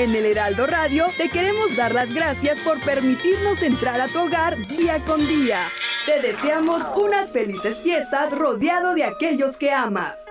[0.00, 4.56] En el Heraldo Radio te queremos dar las gracias por permitirnos entrar a tu hogar
[4.66, 5.68] día con día.
[6.06, 10.24] Te deseamos unas felices fiestas rodeado de aquellos que amas.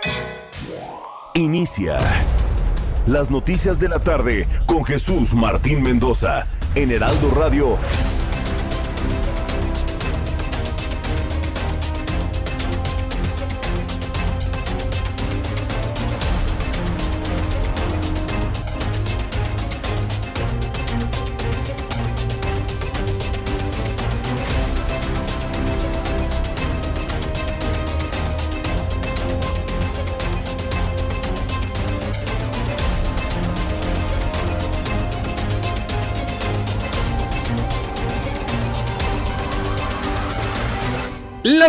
[1.36, 2.00] Inicia
[3.06, 7.78] las noticias de la tarde con Jesús Martín Mendoza en Heraldo Radio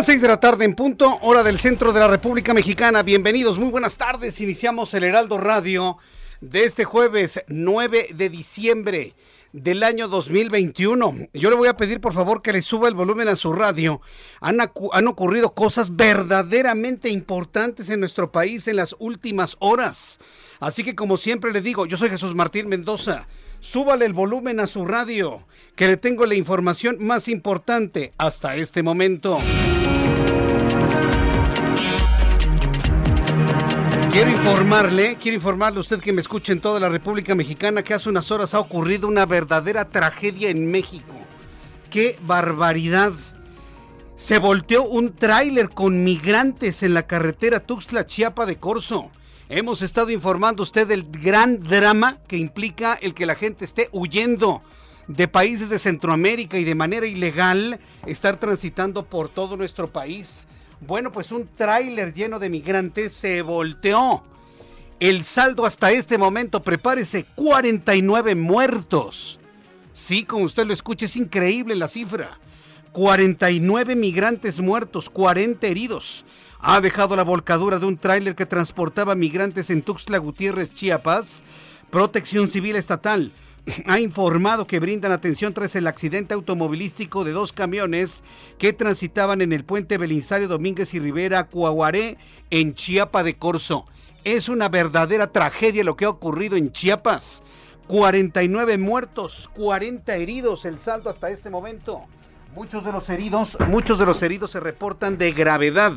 [0.01, 3.03] Las 6 de la tarde en punto, hora del centro de la República Mexicana.
[3.03, 4.41] Bienvenidos, muy buenas tardes.
[4.41, 5.99] Iniciamos el Heraldo Radio
[6.39, 9.13] de este jueves 9 de diciembre
[9.53, 11.27] del año 2021.
[11.35, 14.01] Yo le voy a pedir por favor que le suba el volumen a su radio.
[14.39, 20.17] Han, han, ocurrido cosas verdaderamente importantes en nuestro país en las últimas horas.
[20.59, 23.27] Así que como siempre le digo, yo soy Jesús Martín Mendoza.
[23.59, 28.81] Súbale el volumen a su radio, que le tengo la información más importante hasta este
[28.81, 29.37] momento.
[34.11, 37.93] Quiero informarle, quiero informarle a usted que me escuche en toda la República Mexicana que
[37.93, 41.13] hace unas horas ha ocurrido una verdadera tragedia en México.
[41.89, 43.13] ¡Qué barbaridad!
[44.17, 49.11] Se volteó un tráiler con migrantes en la carretera Tuxtla-Chiapa de Corzo.
[49.47, 53.87] Hemos estado informando a usted del gran drama que implica el que la gente esté
[53.93, 54.61] huyendo
[55.07, 60.47] de países de Centroamérica y de manera ilegal estar transitando por todo nuestro país.
[60.81, 64.23] Bueno, pues un tráiler lleno de migrantes se volteó.
[64.99, 69.39] El saldo hasta este momento, prepárese, 49 muertos.
[69.93, 72.39] Sí, como usted lo escucha, es increíble la cifra.
[72.91, 76.25] 49 migrantes muertos, 40 heridos
[76.61, 81.43] ha dejado la volcadura de un tráiler que transportaba migrantes en Tuxtla Gutiérrez, Chiapas.
[81.89, 83.33] Protección Civil Estatal
[83.85, 88.23] ha informado que brindan atención tras el accidente automovilístico de dos camiones
[88.57, 92.17] que transitaban en el puente Belisario Domínguez y Rivera, Cuaguaré,
[92.49, 93.85] en Chiapa de Corzo.
[94.23, 97.43] Es una verdadera tragedia lo que ha ocurrido en Chiapas.
[97.87, 102.05] 49 muertos, 40 heridos, el saldo hasta este momento.
[102.53, 105.93] Muchos de los heridos, muchos de los heridos se reportan de gravedad.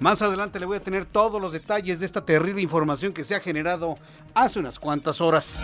[0.00, 3.36] Más adelante le voy a tener todos los detalles de esta terrible información que se
[3.36, 3.96] ha generado
[4.34, 5.60] hace unas cuantas horas.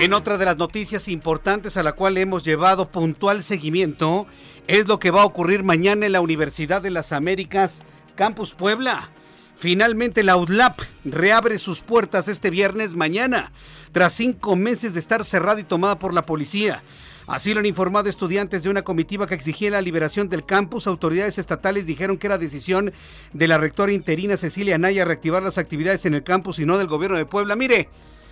[0.00, 4.26] En otra de las noticias importantes a la cual hemos llevado puntual seguimiento
[4.66, 7.84] es lo que va a ocurrir mañana en la Universidad de las Américas,
[8.14, 9.10] Campus Puebla.
[9.56, 13.52] Finalmente la UDLAP reabre sus puertas este viernes mañana,
[13.92, 16.82] tras cinco meses de estar cerrada y tomada por la policía.
[17.26, 20.86] Así lo han informado estudiantes de una comitiva que exigía la liberación del campus.
[20.86, 22.92] Autoridades estatales dijeron que era decisión
[23.32, 26.88] de la rectora interina Cecilia Anaya reactivar las actividades en el campus y no del
[26.88, 27.54] gobierno de Puebla.
[27.54, 27.88] Mire,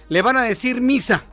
[0.09, 1.25] le van a decir misa.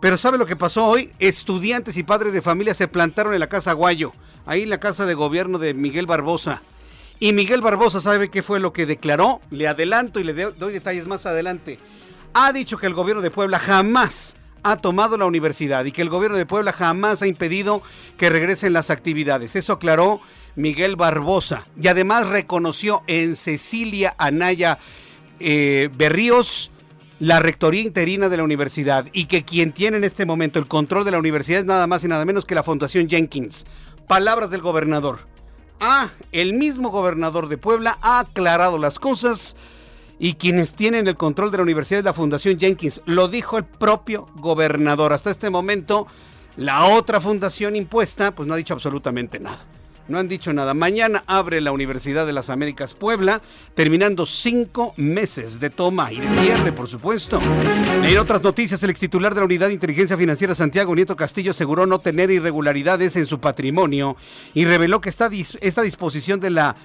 [0.00, 1.12] Pero ¿sabe lo que pasó hoy?
[1.18, 4.12] Estudiantes y padres de familia se plantaron en la Casa Guayo,
[4.44, 6.62] ahí en la casa de gobierno de Miguel Barbosa.
[7.18, 9.40] Y Miguel Barbosa sabe qué fue lo que declaró.
[9.50, 11.78] Le adelanto y le doy detalles más adelante.
[12.34, 16.10] Ha dicho que el gobierno de Puebla jamás ha tomado la universidad y que el
[16.10, 17.82] gobierno de Puebla jamás ha impedido
[18.18, 19.56] que regresen las actividades.
[19.56, 20.20] Eso aclaró
[20.56, 24.78] Miguel Barbosa y además reconoció en Cecilia Anaya
[25.40, 26.70] eh, Berríos
[27.18, 31.04] la rectoría interina de la universidad y que quien tiene en este momento el control
[31.04, 33.64] de la universidad es nada más y nada menos que la Fundación Jenkins.
[34.06, 35.20] Palabras del gobernador.
[35.80, 39.56] Ah, el mismo gobernador de Puebla ha aclarado las cosas
[40.18, 43.00] y quienes tienen el control de la universidad es la Fundación Jenkins.
[43.06, 45.12] Lo dijo el propio gobernador.
[45.12, 46.06] Hasta este momento,
[46.56, 49.58] la otra fundación impuesta, pues no ha dicho absolutamente nada.
[50.08, 50.72] No han dicho nada.
[50.72, 53.42] Mañana abre la Universidad de las Américas Puebla,
[53.74, 57.40] terminando cinco meses de toma y de cierre, por supuesto.
[58.02, 61.50] En otras noticias, el ex titular de la Unidad de Inteligencia Financiera, Santiago Nieto Castillo,
[61.50, 64.16] aseguró no tener irregularidades en su patrimonio
[64.54, 65.28] y reveló que esta
[65.82, 66.76] disposición de la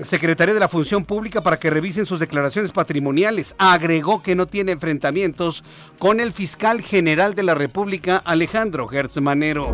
[0.00, 3.54] Secretaría de la Función Pública para que revisen sus declaraciones patrimoniales.
[3.58, 5.62] Agregó que no tiene enfrentamientos
[5.98, 9.70] con el fiscal general de la República, Alejandro Gertz Manero.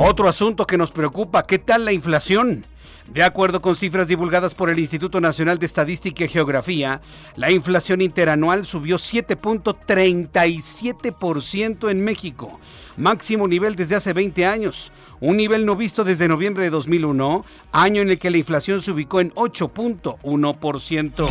[0.00, 2.64] Otro asunto que nos preocupa, ¿qué tal la inflación?
[3.12, 7.00] De acuerdo con cifras divulgadas por el Instituto Nacional de Estadística y Geografía,
[7.34, 12.60] la inflación interanual subió 7.37% en México,
[12.96, 18.02] máximo nivel desde hace 20 años, un nivel no visto desde noviembre de 2001, año
[18.02, 21.28] en el que la inflación se ubicó en 8.1%.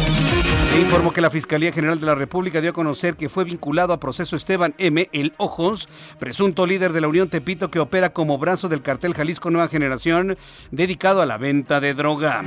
[0.72, 3.92] Se informó que la Fiscalía General de la República dio a conocer que fue vinculado
[3.92, 5.10] a proceso Esteban M.
[5.12, 5.90] El Ojos,
[6.20, 10.38] presunto líder de la Unión Tepito que opera como brazo del cartel Jalisco Nueva Generación,
[10.70, 12.44] dedicado a la venta de droga.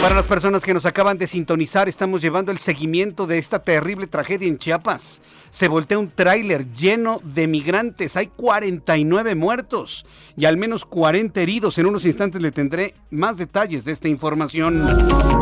[0.00, 4.08] Para las personas que nos acaban de sintonizar, estamos llevando el seguimiento de esta terrible
[4.08, 5.22] tragedia en Chiapas.
[5.50, 8.16] Se voltea un tráiler lleno de migrantes.
[8.16, 10.04] Hay 49 muertos
[10.36, 11.78] y al menos 40 heridos.
[11.78, 14.82] En unos instantes le tendré más detalles de esta información.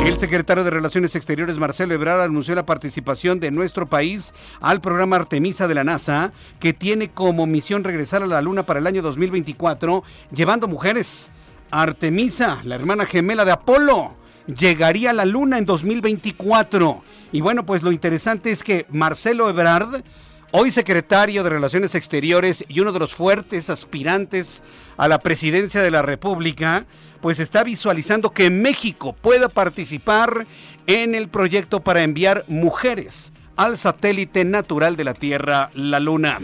[0.04, 5.16] El secretario de Relaciones Exteriores, Marcelo Ebrard, anunció la participación de nuestro país al programa
[5.16, 9.02] Artemisa de la NASA, que tiene como misión regresar a la Luna para el año
[9.02, 11.30] 2024, llevando mujeres.
[11.70, 14.14] Artemisa, la hermana gemela de Apolo,
[14.46, 17.02] llegaría a la Luna en 2024.
[17.32, 20.02] Y bueno, pues lo interesante es que Marcelo Ebrard,
[20.52, 24.62] hoy secretario de Relaciones Exteriores y uno de los fuertes aspirantes
[24.96, 26.86] a la presidencia de la República,
[27.20, 30.46] pues está visualizando que México pueda participar
[30.86, 36.38] en el proyecto para enviar mujeres al satélite natural de la Tierra, la Luna.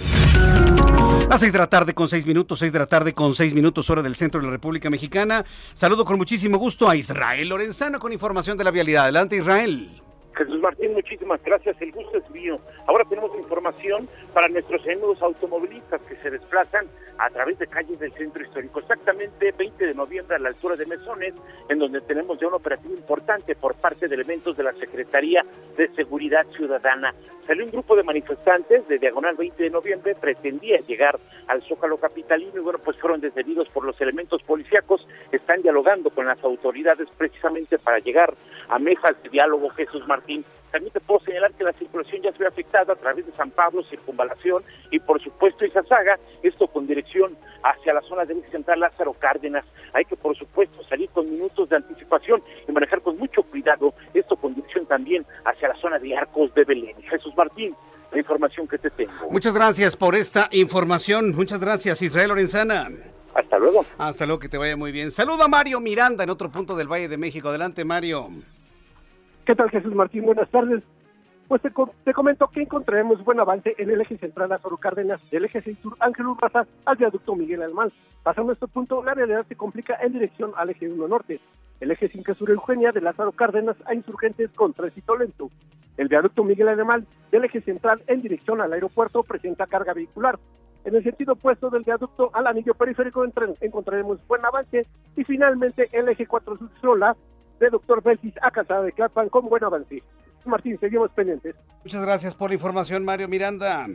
[1.31, 3.91] A 6 de la tarde con 6 minutos, 6 de la tarde con 6 minutos
[3.91, 5.45] hora del centro de la República Mexicana.
[5.75, 9.05] Saludo con muchísimo gusto a Israel Lorenzano con información de la vialidad.
[9.05, 10.06] Adelante Israel.
[10.37, 11.81] Jesús Martín, muchísimas gracias.
[11.81, 12.61] El gusto es mío.
[12.87, 16.87] Ahora tenemos información para nuestros amigos automovilistas que se desplazan
[17.19, 18.81] a través de calles del centro histórico.
[18.81, 21.33] Exactamente 20 de noviembre a la altura de Mesones,
[21.71, 25.43] en donde tenemos ya un operativo importante por parte de elementos de la Secretaría
[25.79, 27.15] de Seguridad Ciudadana.
[27.47, 31.17] Salió un grupo de manifestantes de Diagonal 20 de noviembre, pretendía llegar
[31.47, 35.07] al Zócalo Capitalino y bueno, pues fueron detenidos por los elementos policíacos.
[35.31, 38.35] Están dialogando con las autoridades precisamente para llegar
[38.69, 40.45] a mesas de diálogo, Jesús Martín.
[40.71, 43.51] También te puedo señalar que la circulación ya se ve afectada a través de San
[43.51, 49.15] Pablo, Circunvalación y por supuesto Izazaga, esto con dirección hacia la zona del central Lázaro
[49.15, 49.65] Cárdenas.
[49.95, 54.37] Hay que por supuesto salir con minutos de anticipación y manejar con mucho cuidado, esto
[54.37, 56.97] con dirección también hacia la zona de Arcos de Belén.
[57.09, 57.75] Jesús Martín,
[58.13, 59.31] la información que te tengo.
[59.31, 61.35] Muchas gracias por esta información.
[61.35, 62.89] Muchas gracias, Israel Lorenzana.
[63.35, 63.85] Hasta luego.
[63.99, 65.11] Hasta luego, que te vaya muy bien.
[65.11, 67.49] Saluda a Mario Miranda en otro punto del Valle de México.
[67.49, 68.31] Adelante, Mario.
[69.47, 70.25] ¿Qué tal, Jesús Martín?
[70.25, 70.83] Buenas tardes.
[71.47, 71.71] Pues te,
[72.03, 75.79] te, comento que encontraremos buen avance en el eje central Lázaro Cárdenas, del eje 6
[75.81, 77.93] sur Ángel Urraza al viaducto Miguel Almán.
[78.25, 81.39] Pasando este punto, la realidad se complica en dirección al eje 1 norte.
[81.79, 85.49] El eje 5 sur Eugenia de Lázaro Cárdenas a insurgentes con tránsito lento.
[85.97, 90.41] El viaducto Miguel Alemán del eje central en dirección al aeropuerto presenta carga vehicular.
[90.85, 93.25] En el sentido opuesto del viaducto al anillo periférico
[93.61, 97.17] encontraremos buen avance y finalmente el eje 4 sur Sola
[97.61, 100.03] de Doctor Belsis a Casada de Clapan con buen avance.
[100.47, 101.55] Martín, seguimos pendientes.
[101.85, 103.87] Muchas gracias por la información, Mario Miranda.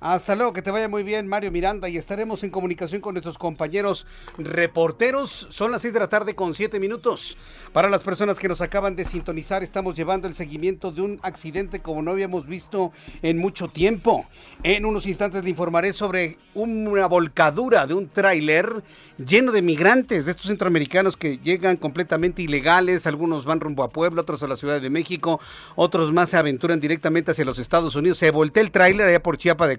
[0.00, 3.36] Hasta luego, que te vaya muy bien, Mario Miranda, y estaremos en comunicación con nuestros
[3.36, 4.06] compañeros
[4.38, 5.30] reporteros.
[5.50, 7.36] Son las 6 de la tarde con 7 minutos.
[7.74, 11.80] Para las personas que nos acaban de sintonizar, estamos llevando el seguimiento de un accidente
[11.80, 14.26] como no habíamos visto en mucho tiempo.
[14.62, 18.82] En unos instantes le informaré sobre una volcadura de un tráiler
[19.18, 23.06] lleno de migrantes, de estos centroamericanos que llegan completamente ilegales.
[23.06, 25.40] Algunos van rumbo a Puebla, otros a la Ciudad de México,
[25.76, 28.16] otros más se aventuran directamente hacia los Estados Unidos.
[28.16, 29.78] Se voltea el tráiler allá por Chiapa de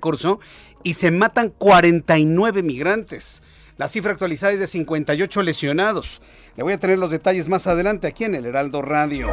[0.83, 3.41] y se matan 49 migrantes.
[3.77, 6.21] La cifra actualizada es de 58 lesionados.
[6.55, 9.31] Le voy a tener los detalles más adelante aquí en el Heraldo Radio.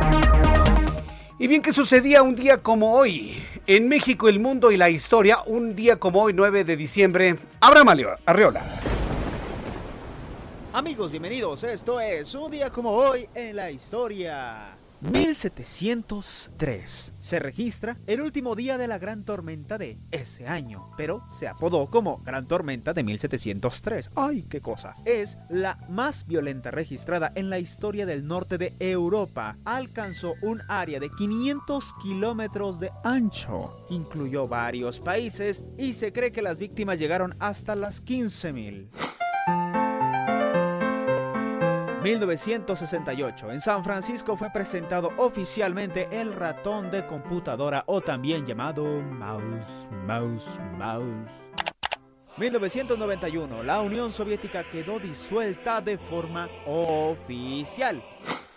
[1.39, 3.43] Y bien, ¿qué sucedía un día como hoy?
[3.67, 7.37] En México, el mundo y la historia, un día como hoy, 9 de diciembre.
[7.61, 8.81] Abraham Arreola.
[10.73, 11.65] Amigos, bienvenidos.
[11.65, 14.78] Esto es un día como hoy en la historia.
[15.01, 21.47] 1703 se registra el último día de la gran tormenta de ese año, pero se
[21.47, 24.11] apodó como Gran Tormenta de 1703.
[24.17, 24.95] ¡Ay, qué cosa!
[25.05, 29.57] Es la más violenta registrada en la historia del norte de Europa.
[29.65, 33.85] Alcanzó un área de 500 kilómetros de ancho.
[33.91, 38.89] Incluyó varios países y se cree que las víctimas llegaron hasta las 15.000.
[42.03, 49.89] 1968, en San Francisco fue presentado oficialmente el ratón de computadora o también llamado mouse,
[50.07, 51.31] mouse, mouse.
[52.37, 58.01] 1991, la Unión Soviética quedó disuelta de forma oficial.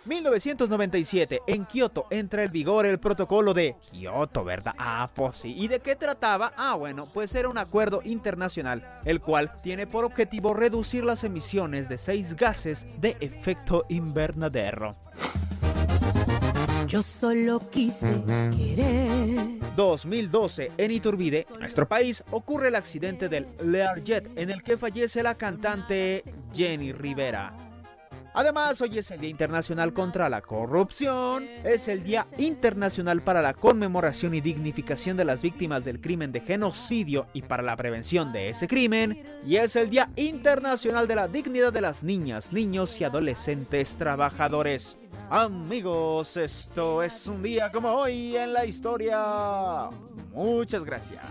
[0.04, 4.74] 1997, en Kioto entra en vigor el protocolo de Kioto, ¿verdad?
[4.76, 5.54] Ah, pues sí.
[5.56, 6.52] ¿Y de qué trataba?
[6.56, 11.88] Ah, bueno, pues era un acuerdo internacional, el cual tiene por objetivo reducir las emisiones
[11.88, 14.96] de seis gases de efecto invernadero.
[16.88, 18.22] Yo solo quise
[18.56, 19.62] querer.
[19.76, 25.36] 2012, en Iturbide, nuestro país, ocurre el accidente del Learjet en el que fallece la
[25.36, 27.71] cantante Jenny Rivera.
[28.34, 33.54] Además, hoy es el Día Internacional contra la Corrupción, es el Día Internacional para la
[33.54, 38.48] conmemoración y dignificación de las víctimas del crimen de genocidio y para la prevención de
[38.48, 43.04] ese crimen, y es el Día Internacional de la Dignidad de las Niñas, Niños y
[43.04, 44.98] Adolescentes Trabajadores.
[45.30, 49.88] Amigos, esto es un día como hoy en la historia.
[50.32, 51.22] Muchas gracias.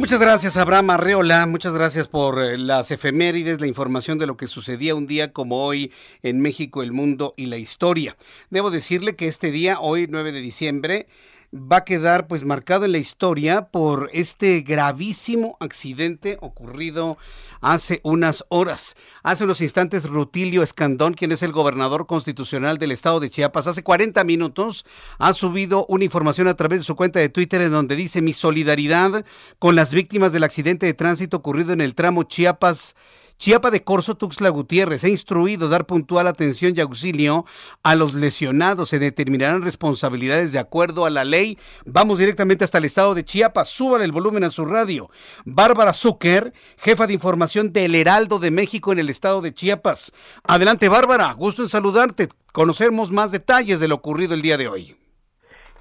[0.00, 1.44] Muchas gracias, Abraham Arreola.
[1.44, 5.62] Muchas gracias por eh, las efemérides, la información de lo que sucedía un día como
[5.62, 5.92] hoy
[6.22, 8.16] en México, el mundo y la historia.
[8.48, 11.06] Debo decirle que este día, hoy 9 de diciembre,
[11.52, 17.18] va a quedar pues marcado en la historia por este gravísimo accidente ocurrido
[17.60, 18.96] hace unas horas.
[19.22, 23.82] Hace unos instantes Rutilio Escandón, quien es el gobernador constitucional del estado de Chiapas, hace
[23.82, 24.86] 40 minutos
[25.18, 28.32] ha subido una información a través de su cuenta de Twitter en donde dice mi
[28.32, 29.24] solidaridad
[29.58, 32.94] con las víctimas del accidente de tránsito ocurrido en el tramo Chiapas
[33.40, 37.46] Chiapa de Corso Tuxtla Gutiérrez ha instruido dar puntual atención y auxilio
[37.82, 38.90] a los lesionados.
[38.90, 41.56] Se determinarán responsabilidades de acuerdo a la ley.
[41.86, 43.70] Vamos directamente hasta el estado de Chiapas.
[43.70, 45.08] Súbale el volumen a su radio.
[45.46, 50.12] Bárbara Zucker, jefa de información del Heraldo de México en el estado de Chiapas.
[50.46, 51.32] Adelante, Bárbara.
[51.32, 52.28] Gusto en saludarte.
[52.52, 54.96] Conocemos más detalles de lo ocurrido el día de hoy.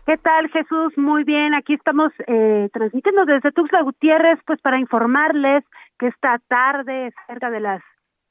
[0.06, 0.98] ¿Qué tal, Jesús?
[0.98, 5.66] Muy bien, aquí estamos eh, transmitiendo desde Tuxtla Gutiérrez, pues para informarles
[6.00, 7.82] que esta tarde, cerca de las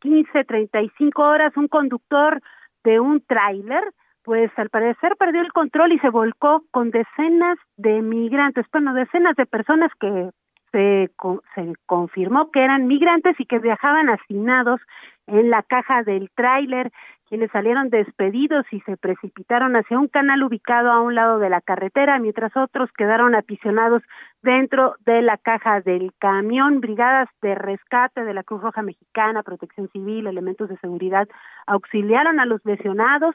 [0.01, 2.41] 15.35 horas, un conductor
[2.83, 3.85] de un tráiler,
[4.23, 9.37] pues al parecer perdió el control y se volcó con decenas de migrantes, bueno, decenas
[9.37, 10.31] de personas que
[10.73, 11.11] se,
[11.55, 14.81] se confirmó que eran migrantes y que viajaban hacinados
[15.29, 16.91] en la caja del tráiler
[17.29, 21.61] quienes salieron despedidos y se precipitaron hacia un canal ubicado a un lado de la
[21.61, 24.03] carretera, mientras otros quedaron apisionados
[24.43, 26.81] dentro de la caja del camión.
[26.81, 31.29] Brigadas de rescate de la Cruz Roja Mexicana, Protección Civil, elementos de seguridad
[31.67, 33.35] auxiliaron a los lesionados,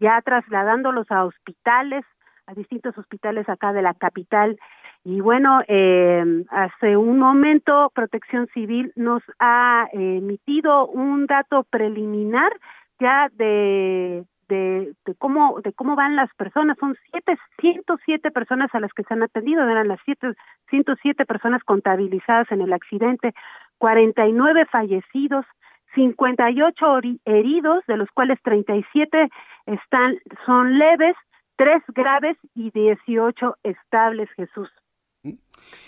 [0.00, 2.04] ya trasladándolos a hospitales,
[2.46, 4.58] a distintos hospitales acá de la capital.
[5.04, 12.50] Y bueno, eh, hace un momento Protección Civil nos ha emitido un dato preliminar
[12.98, 16.78] ya de, de, de, cómo de cómo van las personas.
[16.78, 19.68] Son siete, 107 personas a las que se han atendido.
[19.68, 20.32] Eran las siete,
[20.70, 23.34] 107 personas contabilizadas en el accidente
[23.78, 25.44] 49 fallecidos
[25.94, 29.28] 58 heridos de los cuales 37
[29.66, 31.14] están son leves
[31.56, 34.68] tres graves y 18 estables Jesús.
[34.68, 34.83] eh, eh, eh,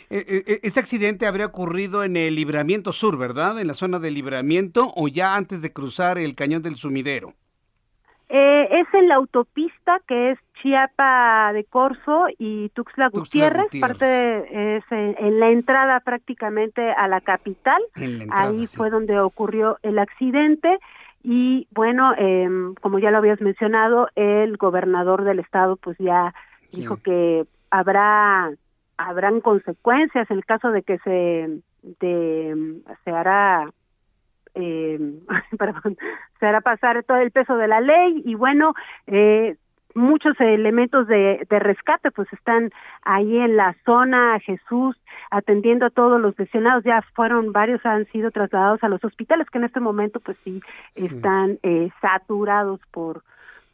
[0.09, 3.61] este accidente habría ocurrido en el libramiento sur, ¿verdad?
[3.61, 7.35] En la zona del libramiento o ya antes de cruzar el cañón del sumidero.
[8.29, 15.41] es en la autopista que es Chiapa de Corzo y Tuxtla Gutiérrez, parte es en,
[15.41, 17.83] la entrada prácticamente a la capital.
[18.31, 20.79] Ahí fue donde ocurrió el accidente
[21.23, 26.33] y bueno, em, como ya lo habías mencionado, el gobernador del estado pues ya
[26.73, 28.53] dijo que habrá
[28.97, 30.31] habrán consecuencias.
[30.31, 31.61] En el caso de que se
[32.01, 33.71] de, se hará
[34.55, 34.99] eh,
[35.59, 35.97] perdón,
[36.41, 38.23] se hará pasar todo el peso de la ley.
[38.25, 38.75] Y bueno
[39.07, 39.57] eh,
[39.95, 42.71] muchos elementos de, de rescate pues están
[43.03, 44.97] ahí en la zona Jesús
[45.31, 46.85] atendiendo a todos los lesionados.
[46.85, 50.61] Ya fueron varios han sido trasladados a los hospitales que en este momento pues sí
[50.95, 53.23] están eh, saturados por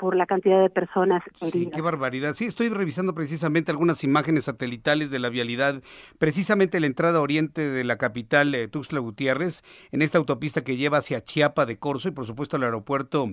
[0.03, 1.53] por la cantidad de personas heridas.
[1.53, 2.35] Sí, qué barbaridad.
[2.35, 5.81] Sí, estoy revisando precisamente algunas imágenes satelitales de la vialidad,
[6.19, 10.99] precisamente la entrada oriente de la capital eh, Tuxtla Gutiérrez, en esta autopista que lleva
[10.99, 13.29] hacia Chiapa de Corzo y por supuesto al aeropuerto,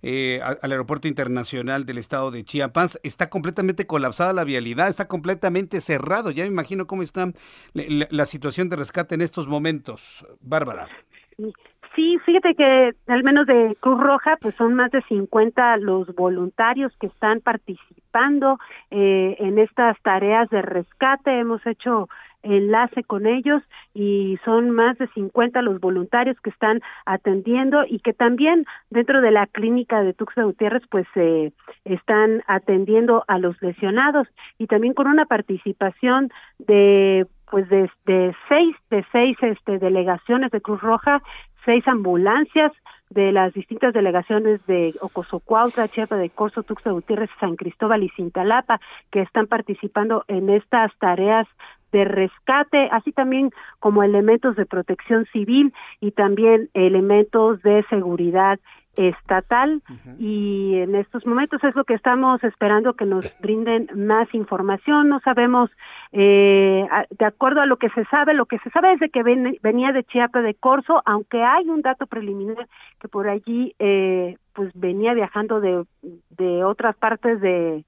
[0.00, 2.98] eh, al aeropuerto internacional del estado de Chiapas.
[3.02, 6.30] Está completamente colapsada la vialidad, está completamente cerrado.
[6.30, 7.30] Ya me imagino cómo está
[7.74, 10.26] la, la situación de rescate en estos momentos.
[10.40, 10.88] Bárbara.
[11.36, 11.52] Sí.
[11.96, 16.92] Sí, fíjate que al menos de Cruz Roja, pues son más de 50 los voluntarios
[17.00, 18.58] que están participando
[18.90, 21.40] eh, en estas tareas de rescate.
[21.40, 22.10] Hemos hecho
[22.42, 23.62] enlace con ellos
[23.94, 29.30] y son más de 50 los voluntarios que están atendiendo y que también dentro de
[29.30, 31.50] la clínica de Tuxtla Gutiérrez pues eh,
[31.86, 38.76] están atendiendo a los lesionados y también con una participación de pues de, de seis
[38.90, 41.22] de seis este delegaciones de Cruz Roja
[41.66, 42.72] seis ambulancias
[43.10, 48.80] de las distintas delegaciones de Ocosocuautla, Chiapa de Corso, Tuxtla Gutiérrez, San Cristóbal y Cintalapa,
[49.10, 51.46] que están participando en estas tareas
[51.92, 58.58] de rescate, así también como elementos de protección civil y también elementos de seguridad
[58.96, 59.82] estatal
[60.18, 65.08] y en estos momentos es lo que estamos esperando que nos brinden más información.
[65.08, 65.70] No sabemos,
[66.12, 69.22] eh, de acuerdo a lo que se sabe, lo que se sabe es de que
[69.22, 72.68] venía de Chiapas de Corso, aunque hay un dato preliminar
[73.00, 75.84] que por allí eh, pues venía viajando de,
[76.30, 77.84] de otras partes de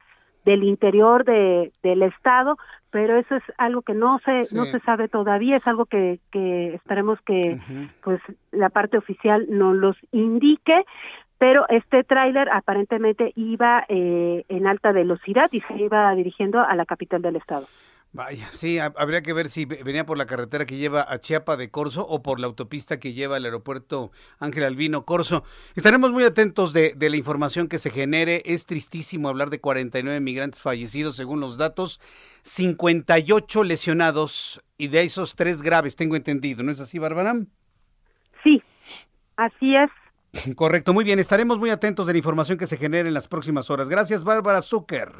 [0.48, 2.56] del interior de, del estado,
[2.90, 6.74] pero eso es algo que no se no se sabe todavía, es algo que, que
[6.74, 7.58] esperemos que
[8.02, 8.18] pues
[8.50, 10.86] la parte oficial nos los indique,
[11.36, 16.86] pero este tráiler aparentemente iba eh, en alta velocidad y se iba dirigiendo a la
[16.86, 17.66] capital del estado.
[18.18, 21.70] Vaya, sí, habría que ver si venía por la carretera que lleva a Chiapa de
[21.70, 24.10] Corzo o por la autopista que lleva al aeropuerto
[24.40, 25.44] Ángel Albino Corzo.
[25.76, 28.42] Estaremos muy atentos de, de, la información que se genere.
[28.44, 32.00] Es tristísimo hablar de 49 migrantes fallecidos según los datos,
[32.42, 36.64] 58 lesionados y de esos tres graves, tengo entendido.
[36.64, 37.36] ¿No es así, Bárbara?
[38.42, 38.60] Sí,
[39.36, 40.56] así es.
[40.56, 41.20] Correcto, muy bien.
[41.20, 43.88] Estaremos muy atentos de la información que se genere en las próximas horas.
[43.88, 45.12] Gracias, Bárbara Zucker.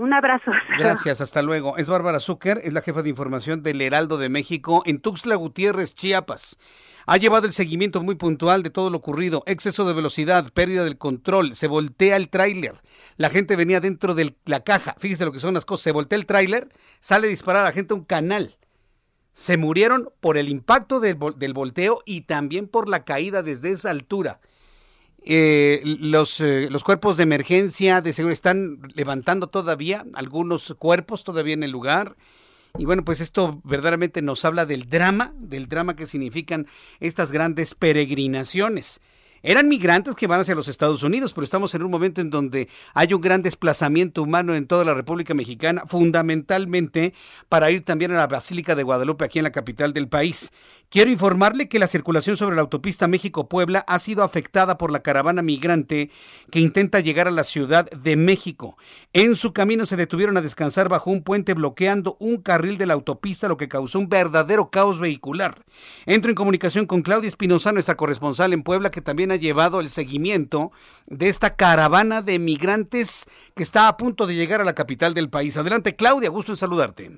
[0.00, 0.50] Un abrazo.
[0.78, 1.76] Gracias, hasta luego.
[1.76, 5.94] Es Bárbara Zucker, es la jefa de información del Heraldo de México en Tuxtla Gutiérrez,
[5.94, 6.56] Chiapas.
[7.04, 9.42] Ha llevado el seguimiento muy puntual de todo lo ocurrido.
[9.44, 12.76] Exceso de velocidad, pérdida del control, se voltea el tráiler.
[13.18, 14.94] La gente venía dentro de la caja.
[14.98, 15.84] Fíjese lo que son las cosas.
[15.84, 16.68] Se voltea el tráiler,
[17.00, 18.56] sale a disparar a la gente un canal.
[19.34, 23.90] Se murieron por el impacto del, del volteo y también por la caída desde esa
[23.90, 24.40] altura.
[25.22, 31.54] Eh, los, eh, los cuerpos de emergencia de seguridad están levantando todavía algunos cuerpos todavía
[31.54, 32.16] en el lugar.
[32.78, 36.66] Y bueno, pues esto verdaderamente nos habla del drama, del drama que significan
[37.00, 39.00] estas grandes peregrinaciones.
[39.42, 42.68] Eran migrantes que van hacia los Estados Unidos, pero estamos en un momento en donde
[42.92, 47.14] hay un gran desplazamiento humano en toda la República Mexicana, fundamentalmente
[47.48, 50.52] para ir también a la Basílica de Guadalupe, aquí en la capital del país.
[50.90, 55.40] Quiero informarle que la circulación sobre la autopista México-Puebla ha sido afectada por la caravana
[55.40, 56.10] migrante
[56.50, 58.76] que intenta llegar a la Ciudad de México.
[59.12, 62.94] En su camino se detuvieron a descansar bajo un puente bloqueando un carril de la
[62.94, 65.64] autopista, lo que causó un verdadero caos vehicular.
[66.06, 69.90] Entro en comunicación con Claudia Espinosa, nuestra corresponsal en Puebla, que también ha llevado el
[69.90, 70.72] seguimiento
[71.06, 75.30] de esta caravana de migrantes que está a punto de llegar a la capital del
[75.30, 75.56] país.
[75.56, 77.12] Adelante, Claudia, gusto en saludarte.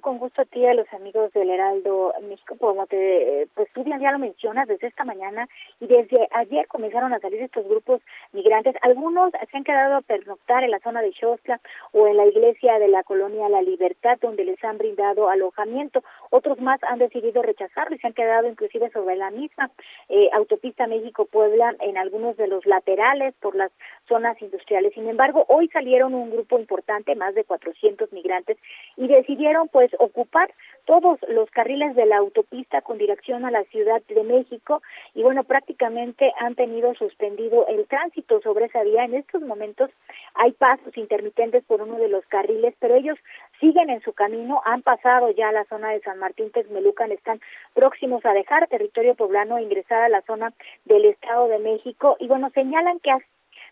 [0.00, 4.12] Con gusto a ti a los amigos del Heraldo México, como te, pues tú ya
[4.12, 5.48] lo mencionas desde esta mañana
[5.80, 8.74] y desde ayer comenzaron a salir estos grupos migrantes.
[8.82, 11.60] Algunos se han quedado a pernoctar en la zona de Xostla
[11.92, 16.02] o en la iglesia de la colonia La Libertad, donde les han brindado alojamiento.
[16.30, 19.70] Otros más han decidido rechazarlo y se han quedado inclusive sobre la misma
[20.08, 23.70] eh, autopista México-Puebla en algunos de los laterales por las
[24.08, 24.92] zonas industriales.
[24.94, 28.58] Sin embargo, hoy salieron un grupo importante, más de 400 migrantes,
[28.96, 30.52] y de decidieron pues ocupar
[30.84, 34.82] todos los carriles de la autopista con dirección a la Ciudad de México
[35.14, 39.04] y bueno, prácticamente han tenido suspendido el tránsito sobre esa vía.
[39.04, 39.90] En estos momentos
[40.34, 43.18] hay pasos intermitentes por uno de los carriles, pero ellos
[43.60, 47.40] siguen en su camino, han pasado ya a la zona de San Martín Texmelucan, están
[47.74, 50.52] próximos a dejar territorio poblano e ingresar a la zona
[50.84, 53.10] del Estado de México y bueno, señalan que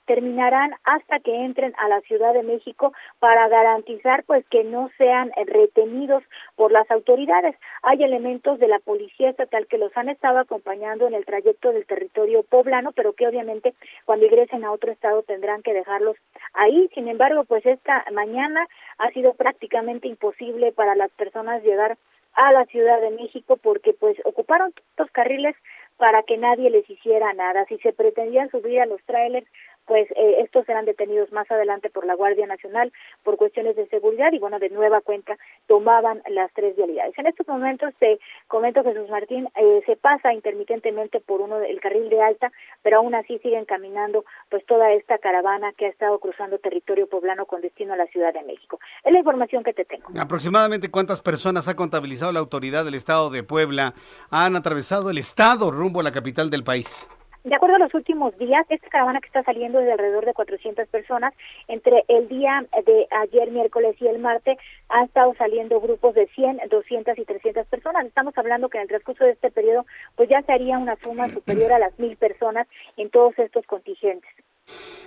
[0.09, 5.31] terminarán hasta que entren a la Ciudad de México para garantizar pues que no sean
[5.47, 6.25] retenidos
[6.57, 7.55] por las autoridades.
[7.83, 11.85] Hay elementos de la Policía Estatal que los han estado acompañando en el trayecto del
[11.85, 13.75] territorio poblano, pero que obviamente
[14.07, 16.17] cuando ingresen a otro estado tendrán que dejarlos
[16.55, 16.89] ahí.
[16.95, 18.67] Sin embargo, pues esta mañana
[18.97, 21.99] ha sido prácticamente imposible para las personas llegar
[22.33, 25.55] a la Ciudad de México porque pues ocuparon estos carriles
[25.99, 27.67] para que nadie les hiciera nada.
[27.67, 29.47] Si se pretendían subir a los trailers,
[29.89, 32.93] pues eh, estos serán detenidos más adelante por la Guardia Nacional
[33.25, 37.19] por cuestiones de seguridad y bueno, de nueva cuenta tomaban las tres vialidades.
[37.19, 42.11] En estos momentos, te comento Jesús Martín, eh, se pasa intermitentemente por uno del carril
[42.11, 46.59] de alta, pero aún así siguen caminando pues toda esta caravana que ha estado cruzando
[46.59, 48.79] territorio poblano con destino a la Ciudad de México.
[49.03, 50.07] Es la información que te tengo.
[50.21, 53.95] Aproximadamente cuántas personas ha contabilizado la autoridad del Estado de Puebla
[54.31, 57.09] han atravesado el Estado rumbo a la capital del país.
[57.49, 60.35] De acuerdo a los últimos días, esta caravana que está saliendo es de alrededor de
[60.35, 61.33] 400 personas.
[61.67, 64.59] Entre el día de ayer, miércoles y el martes,
[64.91, 68.05] han estado saliendo grupos de 100, 200 y 300 personas.
[68.05, 71.29] Estamos hablando que en el transcurso de este periodo, pues ya se haría una suma
[71.33, 74.31] superior a las mil personas en todos estos contingentes.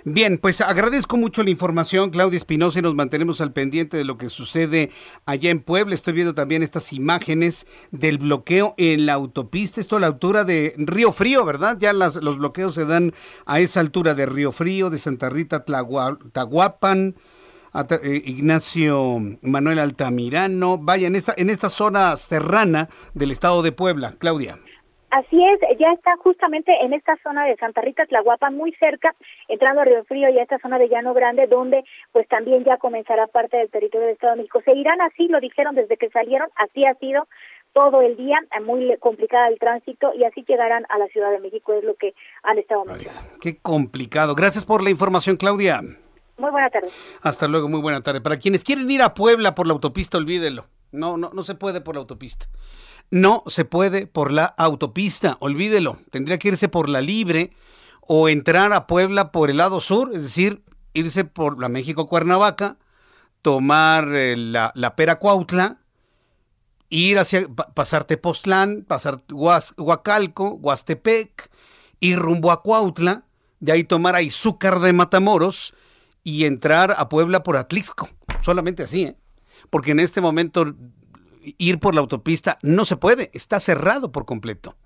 [0.04, 4.18] Bien, pues agradezco mucho la información, Claudia Espinosa, y nos mantenemos al pendiente de lo
[4.18, 4.90] que sucede
[5.26, 5.94] allá en Puebla.
[5.94, 10.74] Estoy viendo también estas imágenes del bloqueo en la autopista, esto a la altura de
[10.76, 11.76] Río Frío, ¿verdad?
[11.78, 13.14] Ya las, los bloqueos se dan
[13.46, 17.14] a esa altura de Río Frío, de Santa Rita, Taguapan,
[17.74, 24.16] eh, Ignacio Manuel Altamirano, vaya, en esta, en esta zona serrana del estado de Puebla,
[24.18, 24.58] Claudia.
[25.12, 29.14] Así es, ya está justamente en esta zona de Santa Rita, Tlahuapa, muy cerca,
[29.46, 32.78] entrando a Río Frío y a esta zona de Llano Grande, donde pues también ya
[32.78, 34.62] comenzará parte del territorio del Estado de México.
[34.64, 37.28] Se irán así, lo dijeron desde que salieron, así ha sido
[37.74, 41.74] todo el día, muy complicada el tránsito y así llegarán a la Ciudad de México,
[41.74, 43.38] es lo que han estado mencionando.
[43.38, 44.34] Qué complicado.
[44.34, 45.82] Gracias por la información, Claudia.
[46.38, 46.88] Muy buena tarde.
[47.20, 48.22] Hasta luego, muy buena tarde.
[48.22, 50.64] Para quienes quieren ir a Puebla por la autopista, olvídelo.
[50.90, 52.46] No, no, no se puede por la autopista.
[53.12, 55.98] No se puede por la autopista, olvídelo.
[56.10, 57.50] Tendría que irse por la libre
[58.00, 60.62] o entrar a Puebla por el lado sur, es decir,
[60.94, 62.78] irse por la México Cuernavaca,
[63.42, 65.80] tomar eh, la, la Pera Cuautla,
[66.88, 71.50] ir hacia, pasar Tepoztlán, pasar Huacalco, Huastepec,
[72.00, 73.24] ir rumbo a Cuautla,
[73.60, 75.74] de ahí tomar a Izúcar de Matamoros
[76.24, 78.08] y entrar a Puebla por Atlixco.
[78.40, 79.16] Solamente así, ¿eh?
[79.68, 80.74] Porque en este momento
[81.58, 84.76] ir por la autopista no se puede, está cerrado por completo.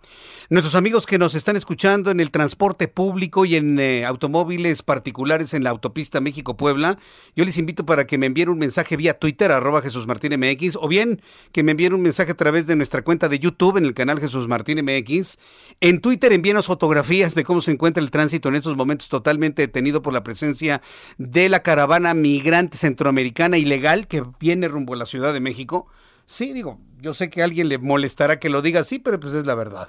[0.48, 5.54] Nuestros amigos que nos están escuchando en el transporte público y en eh, automóviles particulares
[5.54, 6.98] en la autopista México-Puebla,
[7.34, 10.76] yo les invito para que me envíen un mensaje vía Twitter, arroba Jesús Martín MX,
[10.76, 11.20] o bien
[11.52, 14.20] que me envíen un mensaje a través de nuestra cuenta de YouTube en el canal
[14.20, 15.38] Jesús Martín MX.
[15.80, 20.02] En Twitter envíenos fotografías de cómo se encuentra el tránsito en estos momentos totalmente detenido
[20.02, 20.80] por la presencia
[21.18, 25.88] de la caravana migrante centroamericana ilegal que viene rumbo a la Ciudad de México.
[26.26, 29.32] Sí, digo, yo sé que a alguien le molestará que lo diga así, pero pues
[29.34, 29.88] es la verdad.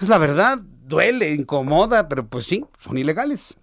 [0.00, 3.56] Es la verdad, duele, incomoda, pero pues sí, son ilegales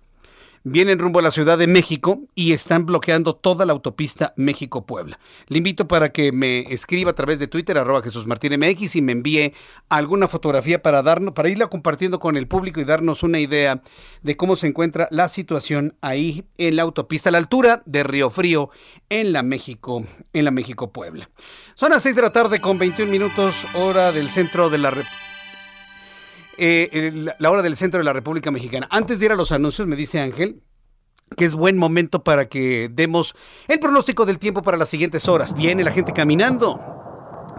[0.72, 5.20] vienen rumbo a la Ciudad de México y están bloqueando toda la autopista México-Puebla.
[5.48, 9.02] Le invito para que me escriba a través de Twitter, arroba Jesús Martín MX, y
[9.02, 9.54] me envíe
[9.90, 13.82] alguna fotografía para darnos, para irla compartiendo con el público y darnos una idea
[14.22, 18.30] de cómo se encuentra la situación ahí en la autopista, a la altura de Río
[18.30, 18.70] Frío,
[19.10, 21.30] en la México, en la México-Puebla.
[21.76, 25.29] Son las 6 de la tarde con 21 minutos, hora del centro de la República
[26.60, 28.88] eh, la hora del centro de la República Mexicana.
[28.92, 30.62] Antes de ir a los anuncios, me dice Ángel
[31.36, 33.36] que es buen momento para que demos
[33.68, 35.54] el pronóstico del tiempo para las siguientes horas.
[35.56, 36.80] Viene la gente caminando.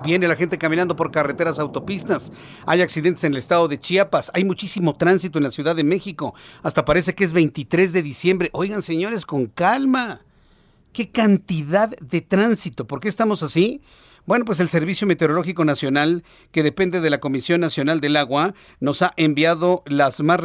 [0.03, 2.33] Viene la gente caminando por carreteras, autopistas.
[2.65, 4.31] Hay accidentes en el estado de Chiapas.
[4.35, 6.35] Hay muchísimo tránsito en la Ciudad de México.
[6.63, 8.51] Hasta parece que es 23 de diciembre.
[8.53, 10.23] Oigan, señores, con calma.
[10.93, 12.87] ¿Qué cantidad de tránsito?
[12.87, 13.83] ¿Por qué estamos así?
[14.31, 19.03] Bueno, pues el Servicio Meteorológico Nacional, que depende de la Comisión Nacional del Agua, nos
[19.03, 20.39] ha enviado la más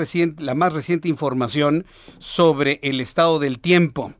[0.74, 1.86] reciente información
[2.18, 4.16] sobre el estado del tiempo.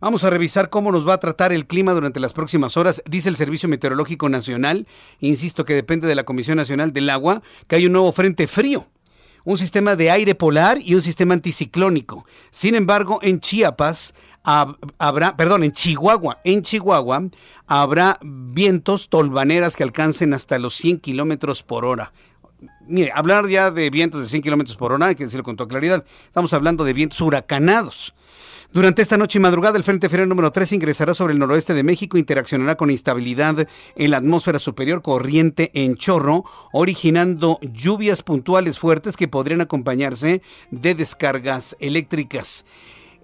[0.00, 3.04] Vamos a revisar cómo nos va a tratar el clima durante las próximas horas.
[3.08, 4.88] Dice el Servicio Meteorológico Nacional,
[5.20, 8.88] insisto que depende de la Comisión Nacional del Agua, que hay un nuevo frente frío
[9.44, 12.26] un sistema de aire polar y un sistema anticiclónico.
[12.50, 17.24] Sin embargo, en Chiapas habrá, perdón, en Chihuahua, en Chihuahua
[17.66, 22.12] habrá vientos tolvaneras que alcancen hasta los 100 kilómetros por hora.
[22.86, 25.68] Mire, hablar ya de vientos de 100 kilómetros por hora, hay que decirlo con toda
[25.68, 28.14] claridad, estamos hablando de vientos huracanados.
[28.72, 31.84] Durante esta noche y madrugada, el Frente Frío número 3 ingresará sobre el noroeste de
[31.84, 39.16] México, interaccionará con instabilidad en la atmósfera superior, corriente en chorro, originando lluvias puntuales fuertes
[39.16, 42.64] que podrían acompañarse de descargas eléctricas.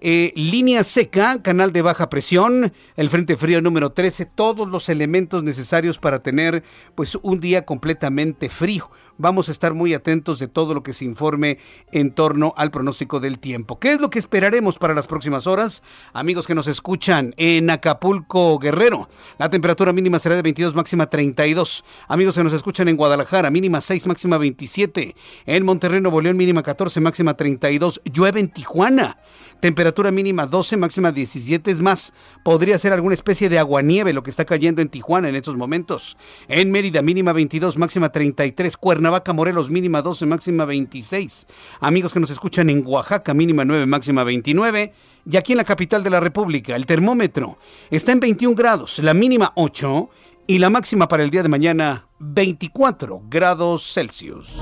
[0.03, 5.43] Eh, línea seca, canal de baja presión, el Frente Frío número 13, todos los elementos
[5.43, 6.63] necesarios para tener
[6.95, 8.89] pues un día completamente frío.
[9.19, 11.59] Vamos a estar muy atentos de todo lo que se informe
[11.91, 13.77] en torno al pronóstico del tiempo.
[13.77, 15.83] ¿Qué es lo que esperaremos para las próximas horas?
[16.13, 21.85] Amigos que nos escuchan en Acapulco, Guerrero, la temperatura mínima será de 22, máxima 32.
[22.07, 25.15] Amigos que nos escuchan en Guadalajara, mínima 6, máxima 27.
[25.45, 28.01] En Monterrey, Nuevo León, mínima 14, máxima 32.
[28.05, 29.19] Llueve en Tijuana.
[29.61, 31.69] Temperatura mínima 12, máxima 17.
[31.69, 35.35] Es más, podría ser alguna especie de aguanieve lo que está cayendo en Tijuana en
[35.35, 36.17] estos momentos.
[36.47, 38.75] En Mérida, mínima 22, máxima 33.
[38.75, 41.45] Cuernavaca, Morelos, mínima 12, máxima 26.
[41.79, 44.93] Amigos que nos escuchan en Oaxaca, mínima 9, máxima 29.
[45.29, 47.59] Y aquí en la capital de la República, el termómetro
[47.91, 50.09] está en 21 grados, la mínima 8
[50.47, 54.57] y la máxima para el día de mañana 24 grados Celsius.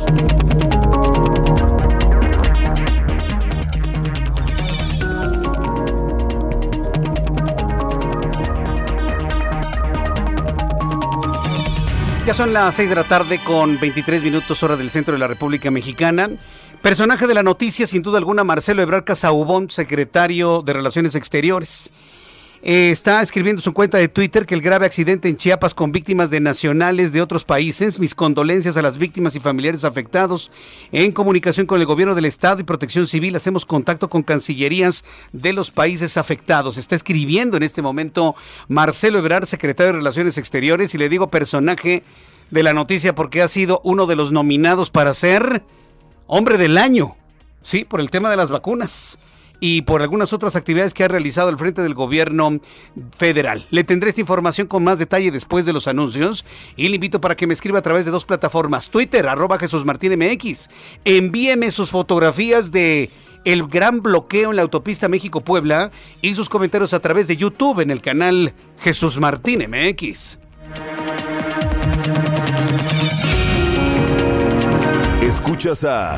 [12.34, 15.72] Son las 6 de la tarde con 23 minutos hora del centro de la República
[15.72, 16.30] Mexicana.
[16.82, 21.92] Personaje de la noticia, sin duda alguna, Marcelo Ebrard Casaubón, secretario de Relaciones Exteriores.
[22.62, 26.30] Eh, está escribiendo su cuenta de Twitter que el grave accidente en Chiapas con víctimas
[26.30, 28.00] de nacionales de otros países.
[28.00, 30.52] Mis condolencias a las víctimas y familiares afectados.
[30.92, 35.54] En comunicación con el gobierno del Estado y Protección Civil, hacemos contacto con cancillerías de
[35.54, 36.78] los países afectados.
[36.78, 38.36] Está escribiendo en este momento
[38.68, 42.04] Marcelo Ebrard, secretario de Relaciones Exteriores, y le digo personaje
[42.52, 45.64] de la noticia porque ha sido uno de los nominados para ser
[46.28, 47.16] hombre del año.
[47.64, 49.18] Sí, por el tema de las vacunas
[49.60, 52.60] y por algunas otras actividades que ha realizado al frente del gobierno
[53.16, 53.68] federal.
[53.72, 56.46] Le tendré esta información con más detalle después de los anuncios
[56.76, 59.86] y le invito para que me escriba a través de dos plataformas, Twitter, arroba Jesús
[59.86, 60.70] Martín MX.
[61.06, 63.10] Envíeme sus fotografías de
[63.46, 65.92] el gran bloqueo en la autopista México-Puebla
[66.22, 70.40] y sus comentarios a través de YouTube en el canal Jesús Martín MX.
[75.22, 76.18] Escuchas a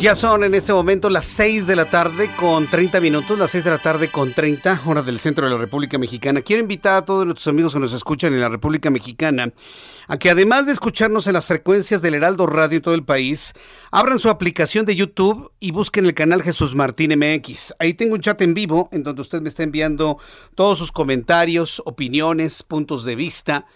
[0.00, 3.64] Ya son en este momento las 6 de la tarde con 30 minutos, las 6
[3.64, 6.40] de la tarde con 30 horas del centro de la República Mexicana.
[6.40, 9.52] Quiero invitar a todos nuestros amigos que nos escuchan en la República Mexicana
[10.08, 13.52] a que además de escucharnos en las frecuencias del Heraldo Radio en todo el país,
[13.90, 17.74] abran su aplicación de YouTube y busquen el canal Jesús Martín MX.
[17.78, 20.16] Ahí tengo un chat en vivo en donde usted me está enviando
[20.54, 23.66] todos sus comentarios, opiniones, puntos de vista.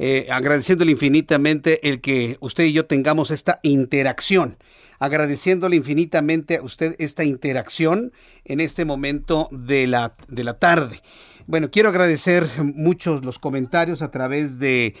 [0.00, 4.56] Eh, agradeciéndole infinitamente el que usted y yo tengamos esta interacción
[4.98, 8.12] agradeciéndole infinitamente a usted esta interacción
[8.44, 11.00] en este momento de la, de la tarde.
[11.46, 14.94] Bueno, quiero agradecer muchos los comentarios a través de,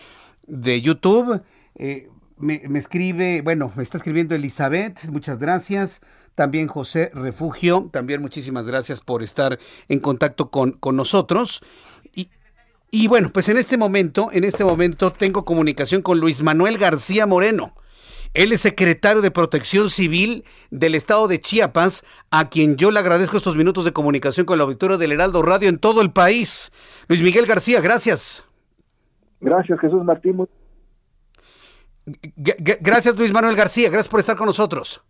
[0.46, 1.42] de YouTube.
[1.74, 2.08] Eh,
[2.38, 6.00] me, escribe, bueno, me está escribiendo Elizabeth, muchas gracias.
[6.34, 9.58] También José Refugio, también muchísimas gracias por estar
[9.88, 11.62] en contacto con, con nosotros.
[12.14, 12.30] Y,
[12.92, 17.26] y bueno, pues en este momento, en este momento tengo comunicación con Luis Manuel García
[17.26, 17.74] Moreno.
[18.34, 23.36] Él es secretario de Protección Civil del estado de Chiapas, a quien yo le agradezco
[23.36, 26.72] estos minutos de comunicación con el auditorio del Heraldo Radio en todo el país.
[27.08, 28.44] Luis Miguel García, gracias.
[29.40, 30.46] Gracias, Jesús Martín.
[32.36, 33.88] gracias, Luis Manuel García.
[33.88, 35.04] Gracias por estar con nosotros.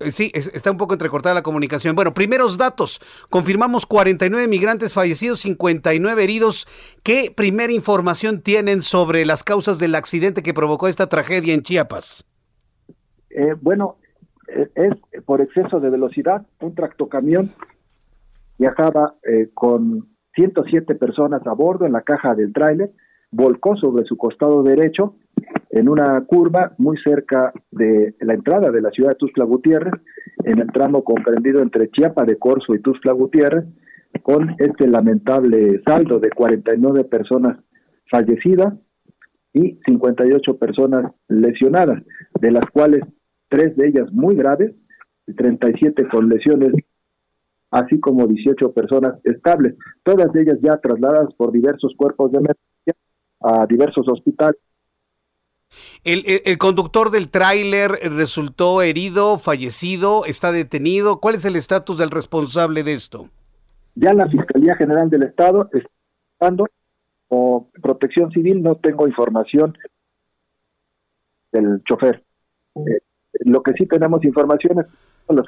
[0.00, 1.96] Eh, sí, está un poco entrecortada la comunicación.
[1.96, 3.00] Bueno, primeros datos.
[3.30, 6.66] Confirmamos 49 migrantes fallecidos, 59 heridos.
[7.02, 12.26] ¿Qué primera información tienen sobre las causas del accidente que provocó esta tragedia en Chiapas?
[13.30, 13.96] Eh, bueno,
[14.48, 16.46] eh, es por exceso de velocidad.
[16.60, 17.54] Un tractocamión
[18.58, 19.14] viajaba
[19.52, 22.92] con 107 personas a bordo en la caja del tráiler,
[23.30, 25.14] volcó sobre su costado derecho
[25.70, 29.92] en una curva muy cerca de la entrada de la ciudad de Tuxtla Gutiérrez,
[30.44, 33.66] en el tramo comprendido entre Chiapa de Corzo y Tuxtla Gutiérrez,
[34.22, 37.58] con este lamentable saldo de 49 personas
[38.10, 38.74] fallecidas
[39.52, 42.02] y 58 personas lesionadas,
[42.40, 43.02] de las cuales
[43.48, 44.72] tres de ellas muy graves,
[45.26, 46.72] y 37 con lesiones,
[47.70, 52.94] así como 18 personas estables, todas ellas ya trasladadas por diversos cuerpos de emergencia
[53.40, 54.60] a diversos hospitales
[56.04, 61.20] el, conductor del tráiler resultó herido, fallecido, está detenido.
[61.20, 63.28] ¿Cuál es el estatus del responsable de esto?
[63.94, 65.90] Ya la Fiscalía General del Estado está
[66.38, 66.66] dando
[67.28, 69.76] o Protección Civil no tengo información
[71.52, 72.22] del chofer.
[72.76, 73.00] Eh,
[73.40, 74.86] lo que sí tenemos información es
[75.28, 75.46] los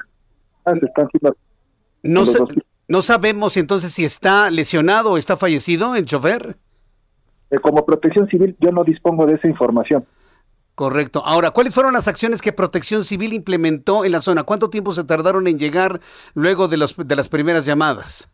[0.65, 1.09] están
[2.03, 2.23] no,
[2.87, 6.57] no sabemos entonces si está lesionado o está fallecido el chofer.
[7.51, 10.05] Eh, como Protección Civil yo no dispongo de esa información.
[10.79, 11.21] Correcto.
[11.25, 14.43] Ahora, ¿cuáles fueron las acciones que Protección Civil implementó en la zona?
[14.43, 15.99] ¿Cuánto tiempo se tardaron en llegar
[16.35, 18.31] luego de, los, de las primeras llamadas?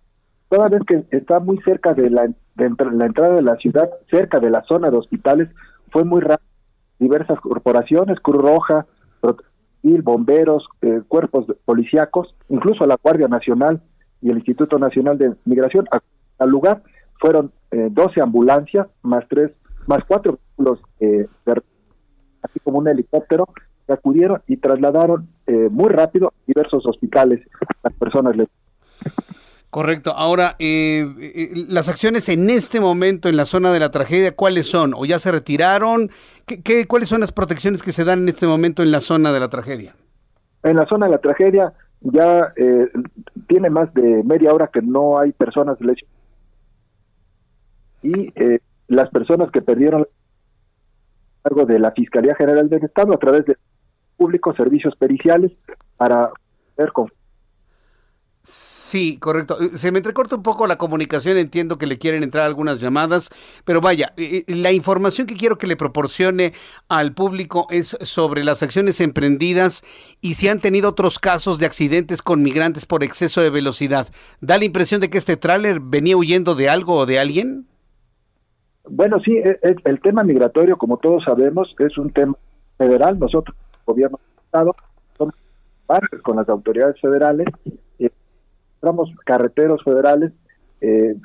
[0.49, 2.25] Toda vez que está muy cerca de la,
[2.59, 5.49] entrada de la ciudad, cerca de la zona de hospitales,
[5.91, 6.47] fue muy rápido.
[6.99, 8.85] Diversas corporaciones, Cruz Roja,
[9.81, 13.81] Civil, bomberos, eh, cuerpos policíacos, incluso la Guardia Nacional
[14.21, 15.87] y el Instituto Nacional de Migración,
[16.37, 16.83] al lugar
[17.19, 19.49] fueron eh, 12 ambulancias más tres
[19.87, 21.27] más cuatro vehículos, eh,
[22.45, 23.47] así como un helicóptero,
[23.85, 27.41] que acudieron y trasladaron eh, muy rápido a diversos hospitales
[27.83, 28.35] las personas
[29.69, 30.13] Correcto.
[30.15, 34.67] Ahora, eh, eh, las acciones en este momento en la zona de la tragedia, ¿cuáles
[34.67, 34.93] son?
[34.95, 36.09] ¿O ya se retiraron?
[36.45, 39.33] ¿Qué, qué, cuáles son las protecciones que se dan en este momento en la zona
[39.33, 39.93] de la tragedia?
[40.63, 42.89] En la zona de la tragedia ya eh,
[43.47, 46.15] tiene más de media hora que no hay personas lesionadas.
[48.03, 50.07] Y eh, las personas que perdieron
[51.45, 53.55] cargo de la Fiscalía General del Estado a través de
[54.17, 55.51] públicos servicios periciales
[55.97, 56.31] para
[56.75, 57.11] ver con
[58.43, 59.59] Sí, correcto.
[59.59, 63.29] Eh, se me entrecorta un poco la comunicación, entiendo que le quieren entrar algunas llamadas,
[63.65, 66.53] pero vaya, eh, eh, la información que quiero que le proporcione
[66.87, 69.83] al público es sobre las acciones emprendidas
[70.21, 74.07] y si han tenido otros casos de accidentes con migrantes por exceso de velocidad.
[74.39, 77.67] ¿Da la impresión de que este tráiler venía huyendo de algo o de alguien?
[78.89, 82.35] Bueno, sí, e, e, el tema migratorio, como todos sabemos, es un tema
[82.77, 83.19] federal.
[83.19, 84.75] Nosotros, gobierno del Estado,
[85.17, 85.35] somos
[85.85, 87.47] parte con las autoridades federales
[89.25, 90.31] carreteros federales,
[90.81, 91.15] eh,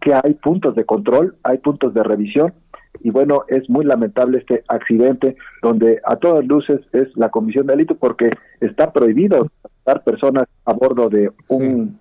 [0.00, 2.54] que hay puntos de control, hay puntos de revisión,
[3.00, 7.74] y bueno, es muy lamentable este accidente donde a todas luces es la comisión de
[7.74, 9.48] delito porque está prohibido
[9.84, 12.00] dar personas a bordo de un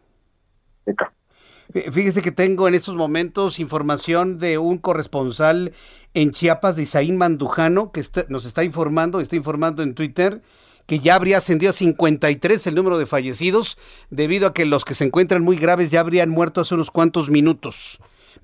[1.74, 5.74] Fíjese que tengo en estos momentos información de un corresponsal
[6.14, 10.42] en Chiapas de Isaín Mandujano que nos está informando, está informando en Twitter
[10.88, 13.78] que ya habría ascendido a 53 el número de fallecidos,
[14.10, 17.30] debido a que los que se encuentran muy graves ya habrían muerto hace unos cuantos
[17.30, 18.00] minutos.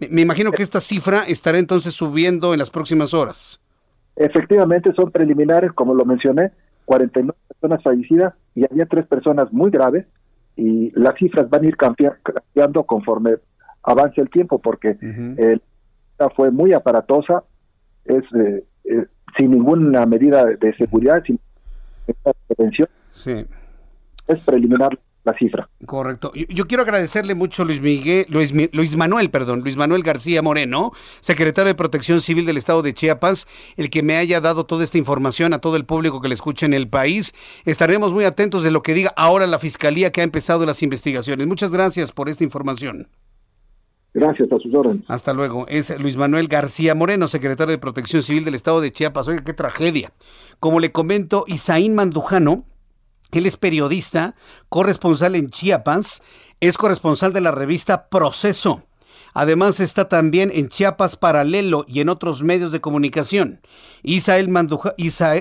[0.09, 3.61] Me, imagino que esta cifra estará entonces subiendo en las próximas horas.
[4.17, 6.51] Efectivamente, son preliminares, como lo mencioné,
[6.85, 10.05] 49 personas fallecidas y había tres personas muy graves
[10.55, 13.35] y las cifras van a ir cambiando conforme
[13.83, 14.97] avance el tiempo porque
[16.19, 17.43] la fue muy aparatosa,
[18.05, 19.05] es eh, eh,
[19.37, 21.39] sin ninguna medida de seguridad, sin
[23.09, 23.45] Sí.
[24.27, 25.69] Es preliminar la cifra.
[25.85, 26.31] Correcto.
[26.33, 31.69] Yo, quiero agradecerle mucho Luis Miguel, Luis, Luis, Manuel, perdón, Luis Manuel García Moreno, secretario
[31.69, 35.53] de Protección Civil del Estado de Chiapas, el que me haya dado toda esta información
[35.53, 37.33] a todo el público que le escucha en el país.
[37.65, 41.47] Estaremos muy atentos de lo que diga ahora la Fiscalía que ha empezado las investigaciones.
[41.47, 43.07] Muchas gracias por esta información.
[44.13, 45.03] Gracias, a sus órdenes.
[45.07, 45.65] Hasta luego.
[45.67, 49.27] Es Luis Manuel García Moreno, secretario de Protección Civil del Estado de Chiapas.
[49.27, 50.13] Oiga, qué tragedia.
[50.59, 52.65] Como le comento, Isaín Mandujano,
[53.39, 54.35] él es periodista,
[54.69, 56.21] corresponsal en Chiapas,
[56.59, 58.83] es corresponsal de la revista Proceso.
[59.33, 63.61] Además está también en Chiapas Paralelo y en otros medios de comunicación.
[64.03, 64.49] Isael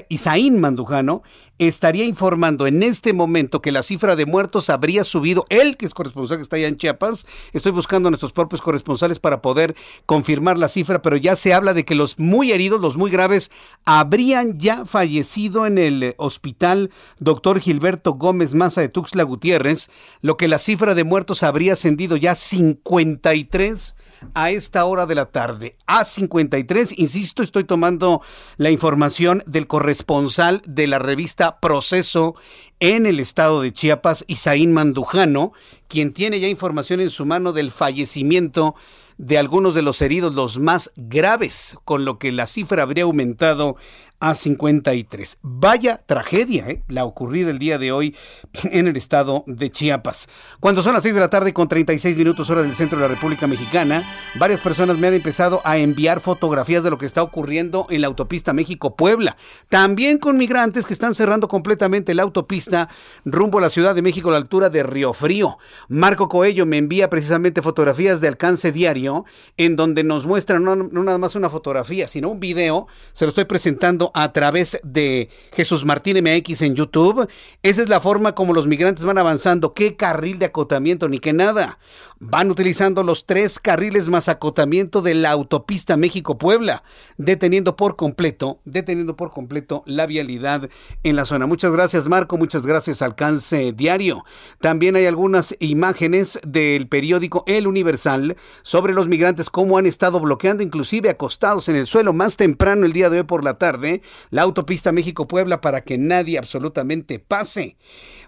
[0.08, 1.22] Isaín Mandujano
[1.58, 5.46] estaría informando en este momento que la cifra de muertos habría subido.
[5.48, 9.18] Él, que es corresponsal que está allá en Chiapas, estoy buscando a nuestros propios corresponsales
[9.18, 12.96] para poder confirmar la cifra, pero ya se habla de que los muy heridos, los
[12.96, 13.50] muy graves,
[13.84, 20.48] habrían ya fallecido en el hospital doctor Gilberto Gómez Maza de Tuxtla Gutiérrez, lo que
[20.48, 23.96] la cifra de muertos habría ascendido ya 53
[24.34, 25.76] a esta hora de la tarde.
[25.86, 28.20] A 53, insisto, estoy tomando
[28.56, 32.34] la información del corresponsal de la revista Proceso
[32.80, 35.52] en el estado de Chiapas, Isaín Mandujano,
[35.88, 38.74] quien tiene ya información en su mano del fallecimiento
[39.18, 43.76] de algunos de los heridos, los más graves, con lo que la cifra habría aumentado
[44.22, 45.38] a 53.
[45.42, 46.84] Vaya tragedia, ¿eh?
[46.86, 48.14] la ocurrida el día de hoy
[48.62, 50.28] en el estado de Chiapas.
[50.60, 53.12] Cuando son las 6 de la tarde con 36 minutos hora del centro de la
[53.12, 54.08] República Mexicana,
[54.38, 58.06] varias personas me han empezado a enviar fotografías de lo que está ocurriendo en la
[58.06, 59.36] autopista México-Puebla.
[59.68, 62.88] También con migrantes que están cerrando completamente la autopista
[63.24, 65.58] rumbo a la Ciudad de México a la altura de Río Frío.
[65.88, 69.24] Marco Coello me envía precisamente fotografías de alcance diario
[69.56, 72.86] en donde nos muestran no, no nada más una fotografía, sino un video.
[73.14, 77.28] Se lo estoy presentando a través de Jesús Martín MX en YouTube.
[77.62, 79.74] Esa es la forma como los migrantes van avanzando.
[79.74, 81.08] ¿Qué carril de acotamiento?
[81.08, 81.78] Ni que nada.
[82.18, 86.84] Van utilizando los tres carriles más acotamiento de la autopista México-Puebla,
[87.16, 90.68] deteniendo por completo, deteniendo por completo la vialidad
[91.02, 91.46] en la zona.
[91.46, 94.24] Muchas gracias Marco, muchas gracias Alcance Diario.
[94.60, 100.62] También hay algunas imágenes del periódico El Universal sobre los migrantes, cómo han estado bloqueando,
[100.62, 104.42] inclusive acostados en el suelo más temprano el día de hoy por la tarde, la
[104.42, 107.76] autopista México-Puebla para que nadie absolutamente pase.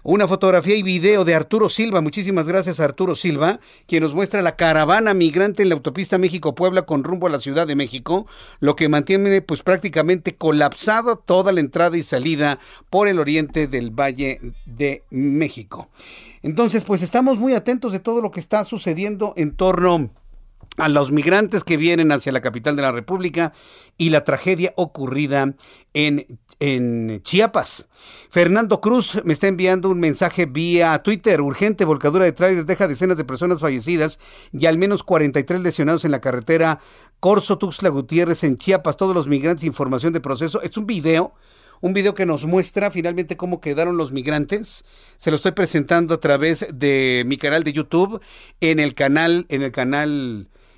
[0.03, 2.01] Una fotografía y video de Arturo Silva.
[2.01, 7.03] Muchísimas gracias Arturo Silva, quien nos muestra la caravana migrante en la autopista México-Puebla con
[7.03, 8.27] rumbo a la Ciudad de México,
[8.59, 12.59] lo que mantiene pues prácticamente colapsada toda la entrada y salida
[12.89, 15.89] por el oriente del Valle de México.
[16.41, 20.11] Entonces, pues estamos muy atentos de todo lo que está sucediendo en torno
[20.77, 23.53] a los migrantes que vienen hacia la capital de la República
[23.97, 25.53] y la tragedia ocurrida
[25.93, 27.87] en, en Chiapas.
[28.29, 31.41] Fernando Cruz me está enviando un mensaje vía Twitter.
[31.41, 34.19] Urgente volcadura de tráiler deja decenas de personas fallecidas
[34.51, 36.79] y al menos 43 lesionados en la carretera
[37.19, 38.97] Corso Tuxtla Gutiérrez en Chiapas.
[38.97, 40.61] Todos los migrantes, información de proceso.
[40.61, 41.33] Es un video
[41.81, 44.85] un video que nos muestra finalmente cómo quedaron los migrantes.
[45.17, 48.21] Se lo estoy presentando a través de mi canal de YouTube
[48.61, 50.47] en el canal en el canal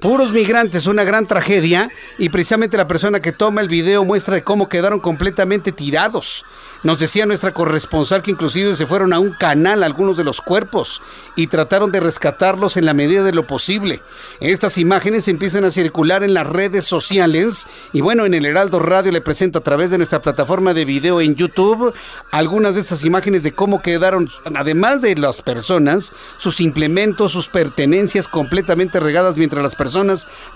[0.00, 4.66] Puros migrantes, una gran tragedia y precisamente la persona que toma el video muestra cómo
[4.66, 6.46] quedaron completamente tirados.
[6.82, 11.02] Nos decía nuestra corresponsal que inclusive se fueron a un canal algunos de los cuerpos
[11.36, 14.00] y trataron de rescatarlos en la medida de lo posible.
[14.40, 19.12] Estas imágenes empiezan a circular en las redes sociales y bueno, en el Heraldo Radio
[19.12, 21.92] le presento a través de nuestra plataforma de video en YouTube
[22.30, 28.28] algunas de estas imágenes de cómo quedaron, además de las personas, sus implementos, sus pertenencias
[28.28, 29.89] completamente regadas mientras las personas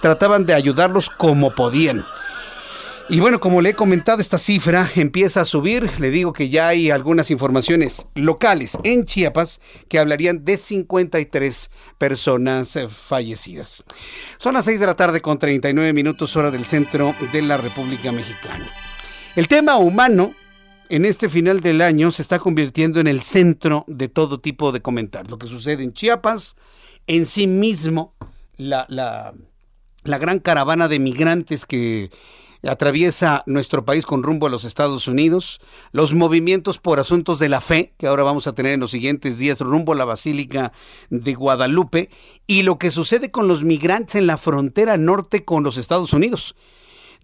[0.00, 2.04] trataban de ayudarlos como podían.
[3.10, 5.90] Y bueno, como le he comentado, esta cifra empieza a subir.
[6.00, 12.76] Le digo que ya hay algunas informaciones locales en Chiapas que hablarían de 53 personas
[12.76, 13.84] eh, fallecidas.
[14.38, 18.10] Son las 6 de la tarde con 39 minutos hora del centro de la República
[18.10, 18.70] Mexicana.
[19.36, 20.32] El tema humano
[20.88, 24.80] en este final del año se está convirtiendo en el centro de todo tipo de
[24.80, 25.30] comentarios.
[25.30, 26.56] Lo que sucede en Chiapas,
[27.06, 28.14] en sí mismo,
[28.56, 32.10] la, la, gran caravana de migrantes que
[32.66, 35.60] atraviesa nuestro país con rumbo a los Estados Unidos,
[35.92, 39.38] los movimientos por asuntos de la fe, que ahora vamos a tener en los siguientes
[39.38, 40.72] días rumbo a la Basílica
[41.10, 42.10] de Guadalupe,
[42.46, 46.54] y lo que sucede con los migrantes en la frontera norte con los Estados Unidos.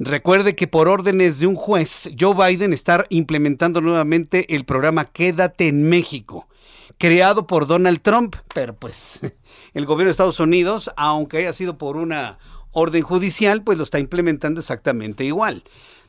[0.02, 5.68] Recuerde que por órdenes de un juez, Joe Biden está implementando nuevamente el programa Quédate
[5.68, 6.48] en México,
[6.96, 9.20] creado por Donald Trump, pero pues
[9.74, 12.38] el gobierno de Estados Unidos, aunque haya sido por una
[12.72, 15.64] orden judicial, pues lo está implementando exactamente igual.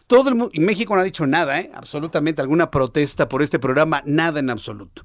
[0.08, 1.70] Todo el mundo, y México no ha dicho nada, ¿eh?
[1.74, 5.04] absolutamente alguna protesta por este programa, nada en absoluto.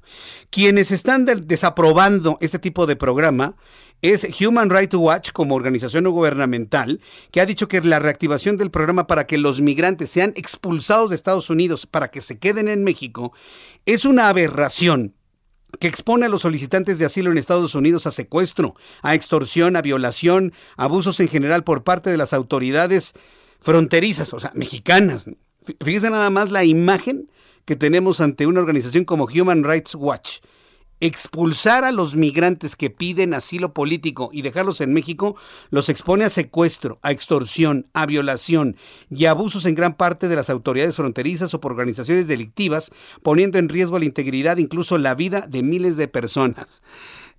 [0.49, 3.55] Quienes están desaprobando este tipo de programa
[4.01, 8.71] es Human Rights Watch como organización no gubernamental, que ha dicho que la reactivación del
[8.71, 12.83] programa para que los migrantes sean expulsados de Estados Unidos para que se queden en
[12.83, 13.33] México
[13.85, 15.13] es una aberración
[15.79, 19.81] que expone a los solicitantes de asilo en Estados Unidos a secuestro, a extorsión, a
[19.81, 23.13] violación, abusos en general por parte de las autoridades
[23.59, 25.25] fronterizas, o sea, mexicanas.
[25.83, 27.29] Fíjese nada más la imagen
[27.65, 30.37] que tenemos ante una organización como Human Rights Watch,
[30.99, 35.35] expulsar a los migrantes que piden asilo político y dejarlos en México
[35.69, 38.77] los expone a secuestro, a extorsión, a violación
[39.09, 42.91] y abusos en gran parte de las autoridades fronterizas o por organizaciones delictivas,
[43.21, 46.81] poniendo en riesgo la integridad, incluso la vida de miles de personas.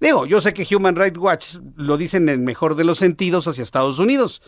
[0.01, 3.49] Digo, yo sé que Human Rights Watch lo dice en el mejor de los sentidos
[3.49, 4.43] hacia Estados Unidos,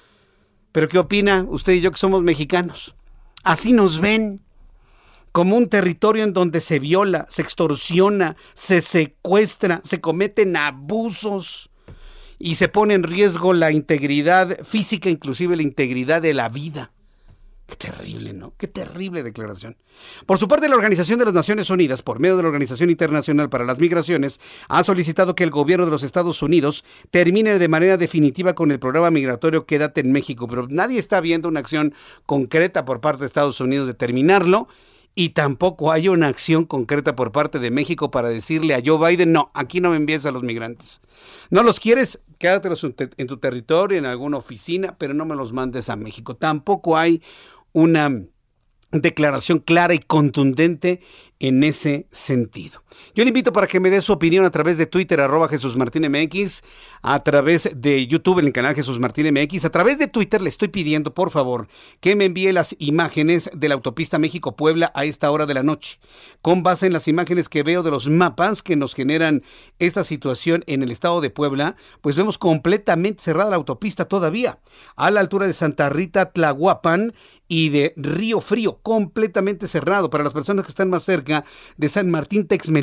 [0.70, 2.94] pero ¿qué opina usted y yo que somos mexicanos?
[3.42, 4.40] Así nos ven
[5.32, 11.70] como un territorio en donde se viola, se extorsiona, se secuestra, se cometen abusos
[12.38, 16.92] y se pone en riesgo la integridad física, inclusive la integridad de la vida.
[17.70, 18.52] Qué terrible, ¿no?
[18.56, 19.76] Qué terrible declaración.
[20.26, 23.48] Por su parte, la Organización de las Naciones Unidas, por medio de la Organización Internacional
[23.48, 27.96] para las Migraciones, ha solicitado que el gobierno de los Estados Unidos termine de manera
[27.96, 31.94] definitiva con el programa migratorio Quédate en México, pero nadie está viendo una acción
[32.26, 34.66] concreta por parte de Estados Unidos de terminarlo
[35.14, 39.32] y tampoco hay una acción concreta por parte de México para decirle a Joe Biden,
[39.32, 41.00] no, aquí no me envíes a los migrantes.
[41.50, 45.90] No los quieres, quédatelos en tu territorio, en alguna oficina, pero no me los mandes
[45.90, 46.36] a México.
[46.36, 47.22] Tampoco hay
[47.72, 48.22] una
[48.92, 51.00] declaración clara y contundente
[51.38, 52.82] en ese sentido.
[53.14, 55.76] Yo le invito para que me dé su opinión a través de Twitter, arroba Jesús
[55.76, 56.62] Martín MX,
[57.02, 60.48] a través de YouTube en el canal Jesús Martín MX, a través de Twitter le
[60.48, 61.68] estoy pidiendo, por favor,
[62.00, 65.98] que me envíe las imágenes de la autopista México-Puebla a esta hora de la noche,
[66.42, 69.42] con base en las imágenes que veo de los mapas que nos generan
[69.78, 74.58] esta situación en el estado de Puebla, pues vemos completamente cerrada la autopista todavía,
[74.96, 77.12] a la altura de Santa Rita, Tlahuapan
[77.50, 80.08] y de Río Frío, completamente cerrado.
[80.08, 81.44] Para las personas que están más cerca,
[81.76, 82.79] de San Martín Texmelucan,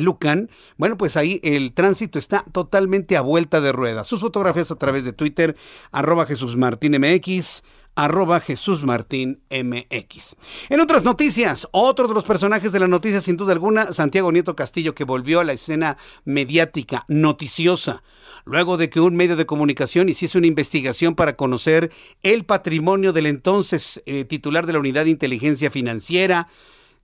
[0.76, 4.04] bueno, pues ahí el tránsito está totalmente a vuelta de rueda.
[4.04, 5.56] Sus fotografías a través de Twitter,
[5.90, 7.62] arroba Jesús Martín MX,
[7.94, 10.36] arroba Jesús Martín MX.
[10.68, 14.54] En otras noticias, otro de los personajes de la noticia, sin duda alguna, Santiago Nieto
[14.54, 18.04] Castillo, que volvió a la escena mediática, noticiosa,
[18.44, 21.90] luego de que un medio de comunicación hiciese una investigación para conocer
[22.22, 26.48] el patrimonio del entonces eh, titular de la Unidad de Inteligencia Financiera,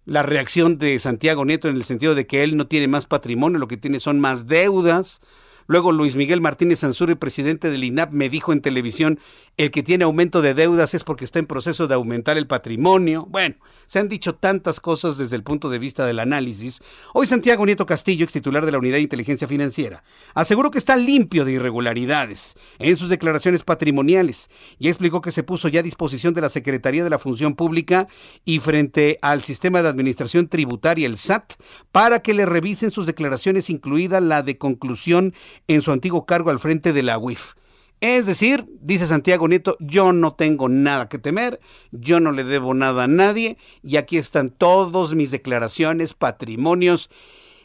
[0.06, 3.58] la reacción de Santiago Nieto en el sentido de que él no tiene más patrimonio,
[3.58, 5.20] lo que tiene son más deudas.
[5.66, 9.18] Luego Luis Miguel Martínez Sansuri, presidente del INAP, me dijo en televisión,
[9.56, 13.26] el que tiene aumento de deudas es porque está en proceso de aumentar el patrimonio.
[13.30, 13.56] Bueno,
[13.86, 16.82] se han dicho tantas cosas desde el punto de vista del análisis.
[17.12, 20.02] Hoy Santiago Nieto Castillo, ex titular de la Unidad de Inteligencia Financiera,
[20.34, 25.68] aseguró que está limpio de irregularidades en sus declaraciones patrimoniales y explicó que se puso
[25.68, 28.08] ya a disposición de la Secretaría de la Función Pública
[28.44, 31.54] y frente al sistema de administración tributaria, el SAT,
[31.92, 35.32] para que le revisen sus declaraciones, incluida la de conclusión
[35.68, 37.54] en su antiguo cargo al frente de la UIF.
[38.00, 41.58] Es decir, dice Santiago Nieto, yo no tengo nada que temer,
[41.90, 47.08] yo no le debo nada a nadie y aquí están todas mis declaraciones, patrimonios.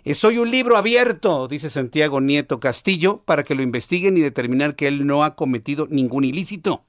[0.05, 4.75] Eh, soy un libro abierto, dice Santiago Nieto Castillo, para que lo investiguen y determinar
[4.75, 6.85] que él no ha cometido ningún ilícito.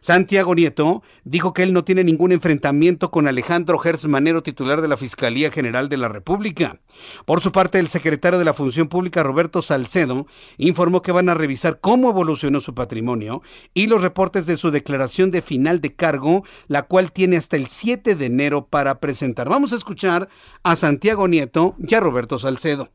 [0.00, 4.88] Santiago Nieto dijo que él no tiene ningún enfrentamiento con Alejandro Gertz Manero, titular de
[4.88, 6.80] la Fiscalía General de la República.
[7.24, 10.26] Por su parte, el secretario de la Función Pública, Roberto Salcedo,
[10.58, 15.30] informó que van a revisar cómo evolucionó su patrimonio y los reportes de su declaración
[15.30, 19.48] de final de cargo, la cual tiene hasta el 7 de enero para presentar.
[19.48, 20.28] Vamos a escuchar
[20.62, 22.90] a Santiago Nieto y a Roberto Salcedo.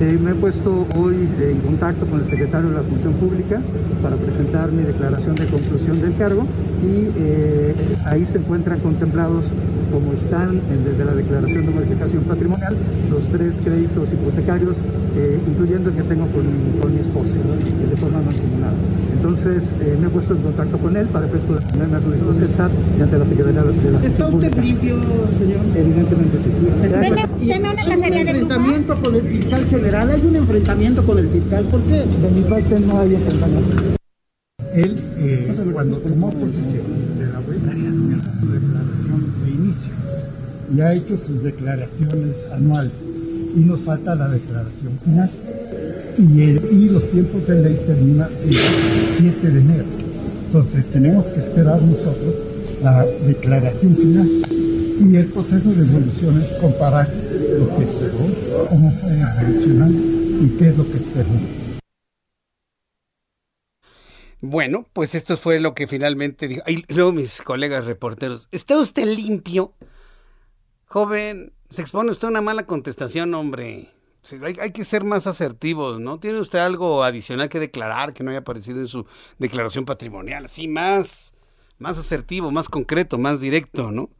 [0.00, 3.60] Eh, me he puesto hoy en contacto con el secretario de la Función Pública
[4.00, 6.46] para presentar mi declaración de conclusión del cargo
[6.82, 7.74] y eh,
[8.04, 9.46] ahí se encuentran contemplados
[9.92, 12.76] como están desde la declaración de modificación patrimonial
[13.10, 14.76] los tres créditos hipotecarios,
[15.16, 18.74] eh, incluyendo el que tengo con mi, con mi esposa, de forma mancomunada.
[19.14, 22.50] Entonces me he puesto en contacto con él para efecto de ponerme a su disposición
[22.50, 24.96] el SAT y ante la Secretaría de la ¿Está usted limpio,
[25.36, 25.60] señor?
[25.74, 26.50] Evidentemente sí.
[26.88, 31.64] Deme, una cacería de enfrentamiento con el fiscal general, hay un enfrentamiento con el fiscal,
[31.66, 31.98] ¿por qué?
[31.98, 33.76] De mi parte no hay enfrentamiento.
[34.74, 39.92] Él, eh, cuando tomó posesión de la hizo su declaración de inicio
[40.74, 42.92] y ha hecho sus declaraciones anuales
[43.56, 45.30] y nos falta la declaración final.
[46.18, 48.56] Y, y los tiempos de ley terminan el
[49.16, 49.86] 7 de enero.
[50.46, 52.34] Entonces tenemos que esperar nosotros
[52.82, 54.28] la declaración final
[55.00, 60.68] y el proceso de evolución es comparar lo que esperó, cómo fue evolucionando y qué
[60.68, 61.78] es lo que terminó.
[64.40, 66.62] Bueno, pues esto fue lo que finalmente dijo.
[66.66, 69.74] Y luego mis colegas reporteros, ¿está usted limpio?
[70.86, 73.88] Joven, se expone usted a una mala contestación, hombre.
[74.42, 76.18] Hay, hay, que ser más asertivos, ¿no?
[76.18, 79.06] ¿Tiene usted algo adicional que declarar que no haya aparecido en su
[79.38, 80.44] declaración patrimonial?
[80.44, 81.34] Así más,
[81.78, 84.10] más asertivo, más concreto, más directo, ¿no?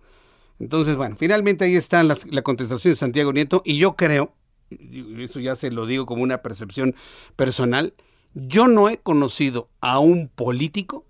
[0.58, 4.34] Entonces, bueno, finalmente ahí está la, contestación de Santiago Nieto y yo creo,
[5.18, 6.94] eso ya se lo digo como una percepción
[7.36, 7.94] personal,
[8.34, 11.04] yo no he conocido a un político,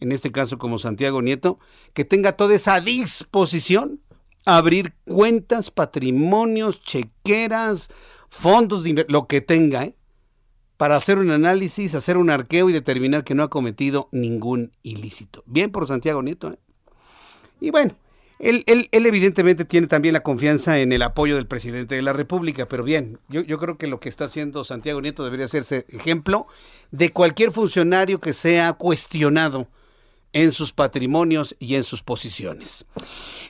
[0.00, 1.58] en este caso como Santiago Nieto,
[1.92, 4.00] que tenga toda esa disposición
[4.46, 7.90] a abrir cuentas, patrimonios, chequeras,
[8.30, 9.94] fondos, de lo que tenga, ¿eh?
[10.78, 15.42] para hacer un análisis, hacer un arqueo y determinar que no ha cometido ningún ilícito.
[15.44, 16.52] Bien por Santiago Nieto.
[16.52, 16.58] ¿eh?
[17.60, 17.94] Y bueno,
[18.38, 22.66] él, él, evidentemente tiene también la confianza en el apoyo del presidente de la República,
[22.66, 26.46] pero bien, yo, yo creo que lo que está haciendo Santiago Nieto debería hacerse ejemplo
[26.90, 29.68] de cualquier funcionario que sea cuestionado
[30.32, 32.86] en sus patrimonios y en sus posiciones.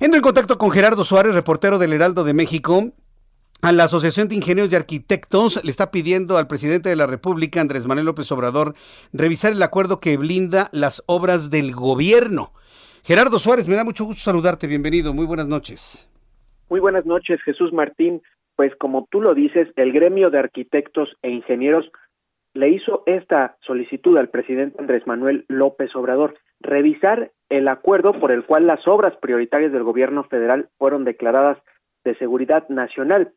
[0.00, 2.92] Entro en contacto con Gerardo Suárez, reportero del Heraldo de México.
[3.60, 7.60] A la Asociación de Ingenieros y Arquitectos le está pidiendo al presidente de la República,
[7.60, 8.76] Andrés Manuel López Obrador,
[9.12, 12.52] revisar el acuerdo que blinda las obras del gobierno.
[13.08, 16.12] Gerardo Suárez, me da mucho gusto saludarte, bienvenido, muy buenas noches.
[16.68, 18.20] Muy buenas noches, Jesús Martín.
[18.54, 21.90] Pues como tú lo dices, el gremio de arquitectos e ingenieros
[22.52, 28.44] le hizo esta solicitud al presidente Andrés Manuel López Obrador, revisar el acuerdo por el
[28.44, 31.56] cual las obras prioritarias del gobierno federal fueron declaradas
[32.04, 33.32] de seguridad nacional.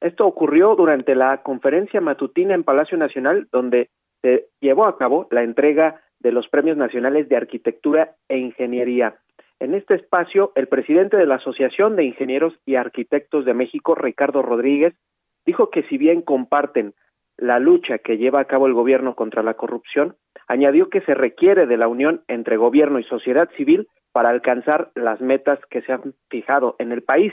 [0.00, 3.90] Esto ocurrió durante la conferencia matutina en Palacio Nacional, donde
[4.22, 9.16] se llevó a cabo la entrega de los Premios Nacionales de Arquitectura e Ingeniería.
[9.58, 14.42] En este espacio, el presidente de la Asociación de Ingenieros y Arquitectos de México, Ricardo
[14.42, 14.94] Rodríguez,
[15.44, 16.94] dijo que si bien comparten
[17.36, 20.16] la lucha que lleva a cabo el gobierno contra la corrupción,
[20.46, 25.20] añadió que se requiere de la unión entre gobierno y sociedad civil para alcanzar las
[25.20, 27.32] metas que se han fijado en el país.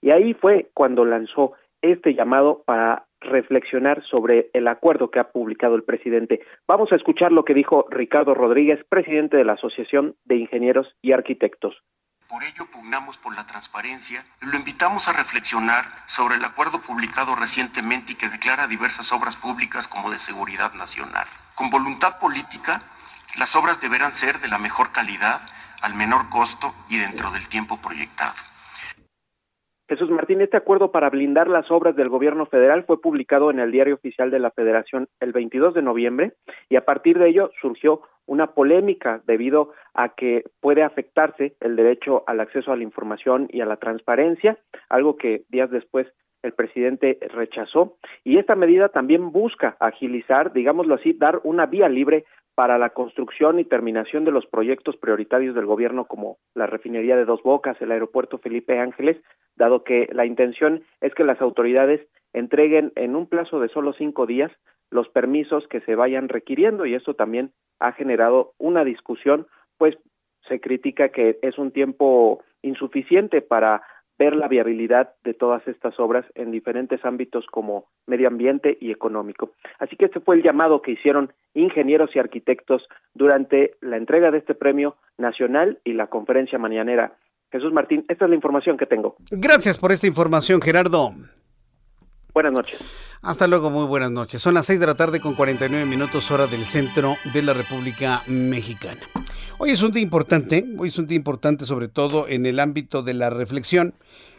[0.00, 5.74] y ahí fue cuando lanzó este llamado para reflexionar sobre el acuerdo que ha publicado
[5.74, 6.40] el presidente.
[6.66, 11.12] Vamos a escuchar lo que dijo Ricardo Rodríguez, presidente de la Asociación de Ingenieros y
[11.12, 11.82] Arquitectos.
[12.28, 17.36] Por ello pugnamos por la transparencia y lo invitamos a reflexionar sobre el acuerdo publicado
[17.36, 21.26] recientemente y que declara diversas obras públicas como de seguridad nacional.
[21.54, 22.82] Con voluntad política,
[23.38, 25.40] las obras deberán ser de la mejor calidad,
[25.82, 28.34] al menor costo y dentro del tiempo proyectado.
[29.88, 33.70] Jesús Martín, este acuerdo para blindar las obras del gobierno federal fue publicado en el
[33.70, 36.32] Diario Oficial de la Federación el 22 de noviembre
[36.68, 42.24] y a partir de ello surgió una polémica debido a que puede afectarse el derecho
[42.26, 44.58] al acceso a la información y a la transparencia,
[44.88, 46.08] algo que días después
[46.46, 47.96] el presidente rechazó.
[48.24, 52.24] Y esta medida también busca agilizar, digámoslo así, dar una vía libre
[52.54, 57.26] para la construcción y terminación de los proyectos prioritarios del gobierno como la refinería de
[57.26, 59.18] Dos Bocas, el aeropuerto Felipe Ángeles,
[59.56, 62.00] dado que la intención es que las autoridades
[62.32, 64.50] entreguen en un plazo de solo cinco días
[64.90, 66.86] los permisos que se vayan requiriendo.
[66.86, 69.96] Y esto también ha generado una discusión, pues
[70.48, 73.82] se critica que es un tiempo insuficiente para
[74.18, 79.52] ver la viabilidad de todas estas obras en diferentes ámbitos como medio ambiente y económico.
[79.78, 82.82] Así que este fue el llamado que hicieron ingenieros y arquitectos
[83.14, 87.14] durante la entrega de este premio nacional y la conferencia mañanera.
[87.50, 89.16] Jesús Martín, esta es la información que tengo.
[89.30, 91.12] Gracias por esta información, Gerardo.
[92.36, 92.78] Buenas noches.
[93.22, 94.42] Hasta luego, muy buenas noches.
[94.42, 98.22] Son las 6 de la tarde con 49 minutos hora del centro de la República
[98.26, 99.00] Mexicana.
[99.56, 103.02] Hoy es un día importante, hoy es un día importante sobre todo en el ámbito
[103.02, 103.94] de la reflexión,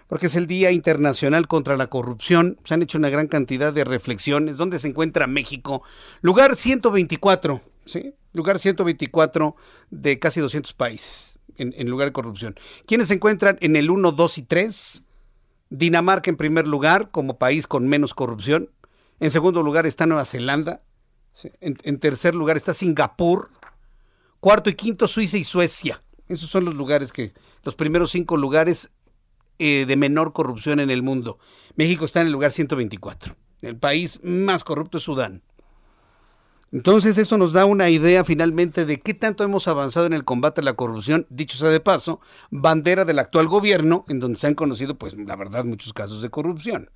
[0.07, 2.59] porque es el Día Internacional contra la Corrupción.
[2.65, 4.57] Se han hecho una gran cantidad de reflexiones.
[4.57, 5.81] ¿Dónde se encuentra México?
[6.21, 8.13] Lugar 124, ¿sí?
[8.31, 9.55] Lugar 124
[9.89, 12.59] de casi 200 países en, en lugar de corrupción.
[12.85, 15.03] ¿Quiénes se encuentran en el 1, 2 y 3?
[15.69, 18.69] Dinamarca en primer lugar como país con menos corrupción.
[19.19, 20.81] En segundo lugar está Nueva Zelanda.
[21.61, 23.49] En, tercer lugar está Singapur.
[24.39, 26.01] Cuarto y quinto, Suiza y Suecia.
[26.27, 28.91] Esos son los lugares que, los primeros cinco lugares
[29.59, 31.39] eh, de menor corrupción en el mundo.
[31.75, 33.35] México está en el lugar 124.
[33.61, 35.41] El país más corrupto es Sudán.
[36.71, 40.59] Entonces esto nos da una idea finalmente de qué tanto hemos avanzado en el combate
[40.59, 42.19] a la corrupción, dicho sea de paso,
[42.51, 46.29] bandera del actual gobierno, en donde se han conocido, pues la verdad, muchos casos de
[46.29, 46.89] corrupción.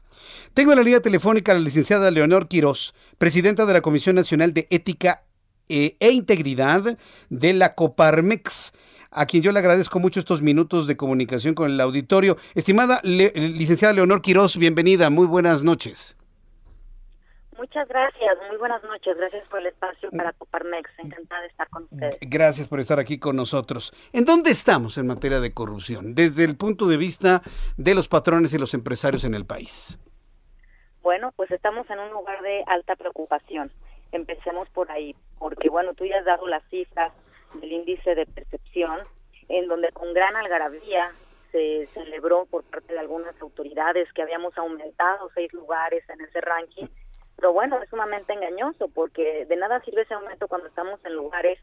[0.53, 4.53] Tengo en la línea telefónica a la licenciada Leonor Quirós, presidenta de la Comisión Nacional
[4.53, 5.23] de Ética
[5.69, 6.97] eh, e Integridad
[7.29, 8.73] de la Coparmex,
[9.09, 12.35] a quien yo le agradezco mucho estos minutos de comunicación con el auditorio.
[12.55, 16.17] Estimada licenciada Leonor Quirós, bienvenida, muy buenas noches.
[17.61, 21.83] Muchas gracias, muy buenas noches, gracias por el espacio para Coparmex, encantada de estar con
[21.83, 22.17] ustedes.
[22.21, 23.93] Gracias por estar aquí con nosotros.
[24.13, 27.43] ¿En dónde estamos en materia de corrupción, desde el punto de vista
[27.77, 29.99] de los patrones y los empresarios en el país?
[31.03, 33.71] Bueno, pues estamos en un lugar de alta preocupación.
[34.11, 37.13] Empecemos por ahí, porque bueno, tú ya has dado las cifras
[37.53, 38.97] del índice de percepción,
[39.49, 41.11] en donde con gran algarabía
[41.51, 46.87] se celebró por parte de algunas autoridades que habíamos aumentado seis lugares en ese ranking
[47.41, 51.57] pero bueno, es sumamente engañoso porque de nada sirve ese aumento cuando estamos en lugares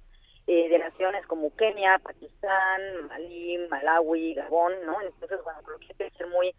[0.48, 5.00] eh, de naciones como Kenia, Pakistán, Malí, Malawi, Gabón, ¿no?
[5.00, 6.52] Entonces, bueno, creo que hay que ser muy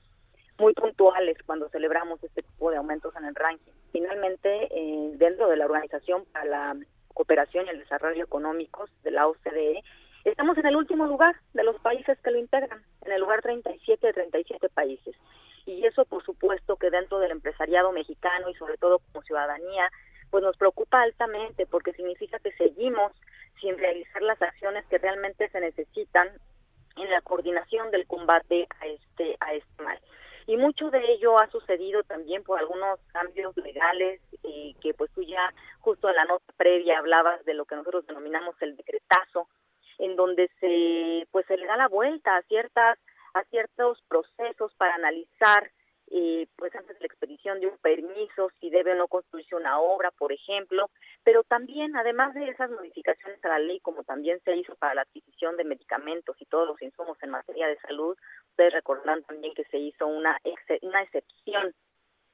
[0.58, 3.72] muy puntuales cuando celebramos este tipo de aumentos en el ranking.
[3.92, 6.78] Finalmente, eh, dentro de la Organización para la
[7.14, 9.84] Cooperación y el Desarrollo Económicos de la OCDE,
[10.24, 14.08] estamos en el último lugar de los países que lo integran, en el lugar 37
[14.08, 15.16] de 37 países
[15.70, 19.90] y eso por supuesto que dentro del empresariado mexicano y sobre todo como ciudadanía
[20.32, 23.12] pues nos preocupa altamente porque significa que seguimos
[23.62, 26.30] sin realizar las acciones que realmente se necesitan
[26.96, 30.00] en la coordinación del combate a este a este mal.
[30.48, 35.22] Y mucho de ello ha sucedido también por algunos cambios legales y que pues tú
[35.22, 39.48] ya justo en la nota previa hablabas de lo que nosotros denominamos el decretazo
[40.00, 42.98] en donde se pues se le da la vuelta a ciertas
[43.34, 45.72] a ciertos procesos para analizar
[46.12, 49.80] eh, pues antes de la expedición de un permiso, si debe o no construirse una
[49.80, 50.90] obra, por ejemplo,
[51.24, 55.02] pero también, además de esas modificaciones a la ley, como también se hizo para la
[55.04, 58.18] adquisición de medicamentos y todos los insumos en materia de salud,
[58.50, 60.40] ustedes recordarán también que se hizo una,
[60.82, 61.76] una excepción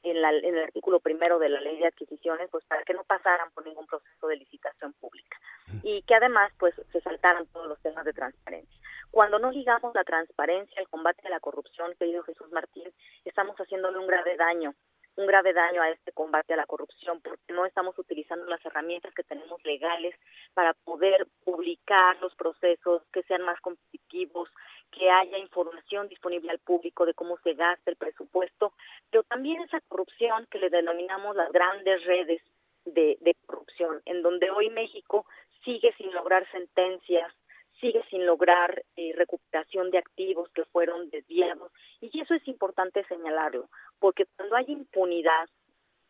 [0.06, 3.03] en, la, en el artículo primero de la ley de adquisiciones, pues para que no
[3.03, 5.38] pasaran por ningún proceso de licitación pública
[5.84, 8.80] y que además pues se saltaran todos los temas de transparencia.
[9.12, 12.91] Cuando no ligamos la transparencia al combate a la corrupción, querido Jesús Martín,
[13.24, 14.76] estamos haciéndole un grave daño
[15.18, 19.14] un grave daño a este combate a la corrupción porque no estamos utilizando las herramientas
[19.14, 20.16] que tenemos legales
[20.53, 24.49] para poder publicar los procesos que sean más competitivos,
[24.91, 28.73] que haya información disponible al público de cómo se gasta el presupuesto,
[29.09, 32.41] pero también esa corrupción que le denominamos las grandes redes
[32.86, 35.25] de, de corrupción, en donde hoy México
[35.63, 37.33] sigue sin lograr sentencias,
[37.81, 41.71] sigue sin lograr eh, recuperación de activos que fueron desviados.
[41.99, 43.69] Y eso es importante señalarlo,
[43.99, 45.49] porque cuando hay impunidad,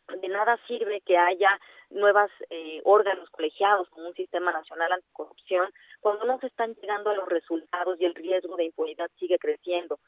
[0.08, 6.26] de nada sirve que haya nuevos eh, órganos colegiados como un sistema nacional anticorrupción cuando
[6.26, 10.00] no se están llegando a los resultados y el riesgo de impunidad sigue creciendo.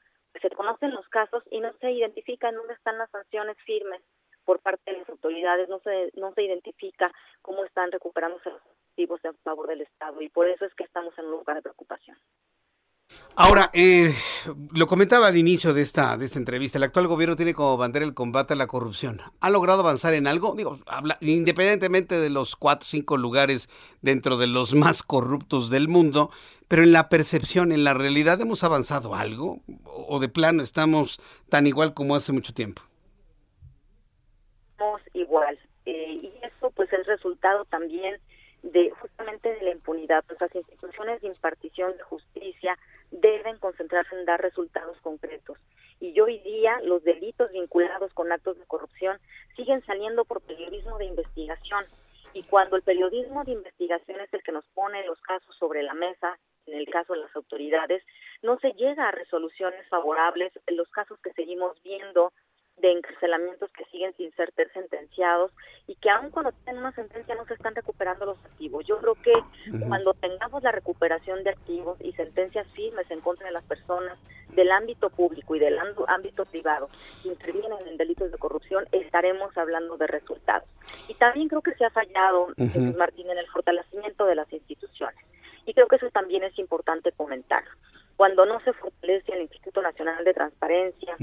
[0.42, 4.02] Se conocen los casos y no se identifican dónde están las sanciones firmes
[4.46, 9.20] por parte de las autoridades, no se, no se identifica cómo están recuperándose los activos
[9.26, 12.18] en favor del Estado y por eso es que estamos en un lugar de preocupación.
[13.40, 14.16] Ahora, eh,
[14.74, 18.04] lo comentaba al inicio de esta, de esta entrevista, el actual gobierno tiene como bandera
[18.04, 19.22] el combate a la corrupción.
[19.42, 20.56] ¿Ha logrado avanzar en algo?
[20.56, 23.70] Digo, habla, independientemente de los cuatro o cinco lugares
[24.02, 26.32] dentro de los más corruptos del mundo,
[26.68, 29.60] pero en la percepción, en la realidad, ¿hemos avanzado algo?
[29.84, 32.82] ¿O de plano estamos tan igual como hace mucho tiempo?
[34.72, 35.60] Estamos igual.
[35.86, 38.20] Eh, y eso pues es resultado también
[38.64, 40.26] de justamente de la impunidad.
[40.40, 42.76] Las instituciones de impartición de justicia
[43.12, 45.58] deben concentrarse en dar resultados concretos.
[46.00, 49.18] Y hoy día los delitos vinculados con actos de corrupción
[49.56, 51.86] siguen saliendo por periodismo de investigación.
[52.34, 55.94] Y cuando el periodismo de investigación es el que nos pone los casos sobre la
[55.94, 56.38] mesa,
[56.68, 58.04] en el caso de las autoridades,
[58.44, 60.52] no se llega a resoluciones favorables.
[60.68, 62.34] En los casos que seguimos viendo
[62.78, 65.52] de encarcelamientos que siguen sin ser sentenciados
[65.88, 68.86] y que aun cuando tienen una sentencia no se están recuperando los activos.
[68.86, 69.34] Yo creo que
[69.88, 74.18] cuando tengamos la recuperación de activos y sentencias firmes en contra de las personas
[74.50, 76.90] del ámbito público y del ámbito privado
[77.24, 80.68] que intervienen en delitos de corrupción, estaremos hablando de resultados.
[81.08, 85.20] Y también creo que se ha fallado, Jesús Martín, en el fortalecimiento de las instituciones.
[85.66, 87.64] Y creo que eso también es importante comentar
[88.18, 91.16] cuando no se fortalece el Instituto Nacional de Transparencia,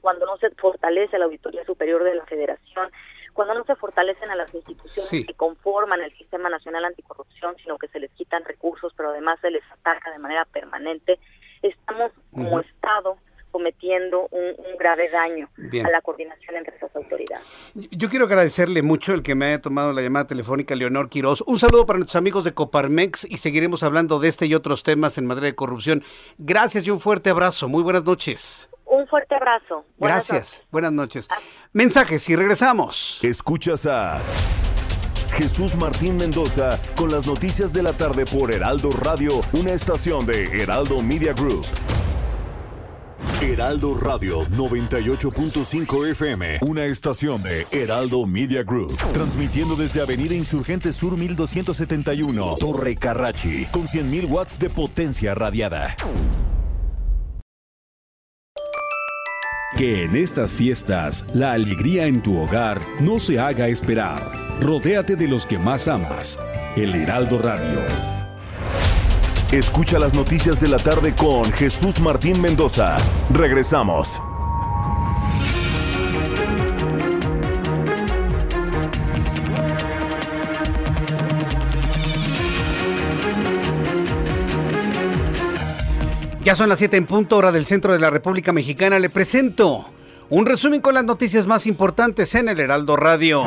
[0.00, 2.90] cuando no se fortalece la Auditoría Superior de la Federación,
[3.34, 7.88] cuando no se fortalecen a las instituciones que conforman el Sistema Nacional Anticorrupción, sino que
[7.88, 11.18] se les quitan recursos, pero además se les ataca de manera permanente,
[11.60, 13.18] estamos como Estado
[13.50, 15.48] cometiendo un, grave daño
[15.84, 17.44] a la coordinación entre esas autoridades.
[17.74, 21.42] Yo quiero agradecerle mucho el que me haya tomado la llamada telefónica, Leonor Quiroz.
[21.46, 25.18] Un saludo para nuestros amigos de Coparmex y seguiremos hablando de este y otros temas
[25.18, 26.02] en materia de corrupción.
[26.38, 27.68] Gracias y un fuerte abrazo.
[27.68, 28.68] Muy buenas noches.
[28.84, 29.84] Un fuerte abrazo.
[29.98, 30.62] Gracias.
[30.70, 31.28] Buenas noches.
[31.72, 33.20] Mensajes y regresamos.
[33.22, 34.20] Escuchas a
[35.32, 40.62] Jesús Martín Mendoza con las noticias de la tarde por Heraldo Radio, una estación de
[40.62, 41.66] Heraldo Media Group.
[43.40, 51.16] Heraldo Radio 98.5 FM, una estación de Heraldo Media Group, transmitiendo desde Avenida Insurgente Sur
[51.16, 55.94] 1271, Torre Carrachi, con 100.000 watts de potencia radiada.
[59.76, 64.32] Que en estas fiestas la alegría en tu hogar no se haga esperar.
[64.60, 66.40] Rodéate de los que más amas.
[66.74, 68.17] El Heraldo Radio.
[69.52, 72.98] Escucha las noticias de la tarde con Jesús Martín Mendoza.
[73.32, 74.20] Regresamos.
[86.44, 88.98] Ya son las 7 en punto, hora del centro de la República Mexicana.
[88.98, 89.86] Le presento
[90.28, 93.46] un resumen con las noticias más importantes en el Heraldo Radio.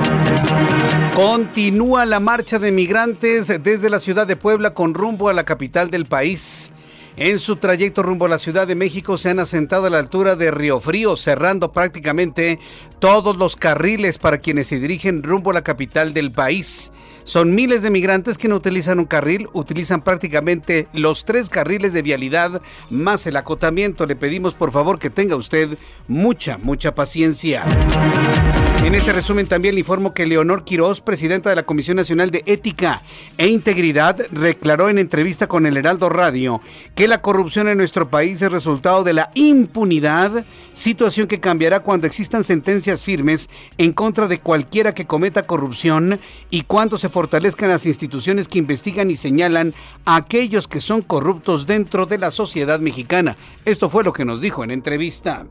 [1.16, 5.92] Continúa la marcha de migrantes desde la ciudad de Puebla con rumbo a la capital
[5.92, 6.72] del país.
[7.18, 10.38] En su trayecto rumbo a la Ciudad de México se han asentado a la altura
[10.38, 12.60] de Río Frío, cerrando prácticamente
[13.00, 16.94] todos los carriles para quienes se dirigen rumbo a la capital del país.
[17.26, 22.04] Son miles de migrantes que no utilizan un carril, utilizan prácticamente los tres carriles de
[22.04, 24.06] vialidad más el acotamiento.
[24.06, 27.66] Le pedimos por favor que tenga usted mucha, mucha paciencia.
[28.84, 32.42] En este resumen también le informo que Leonor Quiroz, presidenta de la Comisión Nacional de
[32.48, 33.04] Ética
[33.38, 36.62] e Integridad, declaró en entrevista con el Heraldo Radio
[36.96, 42.08] que la corrupción en nuestro país es resultado de la impunidad, situación que cambiará cuando
[42.08, 46.20] existan sentencias firmes en contra de cualquiera que cometa corrupción
[46.50, 49.76] y cuando se fortalezcan las instituciones que investigan y señalan
[50.06, 53.38] a aquellos que son corruptos dentro de la sociedad mexicana.
[53.64, 55.46] Esto fue lo que nos dijo en entrevista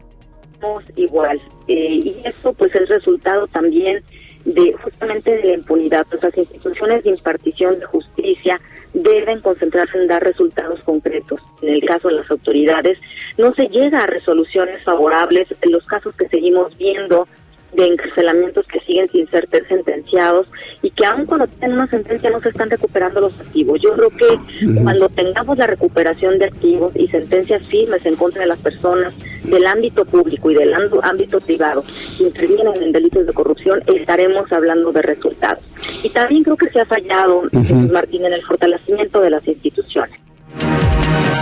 [0.97, 1.41] igual.
[1.69, 4.03] Eh, y eso pues es resultado también
[4.45, 6.07] de justamente de la impunidad.
[6.09, 8.61] Pues las instituciones de impartición de justicia
[8.93, 11.41] deben concentrarse en dar resultados concretos.
[11.63, 12.99] En el caso de las autoridades,
[13.39, 15.49] no se llega a resoluciones favorables.
[15.63, 17.29] En los casos que seguimos viendo
[17.73, 20.47] de encarcelamientos que siguen sin ser sentenciados
[20.83, 23.81] y que aun cuando tienen una sentencia no se están recuperando los activos.
[23.83, 28.49] Yo creo que cuando tengamos la recuperación de activos y sentencias firmes en contra de
[28.49, 29.15] las personas
[29.45, 31.85] del ámbito público y del ámbito privado
[32.17, 35.63] que intervienen en delitos de corrupción, estaremos hablando de resultados.
[36.03, 37.43] Y también creo que se ha fallado,
[37.91, 40.30] Martín, en el fortalecimiento de las instituciones.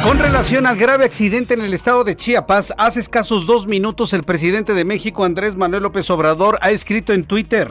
[0.03, 4.23] Con relación al grave accidente en el estado de Chiapas, hace escasos dos minutos el
[4.23, 7.69] presidente de México, Andrés Manuel López Obrador, ha escrito en Twitter.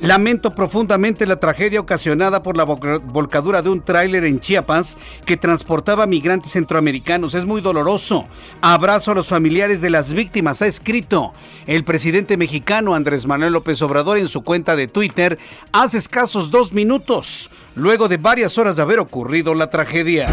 [0.00, 6.06] Lamento profundamente la tragedia ocasionada por la volcadura de un tráiler en Chiapas que transportaba
[6.06, 7.34] migrantes centroamericanos.
[7.34, 8.26] Es muy doloroso.
[8.60, 11.32] Abrazo a los familiares de las víctimas, ha escrito
[11.66, 15.38] el presidente mexicano Andrés Manuel López Obrador en su cuenta de Twitter
[15.72, 20.28] hace escasos dos minutos, luego de varias horas de haber ocurrido la tragedia.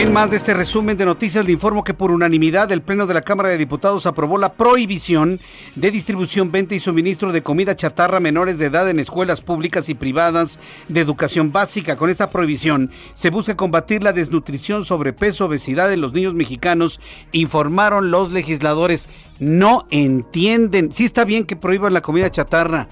[0.00, 3.12] En más de este resumen de noticias, le informo que por unanimidad el Pleno de
[3.12, 5.40] la Cámara de Diputados aprobó la prohibición
[5.74, 9.90] de distribución, venta y suministro de comida chatarra a menores de edad en escuelas públicas
[9.90, 11.98] y privadas de educación básica.
[11.98, 16.98] Con esta prohibición se busca combatir la desnutrición, sobrepeso, obesidad en los niños mexicanos,
[17.32, 19.06] informaron los legisladores.
[19.38, 20.92] No entienden.
[20.92, 22.88] Sí está bien que prohíban la comida chatarra,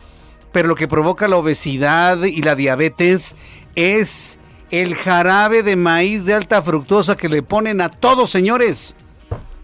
[0.53, 3.35] pero lo que provoca la obesidad y la diabetes
[3.77, 4.38] es
[4.71, 8.95] el jarabe de maíz de alta fructosa que le ponen a todos, señores.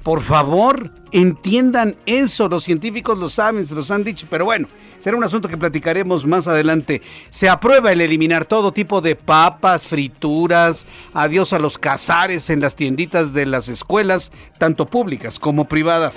[0.02, 2.48] Por favor, entiendan eso.
[2.48, 4.66] Los científicos lo saben, se los han dicho, pero bueno,
[4.98, 7.02] será un asunto que platicaremos más adelante.
[7.30, 12.74] Se aprueba el eliminar todo tipo de papas, frituras, adiós a los cazares en las
[12.74, 16.16] tienditas de las escuelas, tanto públicas como privadas.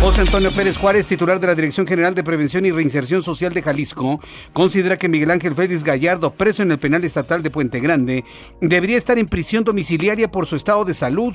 [0.00, 3.62] José Antonio Pérez Juárez, titular de la Dirección General de Prevención y Reinserción Social de
[3.62, 4.20] Jalisco,
[4.52, 8.24] considera que Miguel Ángel Félix Gallardo, preso en el penal estatal de Puente Grande,
[8.60, 11.34] debería estar en prisión domiciliaria por su estado de salud.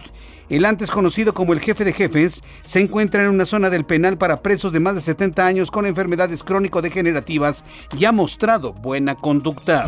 [0.49, 4.17] El antes conocido como el jefe de jefes se encuentra en una zona del penal
[4.17, 7.63] para presos de más de 70 años con enfermedades crónico-degenerativas
[7.97, 9.86] y ha mostrado buena conducta.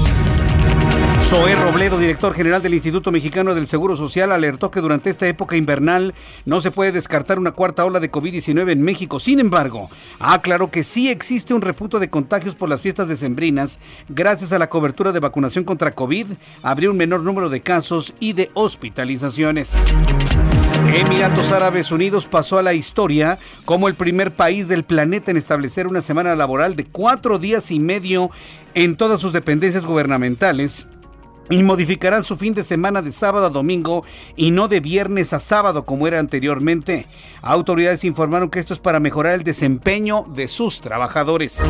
[1.27, 5.55] Zoé Robledo, director general del Instituto Mexicano del Seguro Social, alertó que durante esta época
[5.55, 6.13] invernal
[6.45, 9.19] no se puede descartar una cuarta ola de COVID-19 en México.
[9.19, 13.79] Sin embargo, aclaró que sí existe un repunto de contagios por las fiestas decembrinas.
[14.07, 16.27] Gracias a la cobertura de vacunación contra COVID,
[16.61, 19.73] habría un menor número de casos y de hospitalizaciones.
[20.93, 25.87] Emiratos Árabes Unidos pasó a la historia como el primer país del planeta en establecer
[25.87, 28.29] una semana laboral de cuatro días y medio
[28.75, 30.85] en todas sus dependencias gubernamentales
[31.49, 34.03] y modificarán su fin de semana de sábado a domingo
[34.35, 37.07] y no de viernes a sábado como era anteriormente.
[37.41, 41.61] Autoridades informaron que esto es para mejorar el desempeño de sus trabajadores.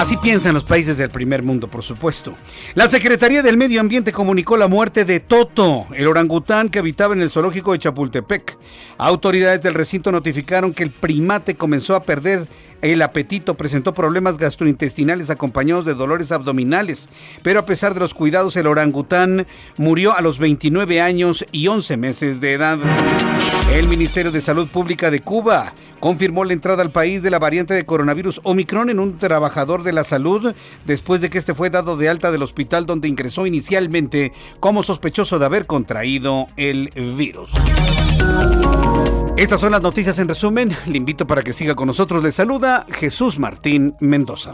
[0.00, 2.34] Así piensan los países del primer mundo, por supuesto.
[2.74, 7.20] La Secretaría del Medio Ambiente comunicó la muerte de Toto, el orangután que habitaba en
[7.20, 8.56] el zoológico de Chapultepec.
[8.96, 12.48] Autoridades del recinto notificaron que el primate comenzó a perder
[12.82, 17.08] el apetito, presentó problemas gastrointestinales acompañados de dolores abdominales,
[17.42, 21.96] pero a pesar de los cuidados el orangután murió a los 29 años y 11
[21.96, 22.78] meses de edad.
[23.72, 27.74] El Ministerio de Salud Pública de Cuba confirmó la entrada al país de la variante
[27.74, 30.54] de coronavirus Omicron en un trabajador de la salud
[30.86, 35.38] después de que este fue dado de alta del hospital donde ingresó inicialmente como sospechoso
[35.38, 37.50] de haber contraído el virus.
[39.40, 40.70] Estas son las noticias en resumen.
[40.84, 42.22] Le invito para que siga con nosotros.
[42.22, 44.52] Le saluda Jesús Martín Mendoza.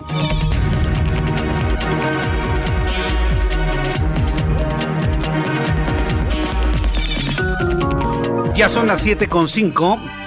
[8.54, 10.25] Ya son las 7.5.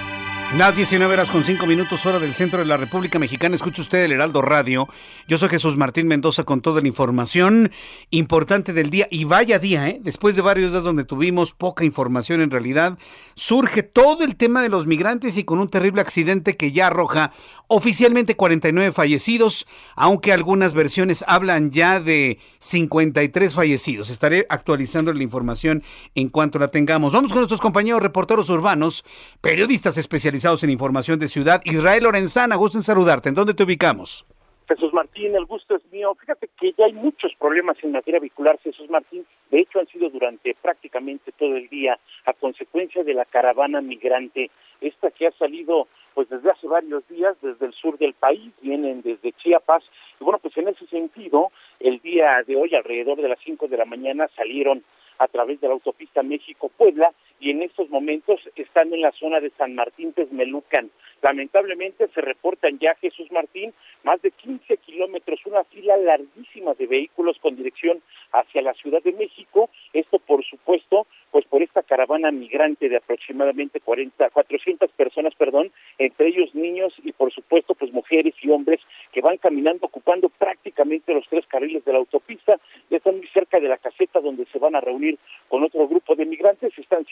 [0.56, 3.54] Las 19 horas con 5 minutos hora del centro de la República Mexicana.
[3.54, 4.88] Escucha usted el Heraldo Radio.
[5.28, 7.70] Yo soy Jesús Martín Mendoza con toda la información
[8.10, 9.06] importante del día.
[9.12, 10.00] Y vaya día, ¿eh?
[10.02, 12.98] Después de varios días donde tuvimos poca información en realidad,
[13.36, 17.32] surge todo el tema de los migrantes y con un terrible accidente que ya arroja
[17.68, 24.10] oficialmente 49 fallecidos, aunque algunas versiones hablan ya de 53 fallecidos.
[24.10, 25.84] Estaré actualizando la información
[26.16, 27.12] en cuanto la tengamos.
[27.12, 29.04] Vamos con nuestros compañeros reporteros urbanos,
[29.40, 31.60] periodistas especializados en información de ciudad.
[31.64, 33.28] Israel Lorenzana, gusto en saludarte.
[33.28, 34.26] ¿En dónde te ubicamos?
[34.66, 36.16] Jesús Martín, el gusto es mío.
[36.18, 39.26] Fíjate que ya hay muchos problemas en materia vehicular, Jesús Martín.
[39.50, 44.50] De hecho, han sido durante prácticamente todo el día a consecuencia de la caravana migrante,
[44.80, 49.02] esta que ha salido pues desde hace varios días, desde el sur del país, vienen
[49.02, 49.84] desde Chiapas,
[50.18, 53.76] y bueno, pues en ese sentido, el día de hoy, alrededor de las 5 de
[53.76, 54.82] la mañana, salieron
[55.18, 59.50] a través de la autopista México-Puebla y en estos momentos están en la zona de
[59.50, 60.90] San Martín Texmelucan.
[61.22, 63.74] Lamentablemente se reportan ya, Jesús Martín,
[64.04, 68.00] más de 15 kilómetros, una fila larguísima de vehículos con dirección
[68.32, 69.68] hacia la Ciudad de México.
[69.92, 76.28] Esto, por supuesto, pues por esta caravana migrante de aproximadamente 40, 400 personas, perdón, entre
[76.28, 78.80] ellos niños y por supuesto pues mujeres y hombres
[79.12, 82.58] que van caminando ocupando prácticamente los tres carriles de la autopista,
[82.90, 85.18] ya están muy cerca de la caseta donde se van a reunir
[85.48, 87.04] con otro grupo de migrantes, están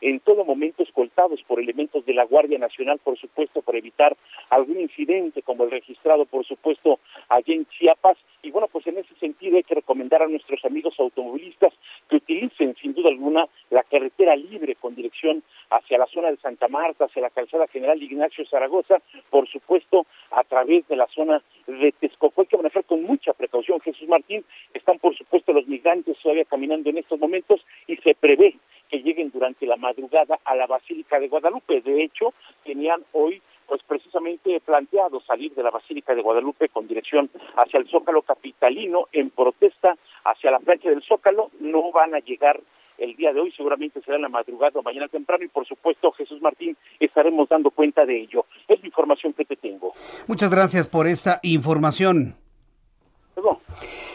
[0.00, 4.16] en todo momento escoltados por elementos de la Guardia Nacional, por supuesto, para evitar
[4.50, 6.98] algún incidente como el registrado, por supuesto,
[7.28, 8.16] allí en Chiapas.
[8.42, 11.72] Y bueno, pues en ese sentido hay que recomendar a nuestros amigos automovilistas
[12.08, 15.42] que utilicen sin duda alguna la carretera libre con dirección
[15.76, 19.00] hacia la zona de Santa Marta, hacia la calzada General Ignacio Zaragoza,
[19.30, 22.42] por supuesto a través de la zona de Texcoco.
[22.42, 24.44] Hay que manejar con mucha precaución, Jesús Martín.
[24.72, 28.56] Están por supuesto los migrantes todavía caminando en estos momentos y se prevé
[28.90, 31.80] que lleguen durante la madrugada a la Basílica de Guadalupe.
[31.80, 37.30] De hecho, tenían hoy pues precisamente planteado salir de la Basílica de Guadalupe con dirección
[37.56, 42.60] hacia el Zócalo capitalino en protesta hacia la plancha del Zócalo, no van a llegar
[42.98, 46.12] el día de hoy, seguramente será en la madrugada o mañana temprano y por supuesto
[46.12, 48.46] Jesús Martín estaremos dando cuenta de ello.
[48.68, 49.92] Es la información que te tengo.
[50.26, 52.36] Muchas gracias por esta información.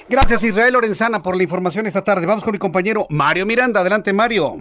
[0.07, 2.25] Gracias Israel Lorenzana por la información esta tarde.
[2.25, 3.81] Vamos con mi compañero Mario Miranda.
[3.81, 4.53] Adelante Mario.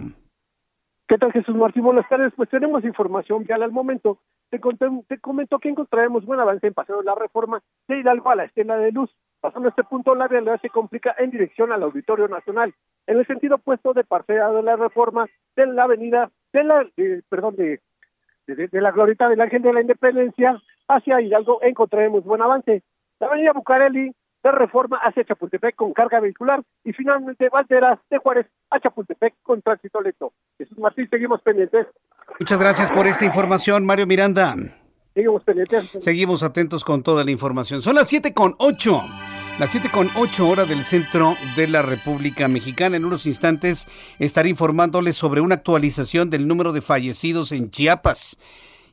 [1.07, 1.83] ¿Qué tal Jesús Martín?
[1.83, 2.31] Buenas tardes.
[2.35, 4.19] Pues tenemos información vial al momento.
[4.51, 4.59] Te,
[5.07, 8.43] te comento que encontraremos buen avance en Paseo de la Reforma de Hidalgo a la
[8.43, 9.09] Estela de Luz.
[9.41, 12.73] Pasando este punto, la vialidad se complica en dirección al Auditorio Nacional,
[13.07, 16.85] en el sentido opuesto de Paseo de la Reforma de la avenida, de la,
[17.29, 17.79] perdón, de,
[18.47, 22.83] de, la Glorita del Ángel de la Independencia hacia Hidalgo encontraremos buen avance.
[23.19, 24.13] La avenida Bucareli
[24.43, 29.61] de Reforma hacia Chapultepec con carga vehicular y finalmente Valderas de Juárez a Chapultepec con
[29.61, 30.33] tránsito lento.
[30.57, 31.87] Jesús Martín, seguimos pendientes.
[32.39, 34.55] Muchas gracias por esta información, Mario Miranda.
[35.99, 37.81] Seguimos atentos con toda la información.
[37.81, 39.01] Son las siete con ocho.
[39.59, 42.95] Las siete con ocho horas del centro de la República Mexicana.
[42.95, 48.37] En unos instantes estaré informándoles sobre una actualización del número de fallecidos en Chiapas.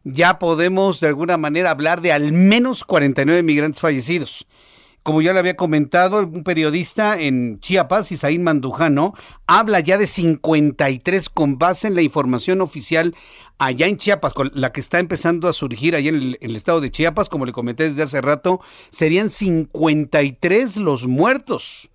[0.03, 4.47] Ya podemos de alguna manera hablar de al menos 49 migrantes fallecidos.
[5.07, 9.15] Como ya le había comentado, un periodista en Chiapas, Isaín Mandujano,
[9.47, 13.15] habla ya de 53 con base en la información oficial
[13.59, 16.57] allá en Chiapas, con la que está empezando a surgir allá en el, en el,
[16.57, 21.89] estado de Chiapas, como le comenté desde hace rato, serían 53 los muertos.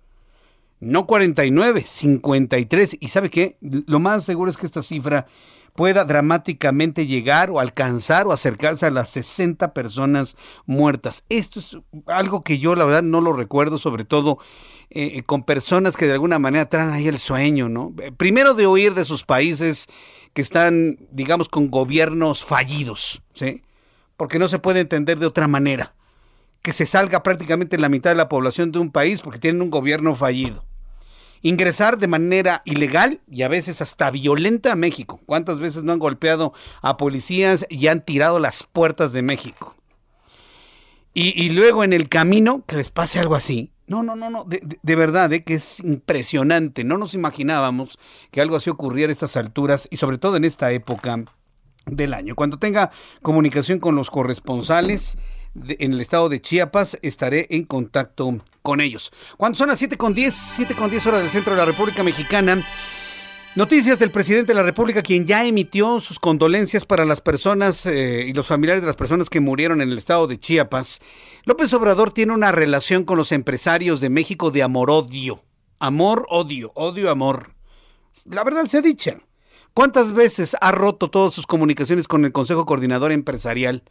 [0.80, 2.96] No 49, 53.
[2.98, 3.58] ¿Y sabe qué?
[3.60, 5.26] Lo más seguro es que esta cifra
[5.74, 11.24] pueda dramáticamente llegar o alcanzar o acercarse a las 60 personas muertas.
[11.28, 14.38] Esto es algo que yo la verdad no lo recuerdo, sobre todo
[14.90, 17.94] eh, con personas que de alguna manera traen ahí el sueño, ¿no?
[18.16, 19.88] Primero de oír de sus países
[20.34, 23.62] que están, digamos, con gobiernos fallidos, ¿sí?
[24.16, 25.94] Porque no se puede entender de otra manera.
[26.62, 29.70] Que se salga prácticamente la mitad de la población de un país porque tienen un
[29.70, 30.64] gobierno fallido
[31.42, 35.20] ingresar de manera ilegal y a veces hasta violenta a México.
[35.26, 39.74] ¿Cuántas veces no han golpeado a policías y han tirado las puertas de México?
[41.14, 43.70] Y, luego en el camino que les pase algo así.
[43.86, 45.44] No, no, no, no, de, verdad, ¿eh?
[45.44, 46.84] que es impresionante.
[46.84, 47.98] No nos imaginábamos
[48.30, 51.22] que algo así ocurriera a estas alturas y sobre todo en esta época
[51.84, 52.34] del año.
[52.34, 52.90] Cuando tenga
[53.20, 55.18] comunicación con los corresponsales,
[55.54, 59.12] en el estado de Chiapas, estaré en contacto con ellos.
[59.36, 62.02] Cuando son las 7 con 10, 7 con 10 horas del centro de la República
[62.02, 62.66] Mexicana,
[63.54, 68.24] Noticias del presidente de la República, quien ya emitió sus condolencias para las personas eh,
[68.26, 71.02] y los familiares de las personas que murieron en el estado de Chiapas.
[71.44, 75.44] López Obrador tiene una relación con los empresarios de México de amor-odio.
[75.80, 77.54] Amor-odio, odio-amor.
[78.24, 79.20] La verdad se ha dicho.
[79.74, 83.82] ¿Cuántas veces ha roto todas sus comunicaciones con el Consejo Coordinador Empresarial?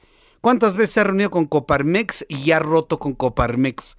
[0.41, 3.95] ¿Cuántas veces se ha reunido con Coparmex y ha roto con Coparmex?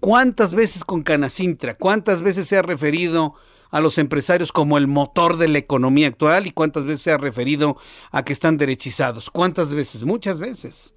[0.00, 1.74] ¿Cuántas veces con Canacintra?
[1.76, 3.34] ¿Cuántas veces se ha referido
[3.70, 7.16] a los empresarios como el motor de la economía actual y cuántas veces se ha
[7.16, 7.76] referido
[8.10, 9.30] a que están derechizados?
[9.30, 10.02] ¿Cuántas veces?
[10.02, 10.96] Muchas veces.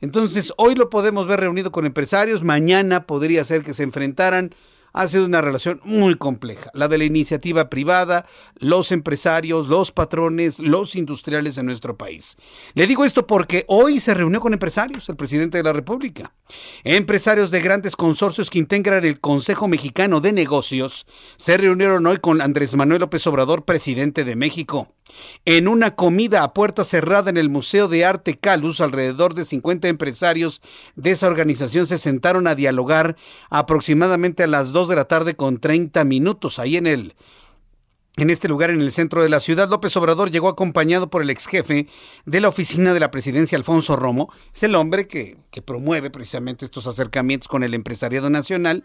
[0.00, 4.54] Entonces, hoy lo podemos ver reunido con empresarios, mañana podría ser que se enfrentaran
[4.92, 8.26] ha sido una relación muy compleja, la de la iniciativa privada,
[8.56, 12.36] los empresarios, los patrones, los industriales en nuestro país.
[12.74, 16.32] Le digo esto porque hoy se reunió con empresarios el presidente de la República.
[16.84, 22.40] Empresarios de grandes consorcios que integran el Consejo Mexicano de Negocios se reunieron hoy con
[22.40, 24.94] Andrés Manuel López Obrador, presidente de México.
[25.44, 29.88] En una comida a puerta cerrada en el Museo de Arte Calus, alrededor de 50
[29.88, 30.60] empresarios
[30.96, 33.16] de esa organización se sentaron a dialogar
[33.48, 37.14] aproximadamente a las 2 de la tarde con 30 minutos ahí en el
[38.16, 41.30] en este lugar, en el centro de la ciudad, López Obrador llegó acompañado por el
[41.30, 41.86] ex jefe
[42.26, 44.32] de la oficina de la presidencia, Alfonso Romo.
[44.52, 48.84] Es el hombre que, que promueve precisamente estos acercamientos con el empresariado nacional.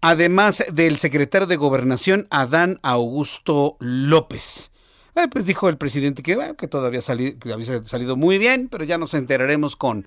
[0.00, 4.70] Además del secretario de Gobernación, Adán Augusto López.
[5.18, 9.14] Eh, pues dijo el presidente que, que todo había, salido muy bien, pero ya nos
[9.14, 10.06] enteraremos con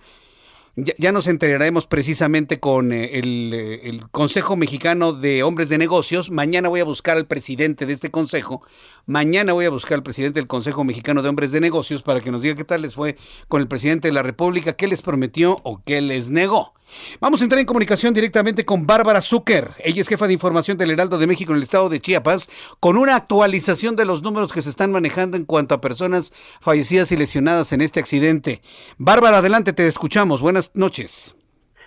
[0.75, 6.31] ya, nos enteraremos precisamente con eh, eh, el, Consejo Mexicano de Hombres de Negocios.
[6.31, 8.61] Mañana voy a buscar al presidente de este consejo.
[9.05, 12.31] Mañana voy a buscar al presidente del Consejo Mexicano de Hombres de Negocios para que
[12.31, 15.57] nos diga qué tal les fue con el presidente de la República, qué les prometió
[15.63, 16.73] o qué les negó.
[17.19, 19.69] Vamos a entrar en comunicación directamente con Bárbara Zucker.
[19.83, 22.49] Ella es jefa de información del Heraldo de México en el estado de Chiapas,
[22.79, 26.31] con una actualización de los números que se están manejando en cuanto a personas
[26.61, 28.61] fallecidas y lesionadas en este accidente.
[28.97, 30.41] Bárbara, adelante, te escuchamos.
[30.41, 31.35] Buenas noches.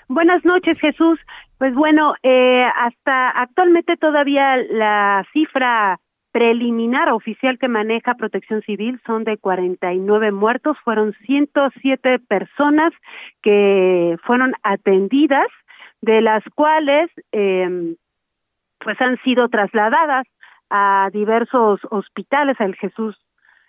[0.09, 1.19] Buenas noches, Jesús.
[1.59, 6.01] Pues bueno, eh, hasta actualmente todavía la cifra
[6.35, 12.93] preliminar oficial que maneja Protección Civil son de 49 muertos, fueron 107 personas
[13.41, 15.47] que fueron atendidas,
[16.01, 17.95] de las cuales eh,
[18.80, 20.26] pues han sido trasladadas
[20.70, 23.16] a diversos hospitales, al Jesús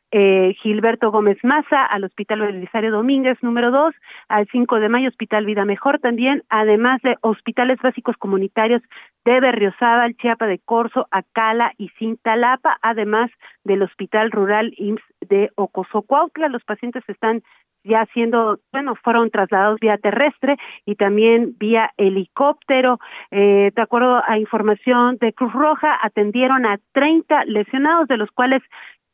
[0.10, 3.94] eh, Gilberto Gómez Maza al Hospital Belisario Domínguez número 2,
[4.30, 8.82] al 5 de mayo Hospital Vida Mejor también, además de hospitales básicos comunitarios
[9.26, 13.32] de Berriozábal, Chiapa de Corzo, Acala y Cintalapa, además
[13.64, 16.48] del Hospital Rural IMSS de Ocosocuautla.
[16.48, 17.42] Los pacientes están
[17.84, 23.00] ya siendo, bueno, fueron trasladados vía terrestre y también vía helicóptero.
[23.32, 28.62] Eh, de acuerdo a información de Cruz Roja, atendieron a 30 lesionados, de los cuales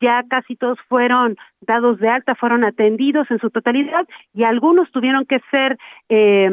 [0.02, 5.24] ya casi todos fueron dados de alta, fueron atendidos en su totalidad y algunos tuvieron
[5.24, 5.78] que ser
[6.08, 6.50] eh,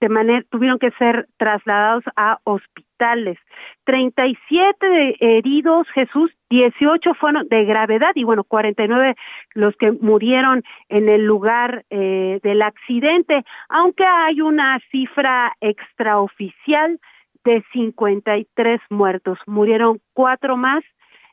[0.00, 3.38] de manera tuvieron que ser trasladados a hospitales.
[3.84, 9.14] 37 de heridos, Jesús, 18 fueron de gravedad y bueno, 49
[9.54, 16.98] los que murieron en el lugar eh, del accidente, aunque hay una cifra extraoficial
[17.44, 20.82] de 53 muertos, murieron cuatro más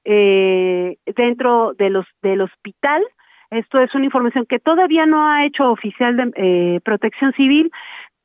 [0.09, 3.03] eh, dentro de los, del hospital.
[3.49, 7.71] Esto es una información que todavía no ha hecho oficial de eh, Protección Civil,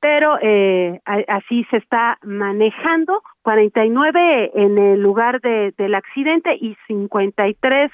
[0.00, 3.22] pero eh, así se está manejando.
[3.42, 7.90] 49 en el lugar de, del accidente y 53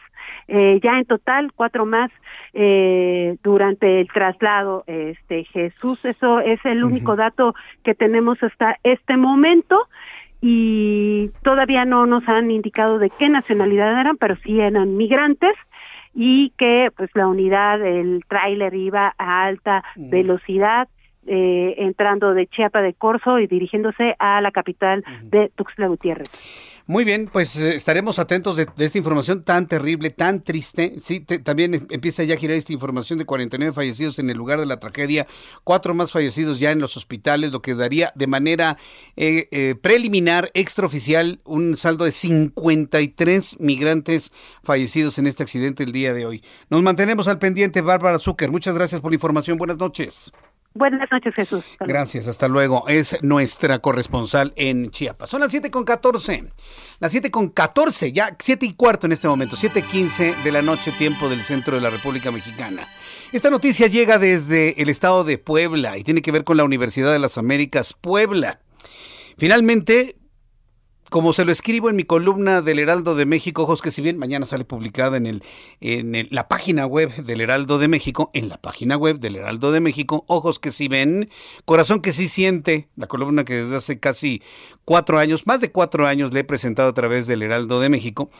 [0.48, 2.10] eh, ya en total, cuatro más
[2.54, 4.84] eh, durante el traslado.
[4.86, 9.88] Este Jesús, eso es el único dato que tenemos hasta este momento
[10.40, 15.54] y todavía no nos han indicado de qué nacionalidad eran, pero sí eran migrantes
[16.14, 20.88] y que pues la unidad, el tráiler iba a alta velocidad
[21.28, 26.28] eh, entrando de Chiapa de Corzo y dirigiéndose a la capital de Tuxtla Gutiérrez.
[26.88, 30.94] Muy bien, pues eh, estaremos atentos de, esta información tan terrible, tan triste.
[30.98, 34.58] Sí, también em, empieza ya a girar esta información de 49 fallecidos en el lugar
[34.58, 35.26] de la tragedia,
[35.64, 38.78] cuatro más fallecidos ya en los hospitales, lo que daría de manera
[39.16, 46.14] eh, eh, preliminar, extraoficial, un saldo de 53 migrantes fallecidos en este accidente el día
[46.14, 46.42] de hoy.
[46.70, 48.50] Nos mantenemos al pendiente, Bárbara Zucker.
[48.50, 49.58] Muchas gracias por la información.
[49.58, 50.32] Buenas noches.
[50.78, 51.64] Buenas noches, Jesús.
[51.80, 52.86] Gracias, hasta luego.
[52.86, 55.28] Es nuestra corresponsal en Chiapas.
[55.28, 56.44] Son las 7 con 14.
[57.00, 60.92] Las 7 con 14, ya 7 y cuarto en este momento, 7.15 de la noche,
[60.92, 62.86] tiempo del centro de la República Mexicana.
[63.32, 67.12] Esta noticia llega desde el estado de Puebla y tiene que ver con la Universidad
[67.12, 68.60] de las Américas Puebla.
[69.36, 70.17] Finalmente,
[71.10, 74.18] como se lo escribo en mi columna del Heraldo de México, ojos que si bien
[74.18, 78.96] mañana sale publicada en, el, la página web del Heraldo de México, en la página
[78.96, 81.30] web del Heraldo de México, ojos que si ven,
[81.64, 84.42] corazón que sí siente, la columna que desde hace casi
[84.84, 88.30] cuatro años, más de cuatro años le he presentado a través del Heraldo de México.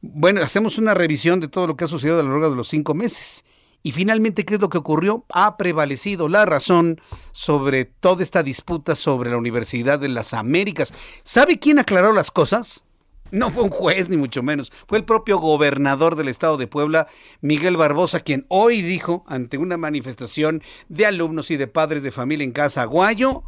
[0.00, 2.68] Bueno, hacemos una revisión de todo lo que ha sucedido a lo largo de los
[2.68, 3.44] cinco meses.
[3.82, 5.24] Y finalmente, ¿qué es lo que ocurrió?
[5.32, 7.00] Ha prevalecido la razón
[7.32, 10.94] sobre toda esta disputa sobre la Universidad de las Américas.
[11.24, 12.84] ¿Sabe quién aclaró las cosas?
[13.32, 14.70] No fue un juez, ni mucho menos.
[14.86, 17.08] Fue el propio gobernador del estado de Puebla,
[17.40, 22.44] Miguel Barbosa, quien hoy dijo, ante una manifestación de alumnos y de padres de familia
[22.44, 23.42] en Casa Guayo,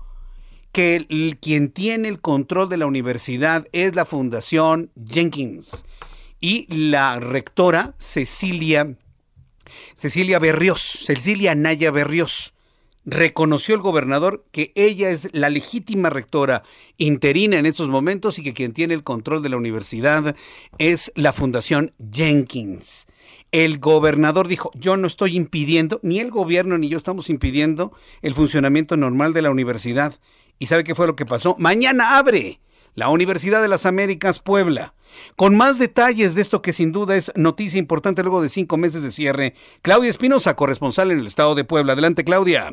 [0.72, 5.84] que quien tiene el control de la universidad es la Fundación Jenkins.
[6.40, 8.96] Y la rectora, Cecilia
[9.94, 12.54] Cecilia Berrios, Cecilia Naya Berrios,
[13.04, 16.62] reconoció el gobernador que ella es la legítima rectora
[16.96, 20.34] interina en estos momentos y que quien tiene el control de la universidad
[20.78, 23.06] es la Fundación Jenkins.
[23.52, 27.92] El gobernador dijo, yo no estoy impidiendo, ni el gobierno ni yo estamos impidiendo
[28.22, 30.14] el funcionamiento normal de la universidad.
[30.58, 31.56] ¿Y sabe qué fue lo que pasó?
[31.58, 32.60] Mañana abre
[32.94, 34.94] la Universidad de las Américas Puebla.
[35.36, 39.02] Con más detalles de esto que sin duda es noticia importante luego de cinco meses
[39.02, 41.92] de cierre, Claudia Espinosa, corresponsal en el estado de Puebla.
[41.92, 42.72] Adelante, Claudia.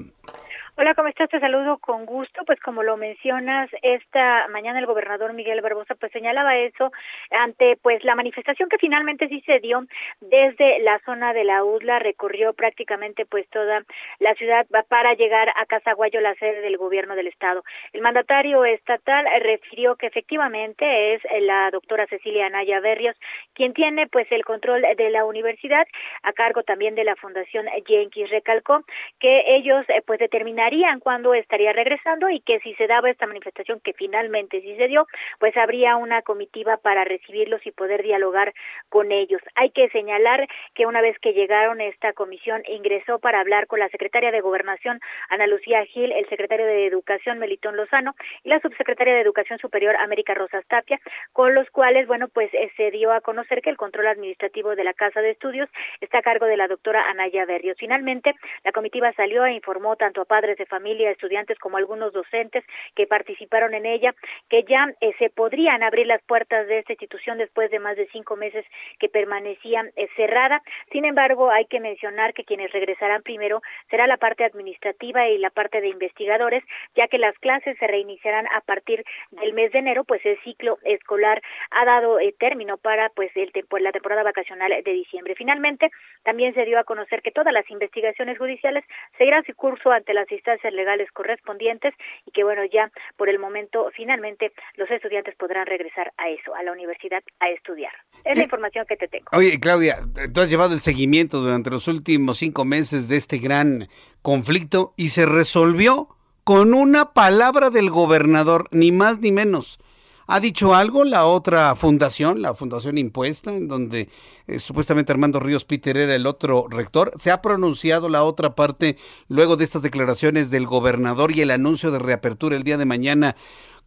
[0.77, 1.30] Hola, ¿cómo estás?
[1.30, 2.45] Te saludo con gusto.
[2.45, 6.93] Pues como lo mencionas, esta mañana el gobernador Miguel Barbosa pues señalaba eso
[7.30, 9.85] ante pues la manifestación que finalmente sí se dio
[10.22, 13.84] desde la zona de la UDLA, recorrió prácticamente pues toda
[14.19, 17.65] la ciudad para llegar a Casaguayo, la sede del gobierno del estado.
[17.91, 23.18] El mandatario estatal refirió que efectivamente es la doctora Cecilia Anaya Berrios
[23.56, 25.85] quien tiene pues el control de la universidad
[26.23, 28.30] a cargo también de la Fundación Jenkins.
[28.30, 28.85] Recalcó
[29.19, 30.22] que ellos eh, pues
[30.61, 34.88] determinarían cuándo estaría regresando y que si se daba esta manifestación que finalmente sí se
[34.88, 35.07] dio,
[35.39, 38.53] pues habría una comitiva para recibirlos y poder dialogar
[38.89, 39.41] con ellos.
[39.55, 43.89] Hay que señalar que una vez que llegaron esta comisión ingresó para hablar con la
[43.89, 48.13] secretaria de Gobernación Ana Lucía Gil, el secretario de Educación Melitón Lozano
[48.43, 50.99] y la subsecretaria de Educación Superior América Rosas Tapia,
[51.33, 54.83] con los cuales, bueno, pues eh, se dio a conocer que el control administrativo de
[54.83, 55.69] la Casa de Estudios
[56.01, 57.77] está a cargo de la doctora Anaya Berrios.
[57.79, 62.63] Finalmente, la comitiva salió e informó tanto a padres de familia, estudiantes como algunos docentes
[62.95, 64.13] que participaron en ella,
[64.49, 68.07] que ya eh, se podrían abrir las puertas de esta institución después de más de
[68.07, 68.65] cinco meses
[68.99, 70.61] que permanecían eh, cerrada.
[70.91, 75.49] Sin embargo, hay que mencionar que quienes regresarán primero será la parte administrativa y la
[75.49, 76.63] parte de investigadores,
[76.95, 80.77] ya que las clases se reiniciarán a partir del mes de enero, pues el ciclo
[80.83, 81.41] escolar
[81.71, 85.35] ha dado eh, término para pues el la temporada vacacional de diciembre.
[85.35, 85.89] Finalmente,
[86.23, 88.83] también se dio a conocer que todas las investigaciones judiciales
[89.17, 91.93] seguirán su curso ante las instancias legales correspondientes
[92.26, 96.63] y que bueno, ya por el momento finalmente los estudiantes podrán regresar a eso, a
[96.63, 97.93] la universidad a estudiar.
[98.23, 99.26] Es la información que te tengo.
[99.31, 99.99] Oye, Claudia,
[100.34, 103.88] tú has llevado el seguimiento durante los últimos cinco meses de este gran
[104.22, 106.09] conflicto y se resolvió
[106.43, 109.80] con una palabra del gobernador, ni más ni menos.
[110.27, 114.07] ¿Ha dicho algo la otra fundación, la fundación impuesta, en donde
[114.48, 117.11] eh, supuestamente Armando Ríos Peter era el otro rector?
[117.18, 121.91] ¿Se ha pronunciado la otra parte luego de estas declaraciones del gobernador y el anuncio
[121.91, 123.35] de reapertura el día de mañana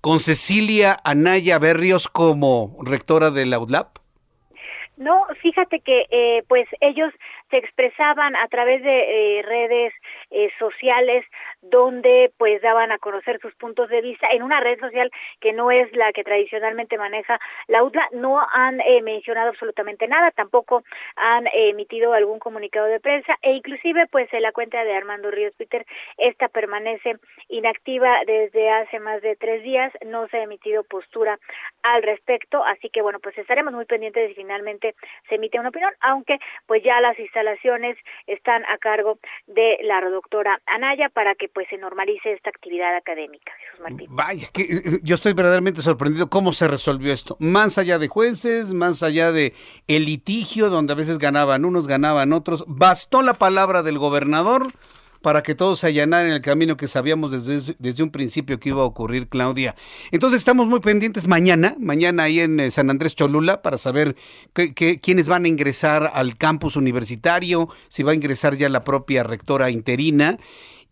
[0.01, 4.05] con Cecilia Anaya Berrios como rectora de la UDLAP?
[4.97, 7.13] No, fíjate que eh, pues ellos
[7.51, 9.93] se expresaban a través de eh, redes
[10.31, 11.25] eh, sociales
[11.71, 15.11] donde pues daban a conocer sus puntos de vista en una red social
[15.41, 17.39] que no es la que tradicionalmente maneja
[17.69, 18.09] la UDLA.
[18.13, 20.83] No han eh, mencionado absolutamente nada tampoco
[21.17, 25.55] han emitido algún comunicado de prensa e inclusive pues en la cuenta de Armando Ríos
[25.57, 25.87] Peter
[26.17, 27.17] esta permanece
[27.49, 31.39] inactiva desde hace más de tres días no se ha emitido postura
[31.83, 34.95] al respecto así que bueno pues estaremos muy pendientes de si finalmente
[35.29, 37.97] se emite una opinión aunque pues ya las instalaciones
[38.27, 43.53] están a cargo de la doctora Anaya para que pues se normalice esta actividad académica,
[43.61, 44.07] Jesús Martín.
[44.11, 47.37] Vaya, que eh, yo estoy verdaderamente sorprendido cómo se resolvió esto.
[47.39, 49.55] Más allá de jueces, más allá de
[49.87, 54.67] el litigio donde a veces ganaban unos, ganaban otros, bastó la palabra del gobernador
[55.23, 58.83] para que todos se allanaran el camino que sabíamos desde, desde un principio que iba
[58.83, 59.75] a ocurrir, Claudia.
[60.11, 64.17] Entonces estamos muy pendientes mañana, mañana ahí en eh, San Andrés Cholula, para saber
[64.53, 69.71] quiénes van a ingresar al campus universitario, si va a ingresar ya la propia rectora
[69.71, 70.37] interina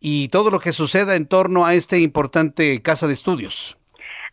[0.03, 3.79] y todo lo que suceda en torno a esta importante casa de estudios.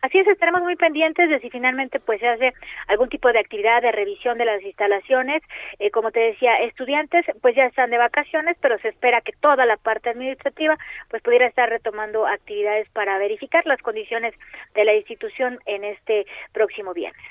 [0.02, 2.54] Así es, estaremos muy pendientes de si finalmente pues se hace
[2.88, 5.44] algún tipo de actividad de revisión de las instalaciones.
[5.78, 9.66] Eh, como te decía, estudiantes pues ya están de vacaciones, pero se espera que toda
[9.66, 10.78] la parte administrativa
[11.10, 14.34] pues pudiera estar retomando actividades para verificar las condiciones
[14.74, 17.22] de la institución en este próximo viernes.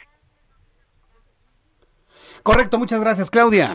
[2.42, 3.74] Correcto, muchas gracias, Claudia.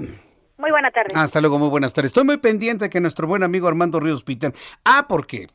[0.57, 1.15] Muy buenas tardes.
[1.15, 2.09] Hasta luego, muy buenas tardes.
[2.09, 4.53] Estoy muy pendiente de que nuestro buen amigo Armando Ríos Peter.
[4.85, 5.47] Ah, porque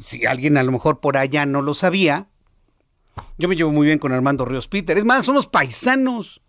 [0.00, 2.28] si alguien a lo mejor por allá no lo sabía,
[3.38, 4.96] yo me llevo muy bien con Armando Ríos Peter.
[4.96, 6.40] Es más, somos paisanos.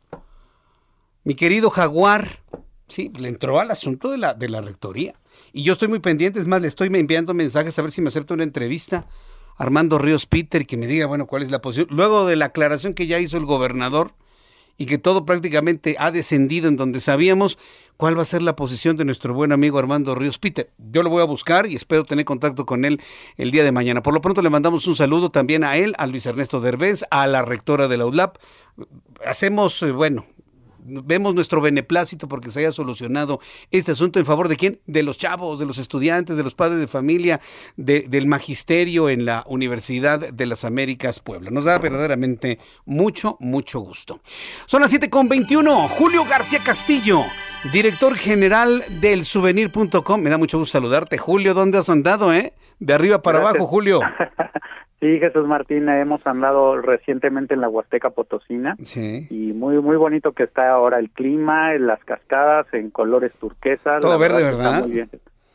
[1.23, 2.39] Mi querido Jaguar,
[2.87, 5.15] sí, le entró al asunto de la, de la rectoría.
[5.51, 8.09] Y yo estoy muy pendiente, es más, le estoy enviando mensajes a ver si me
[8.09, 9.07] acepta una entrevista.
[9.55, 11.87] Armando Ríos Peter que me diga, bueno, cuál es la posición.
[11.91, 14.13] Luego de la aclaración que ya hizo el gobernador,
[14.77, 17.57] y que todo prácticamente ha descendido en donde sabíamos
[17.97, 20.71] cuál va a ser la posición de nuestro buen amigo Armando Ríos Pite.
[20.77, 23.01] Yo lo voy a buscar y espero tener contacto con él
[23.37, 24.01] el día de mañana.
[24.01, 27.27] Por lo pronto le mandamos un saludo también a él, a Luis Ernesto Derbez, a
[27.27, 28.37] la rectora de la ULAP.
[29.25, 30.25] Hacemos, eh, bueno,
[30.85, 33.39] vemos nuestro beneplácito porque se haya solucionado
[33.71, 34.79] este asunto en favor de quién?
[34.85, 37.41] De los chavos, de los estudiantes, de los padres de familia,
[37.77, 41.51] del magisterio en la Universidad de las Américas Puebla.
[41.51, 44.21] Nos da verdaderamente mucho, mucho gusto.
[44.65, 45.87] Son las 7.21.
[45.89, 47.21] Julio García Castillo,
[47.71, 50.21] director general del souvenir.com.
[50.21, 51.17] Me da mucho gusto saludarte.
[51.17, 52.53] Julio, ¿dónde has andado, eh?
[52.79, 54.01] De arriba para abajo, Julio.
[55.03, 59.27] Sí, Jesús Martín, hemos andado recientemente en la Huasteca Potosina sí.
[59.29, 63.99] y muy muy bonito que está ahora el clima, las cascadas en colores turquesas.
[63.99, 64.83] Todo verde, ¿verdad?
[64.83, 65.09] Muy bien.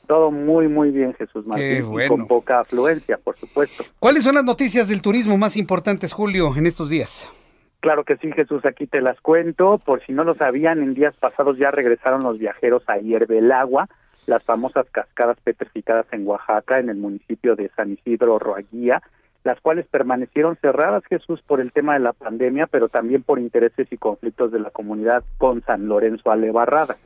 [0.07, 1.83] Todo muy, muy bien, Jesús Martín.
[1.83, 3.85] y con poca afluencia, por supuesto.
[3.99, 7.33] ¿Cuáles son las noticias del turismo más importantes, Julio, en estos días?
[7.81, 9.79] Claro que sí, Jesús, aquí te las cuento.
[9.79, 13.89] Por si no lo sabían, en días pasados ya regresaron los viajeros a Hierbelagua,
[14.27, 19.03] las famosas cascadas petrificadas en Oaxaca, en el municipio de San Isidro Roaguía,
[19.49, 23.89] las cuales permanecieron cerradas, Jesús, por el tema de la pandemia, pero también por intereses
[23.91, 26.99] y conflictos de la comunidad con San Lorenzo Alebarrada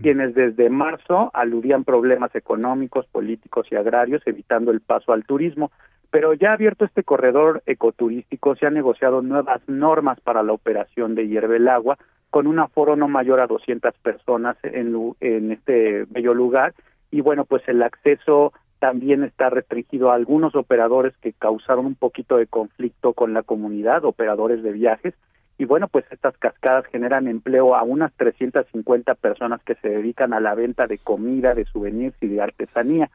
[0.00, 5.70] quienes desde marzo aludían problemas económicos, políticos y agrarios, evitando el paso al turismo.
[6.10, 11.26] Pero ya abierto este corredor ecoturístico, se han negociado nuevas normas para la operación de
[11.26, 11.98] Hierve el Agua,
[12.30, 16.74] con un aforo no mayor a 200 personas en, en este bello lugar.
[17.10, 18.52] Y bueno, pues el acceso
[18.82, 24.04] también está restringido a algunos operadores que causaron un poquito de conflicto con la comunidad,
[24.04, 25.14] operadores de viajes,
[25.56, 30.40] y bueno, pues estas cascadas generan empleo a unas 350 personas que se dedican a
[30.40, 33.08] la venta de comida, de souvenirs y de artesanía.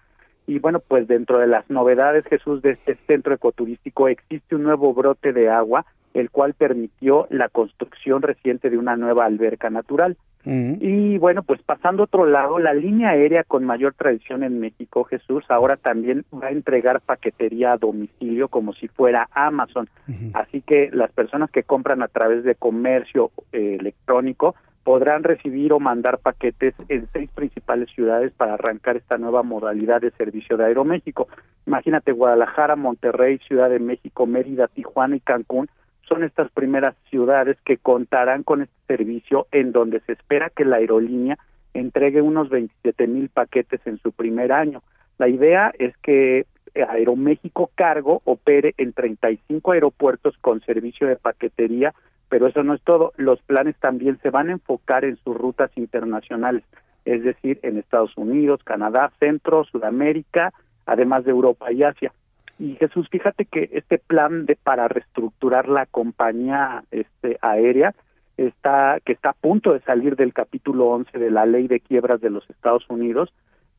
[0.46, 4.94] Y bueno, pues dentro de las novedades, Jesús, de este centro ecoturístico existe un nuevo
[4.94, 5.86] brote de agua,
[6.18, 10.18] el cual permitió la construcción reciente de una nueva alberca natural.
[10.50, 15.04] Y bueno, pues pasando a otro lado, la línea aérea con mayor tradición en México,
[15.04, 19.90] Jesús, ahora también va a entregar paquetería a domicilio como si fuera Amazon.
[20.34, 25.82] Así que las personas que compran a través de comercio eh, electrónico podrán recibir o
[25.82, 31.28] mandar paquetes en seis principales ciudades para arrancar esta nueva modalidad de servicio de Aeroméxico.
[31.66, 35.68] Imagínate Guadalajara, Monterrey, Ciudad de México, Mérida, Tijuana y Cancún
[36.08, 40.78] son estas primeras ciudades que contarán con este servicio en donde se espera que la
[40.78, 41.38] aerolínea
[41.74, 44.82] entregue unos 27 mil paquetes en su primer año.
[45.18, 51.94] La idea es que Aeroméxico Cargo opere en 35 aeropuertos con servicio de paquetería,
[52.30, 53.14] pero eso no es todo.
[53.18, 56.64] Los planes también se van a enfocar en sus rutas internacionales,
[57.06, 60.54] es decir, en Estados Unidos, Canadá, Centro, Sudamérica,
[60.86, 62.12] además de Europa y Asia.
[62.60, 67.94] Y Jesús, fíjate que este plan de para reestructurar la compañía este aérea
[68.38, 72.22] está que está a punto de salir del capítulo 11 de la Ley de Quiebras
[72.22, 73.32] de los Estados Unidos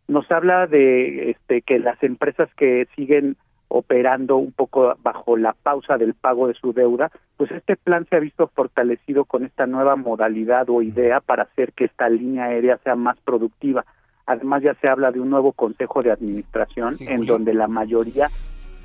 [0.09, 3.37] nos habla de este que las empresas que siguen
[3.69, 8.17] operando un poco bajo la pausa del pago de su deuda, pues este plan se
[8.17, 12.79] ha visto fortalecido con esta nueva modalidad o idea para hacer que esta línea aérea
[12.79, 13.85] sea más productiva.
[14.25, 18.31] Además ya se habla de un nuevo consejo de administración en donde la mayoría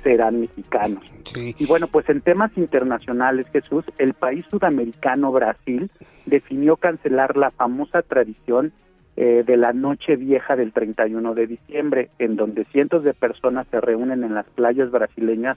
[0.04, 1.02] serán mexicanos.
[1.34, 5.90] Y bueno, pues en temas internacionales, Jesús, el país sudamericano Brasil
[6.26, 8.72] definió cancelar la famosa tradición
[9.16, 13.80] eh, de la noche vieja del 31 de diciembre, en donde cientos de personas se
[13.80, 15.56] reúnen en las playas brasileñas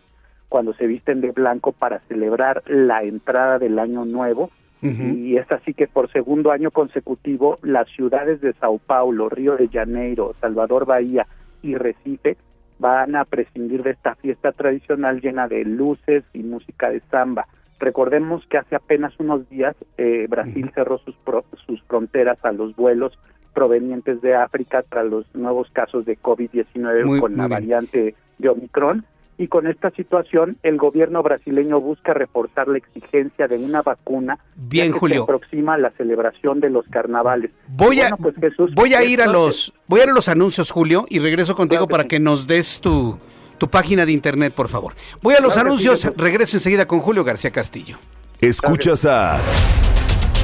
[0.50, 4.50] cuando se visten de blanco para celebrar la entrada del año nuevo.
[4.80, 9.68] Y es así que por segundo año consecutivo las ciudades de Sao Paulo, Río de
[9.68, 11.26] Janeiro, Salvador Bahía
[11.64, 12.38] y Recife
[12.80, 17.48] van a prescindir de esta fiesta tradicional llena de luces y música de samba.
[17.80, 21.16] Recordemos que hace apenas unos días eh, Brasil cerró sus,
[21.66, 23.18] sus fronteras a los vuelos
[23.54, 29.06] provenientes de África tras los nuevos casos de COVID-19 con la variante de Omicron
[29.38, 34.92] y con esta situación el gobierno brasileño busca reforzar la exigencia de una vacuna bien
[34.92, 35.18] que Julio.
[35.18, 37.52] se aproxima la celebración de los carnavales.
[37.68, 38.36] Voy a pues,
[38.74, 41.88] voy a ir a los voy a ir a los anuncios Julio y regreso contigo
[41.88, 43.18] para que nos des tu
[43.58, 44.94] tu página de internet por favor.
[45.22, 47.98] Voy a los anuncios regreso enseguida con Julio García Castillo.
[48.42, 49.40] Escuchas a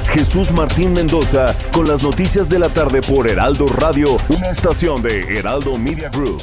[0.08, 5.38] Jesús Martín Mendoza con las noticias de la tarde por Heraldo Radio una estación de
[5.38, 6.42] Heraldo Media Group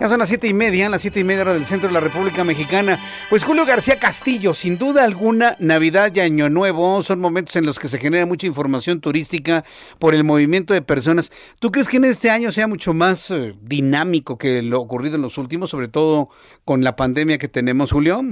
[0.00, 2.00] Ya son las siete y media, las siete y media hora del centro de la
[2.00, 2.98] República Mexicana.
[3.28, 7.78] Pues Julio García Castillo, sin duda alguna, Navidad y Año Nuevo son momentos en los
[7.78, 9.62] que se genera mucha información turística
[9.98, 11.30] por el movimiento de personas.
[11.58, 15.22] ¿Tú crees que en este año sea mucho más eh, dinámico que lo ocurrido en
[15.22, 16.30] los últimos, sobre todo
[16.64, 18.22] con la pandemia que tenemos, Julio?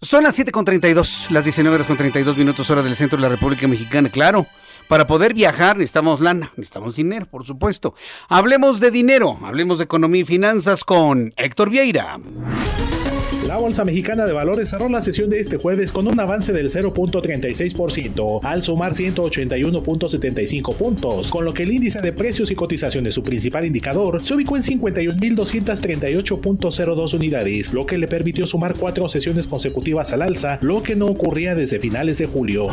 [0.00, 3.66] Son las 7.32, las 19 horas con 32 minutos hora del centro de la República
[3.66, 4.46] Mexicana, claro.
[4.88, 7.94] Para poder viajar necesitamos lana, necesitamos dinero, por supuesto.
[8.28, 12.18] Hablemos de dinero, hablemos de economía y finanzas con Héctor Vieira.
[13.48, 16.68] La Bolsa Mexicana de Valores cerró la sesión de este jueves con un avance del
[16.68, 23.22] 0.36% al sumar 181.75 puntos, con lo que el índice de precios y cotizaciones, su
[23.22, 30.12] principal indicador, se ubicó en 51.238.02 unidades, lo que le permitió sumar cuatro sesiones consecutivas
[30.12, 32.68] al alza, lo que no ocurría desde finales de julio.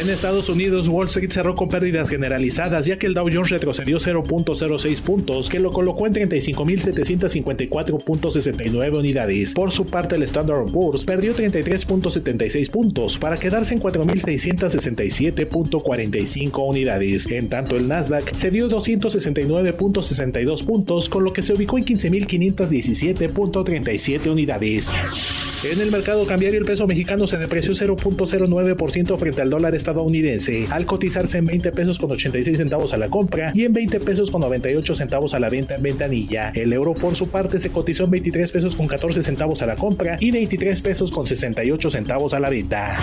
[0.00, 3.98] En Estados Unidos, Wall Street cerró con pérdidas generalizadas, ya que el Dow Jones retrocedió
[3.98, 9.52] 0.06 puntos, que lo colocó en 35.754.69 unidades.
[9.52, 17.28] Por su parte, el Standard Poor's perdió 33.76 puntos para quedarse en 4.667.45 unidades.
[17.30, 24.30] En tanto, el Nasdaq se dio 269.62 puntos, con lo que se ubicó en 15.517.37
[24.30, 25.49] unidades.
[25.62, 30.86] En el mercado cambiario, el peso mexicano se depreció 0.09% frente al dólar estadounidense, al
[30.86, 34.40] cotizarse en 20 pesos con 86 centavos a la compra y en 20 pesos con
[34.40, 36.50] 98 centavos a la venta en ventanilla.
[36.54, 39.76] El euro, por su parte, se cotizó en 23 pesos con 14 centavos a la
[39.76, 42.96] compra y 23 pesos con 68 centavos a la venta.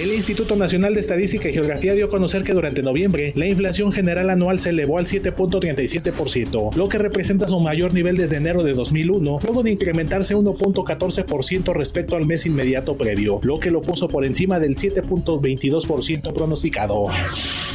[0.00, 3.92] El Instituto Nacional de Estadística y Geografía dio a conocer que durante noviembre la inflación
[3.92, 8.72] general anual se elevó al 7.37%, lo que representa su mayor nivel desde enero de
[8.72, 14.24] 2001, luego de incrementarse 1.14% respecto al mes inmediato previo, lo que lo puso por
[14.24, 17.06] encima del 7.22% pronosticado.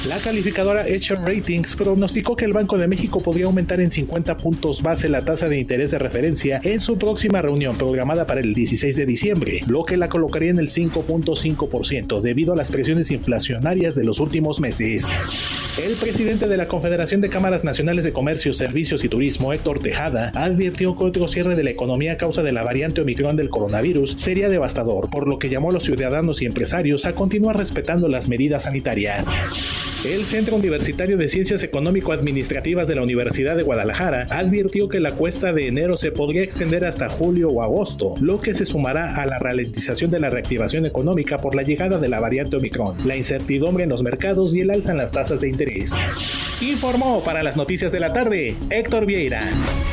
[0.07, 4.81] La calificadora HR Ratings pronosticó que el Banco de México podría aumentar en 50 puntos
[4.81, 8.95] base la tasa de interés de referencia en su próxima reunión programada para el 16
[8.95, 14.05] de diciembre, lo que la colocaría en el 5.5% debido a las presiones inflacionarias de
[14.05, 15.66] los últimos meses.
[15.77, 20.31] El presidente de la Confederación de Cámaras Nacionales de Comercio, Servicios y Turismo, Héctor Tejada,
[20.33, 24.13] advirtió que otro cierre de la economía a causa de la variante Omicron del coronavirus
[24.17, 28.27] sería devastador, por lo que llamó a los ciudadanos y empresarios a continuar respetando las
[28.27, 29.86] medidas sanitarias.
[30.07, 35.51] El Centro Universitario de Ciencias Económico-Administrativas de la Universidad de Guadalajara advirtió que la cuesta
[35.51, 39.37] de enero se podría extender hasta julio o agosto, lo que se sumará a la
[39.37, 43.89] ralentización de la reactivación económica por la llegada de la variante Omicron, la incertidumbre en
[43.89, 46.46] los mercados y el alza en las tasas de interés.
[46.61, 49.47] Informó para las noticias de la tarde Héctor Vieira.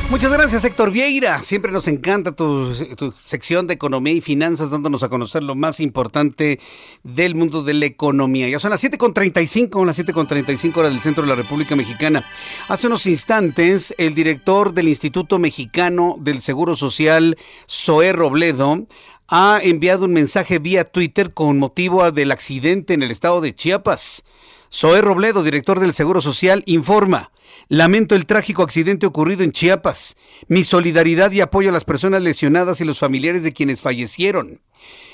[0.09, 1.43] Muchas gracias Héctor Vieira.
[1.43, 2.73] Siempre nos encanta tu,
[3.21, 6.59] sección de economía y finanzas dándonos a conocer lo más importante
[7.03, 8.49] del mundo de la economía.
[8.49, 12.25] Ya son las 7.35, las 7.35 horas del centro de la República Mexicana.
[12.67, 17.37] Hace unos instantes el director del Instituto Mexicano del Seguro Social,
[17.69, 18.87] Zoé Robledo,
[19.27, 24.23] ha enviado un mensaje vía Twitter con motivo del accidente en el estado de Chiapas.
[24.75, 27.31] Zoé Robledo, director del Seguro Social, informa.
[27.69, 30.17] Lamento el trágico accidente ocurrido en Chiapas.
[30.49, 34.59] Mi solidaridad y apoyo a las personas lesionadas y los familiares de quienes fallecieron.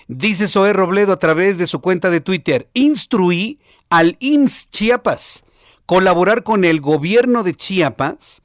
[0.07, 2.69] Dice Zoé Robledo a través de su cuenta de Twitter.
[2.73, 3.59] Instruí
[3.91, 5.43] al IMSS Chiapas
[5.85, 8.41] colaborar con el gobierno de Chiapas,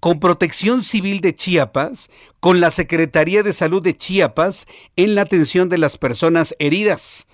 [0.00, 2.10] con Protección Civil de Chiapas,
[2.40, 4.66] con la Secretaría de Salud de Chiapas
[4.96, 7.28] en la atención de las personas heridas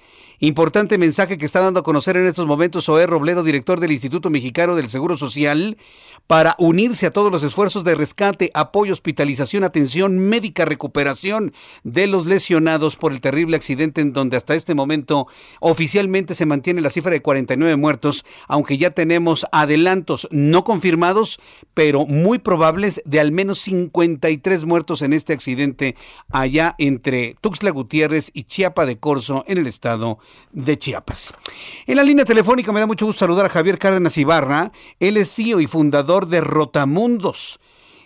[0.45, 4.29] Importante mensaje que está dando a conocer en estos momentos Zoé Robledo, director del Instituto
[4.29, 5.79] Mexicano del Seguro Social,
[6.27, 11.53] para unirse a todos los esfuerzos de rescate, apoyo, hospitalización, atención médica, recuperación
[11.85, 15.27] de los lesionados por el terrible accidente en donde hasta este momento
[15.61, 21.41] oficialmente se mantiene la cifra de 49 muertos, aunque ya tenemos adelantos no confirmados,
[21.75, 25.97] pero muy probables de al menos 53 muertos en este accidente
[26.31, 30.19] allá entre Tuxtla Gutiérrez y Chiapa de Corzo en el estado
[30.53, 31.35] de Chiapas.
[31.87, 35.35] En la línea telefónica me da mucho gusto saludar a Javier Cárdenas Ibarra, él es
[35.35, 37.61] CEO y fundador de Rotamundos.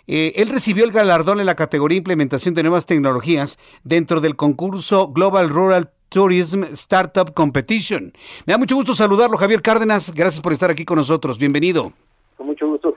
[0.07, 5.09] Eh, él recibió el galardón en la categoría Implementación de Nuevas Tecnologías dentro del concurso
[5.09, 8.13] Global Rural Tourism Startup Competition.
[8.45, 10.13] Me da mucho gusto saludarlo, Javier Cárdenas.
[10.13, 11.37] Gracias por estar aquí con nosotros.
[11.37, 11.91] Bienvenido.
[12.37, 12.93] Con mucho gusto.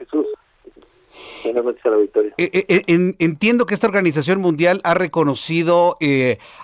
[1.45, 2.35] Buenas noches a la victoria.
[2.39, 5.97] Eh, eh, entiendo que esta organización mundial ha reconocido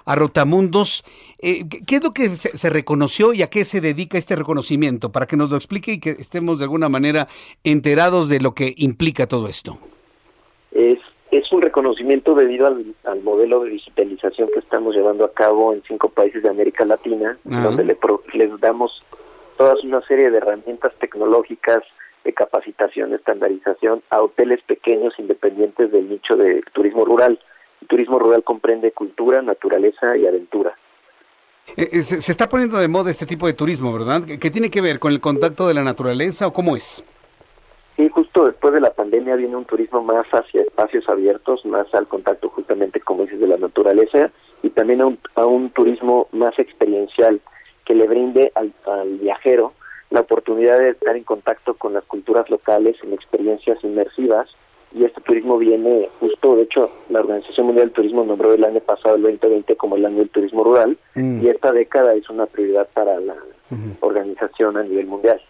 [0.04, 1.04] a Rotamundos.
[1.40, 5.12] ¿Qué es lo que se, se, reconoció y a qué se dedica este reconocimiento?
[5.12, 7.28] Para que nos lo explique y que estemos de alguna manera
[7.64, 9.78] enterados de lo que implica todo esto.
[10.72, 10.98] Es
[11.30, 16.08] es un reconocimiento debido al, modelo de digitalización que estamos llevando a cabo en cinco
[16.08, 17.98] países de América Latina, donde le
[18.34, 19.02] les damos
[19.56, 21.82] toda una serie de herramientas tecnológicas
[22.26, 27.38] de capacitación, estandarización a hoteles pequeños independientes del nicho de turismo rural.
[27.80, 30.74] El turismo rural comprende cultura, naturaleza y aventura.
[31.76, 34.22] Eh, eh, se, se, está poniendo de moda este tipo de turismo, ¿verdad?
[34.40, 37.04] ¿Qué tiene que ver con el contacto de la naturaleza o cómo es?
[37.96, 42.08] Sí, justo después de la pandemia viene un turismo más hacia espacios abiertos, más al
[42.08, 44.30] contacto justamente, como dices, de la naturaleza
[44.62, 47.40] y también a un, a un turismo más experiencial
[47.84, 49.72] que le brinde al, al viajero
[50.10, 54.48] la oportunidad de estar en contacto con las culturas locales en experiencias inmersivas
[54.94, 58.80] y este turismo viene justo, de hecho, la Organización Mundial del Turismo nombró el año
[58.80, 61.44] pasado, el 2020, como el año del turismo rural mm.
[61.44, 63.36] y esta década es una prioridad para la
[64.00, 65.40] organización a nivel mundial.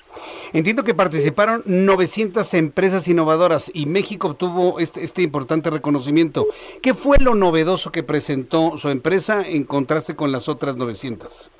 [0.55, 6.47] Entiendo que participaron 900 empresas innovadoras y México obtuvo este, este importante reconocimiento.
[6.81, 11.51] ¿Qué fue lo novedoso que presentó su empresa en contraste con las otras 900?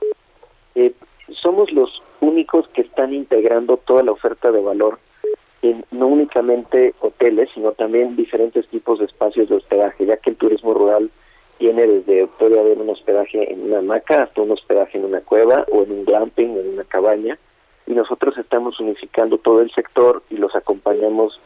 [0.77, 0.95] Eh,
[1.43, 4.99] somos los únicos que están integrando toda la oferta de valor
[5.61, 10.37] en no únicamente hoteles, sino también diferentes tipos de espacios de hospedaje, ya que el
[10.37, 11.11] turismo rural
[11.59, 15.67] tiene desde, puede haber un hospedaje en una hamaca hasta un hospedaje en una cueva
[15.71, 17.39] o en un glamping, en una cabaña,
[17.87, 21.39] y nosotros estamos unificando todo el sector y los acompañamos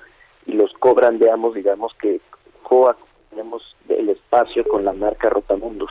[0.47, 2.21] y los cobrandeamos, digamos que
[3.31, 5.91] coacompañamos el espacio con la marca Rotamundos.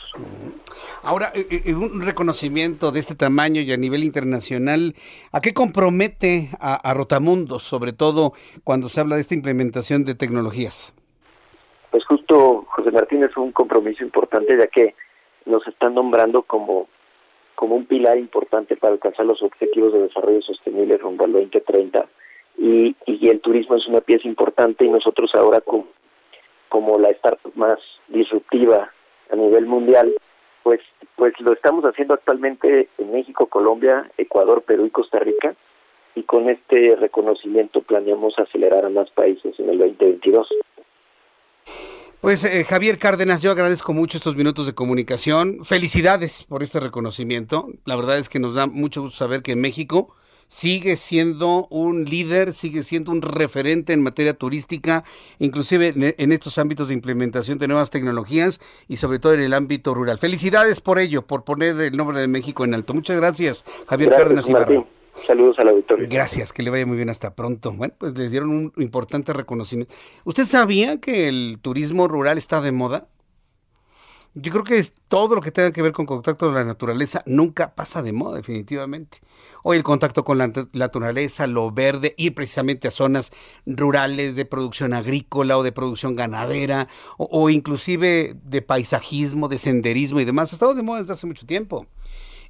[1.03, 4.95] Ahora, eh, eh, un reconocimiento de este tamaño y a nivel internacional,
[5.32, 8.34] ¿a qué compromete a, a Rotamundos, sobre todo
[8.64, 10.94] cuando se habla de esta implementación de tecnologías?
[11.91, 14.95] Pues justo José Martín es un compromiso importante ya que
[15.45, 16.88] nos están nombrando como
[17.56, 22.07] como un pilar importante para alcanzar los objetivos de desarrollo sostenible rumbo al 2030
[22.57, 25.88] y, y el turismo es una pieza importante y nosotros ahora como,
[26.70, 28.91] como la startup más disruptiva
[29.32, 30.14] a nivel mundial
[30.64, 30.82] pues
[31.16, 35.56] pues lo estamos haciendo actualmente en México, Colombia, Ecuador, Perú y Costa Rica
[36.16, 40.48] y con este reconocimiento planeamos acelerar a más países en el 2022.
[42.22, 45.64] Pues eh, Javier Cárdenas, yo agradezco mucho estos minutos de comunicación.
[45.64, 47.68] Felicidades por este reconocimiento.
[47.86, 50.16] La verdad es que nos da mucho gusto saber que México
[50.50, 55.06] sigue siendo un líder, sigue siendo un referente en materia turística,
[55.38, 58.60] inclusive en, estos ámbitos de implementación de nuevas tecnologías
[58.90, 60.18] y sobre todo en el ámbito rural.
[60.18, 62.94] Felicidades por ello, por poner el nombre de México en alto.
[62.94, 64.84] Muchas gracias, Javier Cárdenas Ibarra.
[65.28, 66.08] Saludos a la auditorio.
[66.10, 67.72] Gracias, que le vaya muy bien hasta pronto.
[67.74, 69.94] Bueno, pues les dieron un importante reconocimiento.
[70.24, 73.08] ¿Usted sabía que el turismo rural está de moda?
[74.36, 77.74] Yo creo que todo lo que tenga que ver con contacto con la naturaleza nunca
[77.74, 79.20] pasa de moda, definitivamente.
[79.64, 83.32] Hoy el contacto con la naturaleza, lo verde, ir precisamente a zonas
[83.66, 86.88] rurales de producción agrícola o de producción ganadera,
[87.18, 91.28] o, o inclusive de paisajismo, de senderismo y demás, ha estado de moda desde hace
[91.28, 91.88] mucho tiempo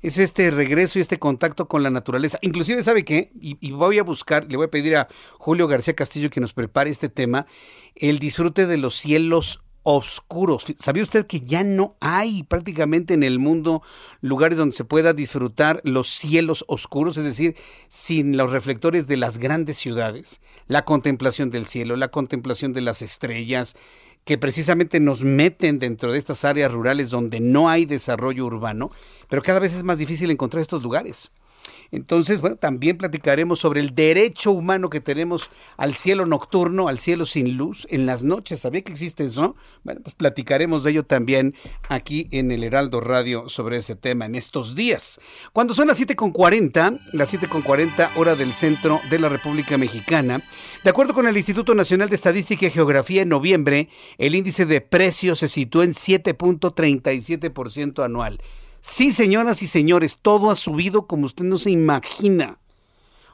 [0.02, 2.40] es este regreso y este contacto con la naturaleza.
[2.42, 3.32] Inclusive, ¿sabe qué?
[3.42, 5.08] Y, voy a buscar, le voy a pedir a
[5.38, 7.46] Julio García Castillo que nos prepare este tema,
[7.96, 10.66] el disfrute de los cielos oscuros.
[10.80, 13.82] ¿Sabía usted que ya no hay prácticamente en el mundo
[14.22, 17.56] lugares donde se pueda disfrutar los cielos oscuros, es decir,
[17.88, 20.42] sin los reflectores de las grandes ciudades?
[20.68, 23.76] La contemplación del cielo, la contemplación de las estrellas,
[24.26, 28.92] que precisamente nos meten dentro de estas áreas rurales donde no hay desarrollo urbano,
[29.28, 31.32] pero cada vez es más difícil encontrar estos lugares.
[31.92, 37.26] Entonces, bueno, también platicaremos sobre el derecho humano que tenemos al cielo nocturno, al cielo
[37.26, 38.62] sin luz, en las noches.
[38.62, 39.56] ¿Sabía que existe eso?
[39.84, 41.56] Bueno, pues platicaremos de ello también
[41.88, 45.20] aquí en el Heraldo Radio sobre ese tema en estos días.
[45.54, 50.42] Cuando son las 7.40, las 7.40 hora del centro de la República Mexicana,
[50.84, 54.82] de acuerdo con el Instituto Nacional de Estadística y Geografía, en noviembre, el índice de
[54.82, 58.42] precios se situó en 7.37% anual.
[58.82, 62.60] Sí, señoras y señores, todo ha subido como usted no se imagina.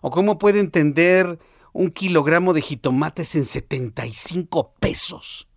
[0.01, 1.39] ¿O cómo puede entender
[1.73, 5.47] un kilogramo de jitomates en 75 pesos?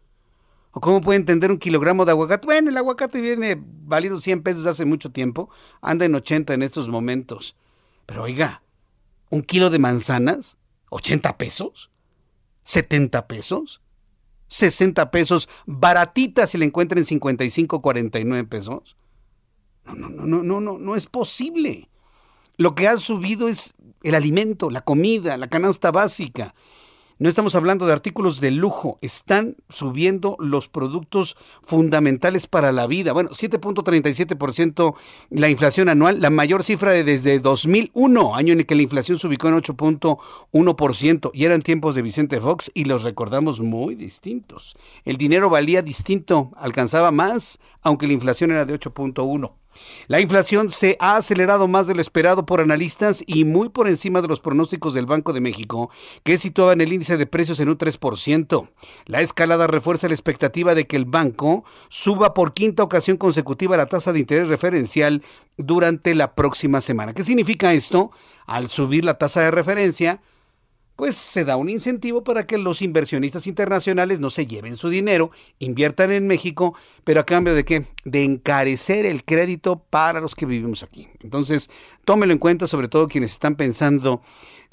[0.73, 2.47] ¿O cómo puede entender un kilogramo de aguacate?
[2.47, 5.48] Bueno, el aguacate viene valiendo 100 pesos hace mucho tiempo,
[5.81, 7.56] anda en 80 en estos momentos.
[8.06, 8.62] Pero oiga,
[9.31, 10.56] ¿un kilo de manzanas?
[10.90, 11.90] ¿80 pesos?
[12.66, 13.81] ¿70 pesos?
[14.51, 15.48] ¿60 pesos?
[15.66, 18.97] Baratita si le encuentran en 55, 49 pesos.
[19.94, 21.89] No, no, no, no, no, no es posible.
[22.56, 26.55] Lo que ha subido es el alimento, la comida, la canasta básica.
[27.20, 33.12] No estamos hablando de artículos de lujo, están subiendo los productos fundamentales para la vida.
[33.12, 34.94] Bueno, 7.37%
[35.30, 39.18] la inflación anual, la mayor cifra de desde 2001, año en el que la inflación
[39.18, 44.76] se ubicó en 8.1% y eran tiempos de Vicente Fox y los recordamos muy distintos.
[45.04, 49.54] El dinero valía distinto, alcanzaba más, aunque la inflación era de 8.1.
[50.06, 54.22] La inflación se ha acelerado más de lo esperado por analistas y muy por encima
[54.22, 55.90] de los pronósticos del Banco de México,
[56.24, 58.68] que situaban el índice de precios en un 3%.
[59.06, 63.86] La escalada refuerza la expectativa de que el banco suba por quinta ocasión consecutiva la
[63.86, 65.22] tasa de interés referencial
[65.56, 67.14] durante la próxima semana.
[67.14, 68.10] ¿Qué significa esto?
[68.47, 70.20] Al subir la tasa de referencia,
[70.98, 75.30] pues se da un incentivo para que los inversionistas internacionales no se lleven su dinero,
[75.60, 76.74] inviertan en México,
[77.05, 77.86] pero a cambio de qué?
[78.05, 81.06] De encarecer el crédito para los que vivimos aquí.
[81.22, 81.70] Entonces,
[82.05, 84.22] tómelo en cuenta, sobre todo quienes están pensando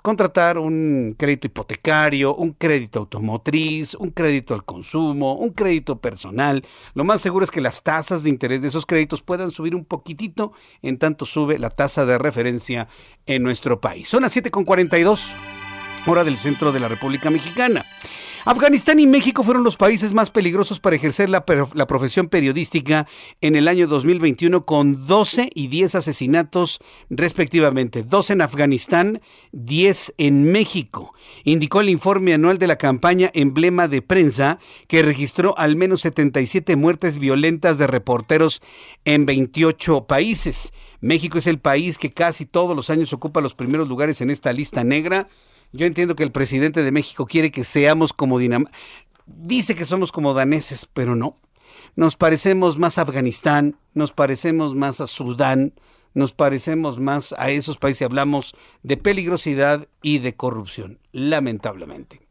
[0.05, 6.63] contratar un crédito hipotecario, un crédito automotriz, un crédito al consumo, un crédito personal.
[6.93, 9.83] Lo más seguro es que las tasas de interés de esos créditos puedan subir un
[9.83, 10.53] poquitito
[10.83, 12.87] en tanto sube la tasa de referencia
[13.25, 14.07] en nuestro país.
[14.07, 15.33] Son las 7.42
[16.05, 17.85] hora del centro de la República Mexicana.
[18.47, 23.07] Afganistán y México fueron los países más peligrosos para ejercer la, la, profesión periodística
[23.41, 26.79] en el año 2021 con 12 y 10 asesinatos
[27.09, 28.03] respectivamente.
[28.03, 29.21] 12 en Afganistán,
[29.51, 31.15] 10 en México.
[31.43, 36.75] Indicó el informe anual de la campaña Emblema de Prensa que registró al menos 77
[36.75, 38.61] muertes violentas de reporteros
[39.05, 40.71] en 28 países.
[41.01, 44.53] México es el país que casi todos los años ocupa los primeros lugares en esta
[44.53, 45.29] lista negra
[45.71, 48.77] yo entiendo que el presidente de México quiere que seamos como Dinamarca.
[49.25, 51.37] Dice que somos como daneses, pero no.
[51.95, 55.73] Nos parecemos más a Afganistán, nos parecemos más a Sudán,
[56.13, 58.03] nos parecemos más a esos países.
[58.03, 62.21] Hablamos de peligrosidad y de corrupción, lamentablemente.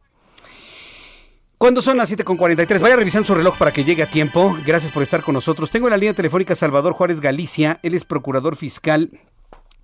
[1.59, 4.56] Cuando son las 7.43, vaya revisando su reloj para que llegue a tiempo.
[4.66, 5.70] Gracias por estar con nosotros.
[5.70, 7.78] Tengo en la línea telefónica Salvador Juárez Galicia.
[7.82, 9.20] Él es procurador fiscal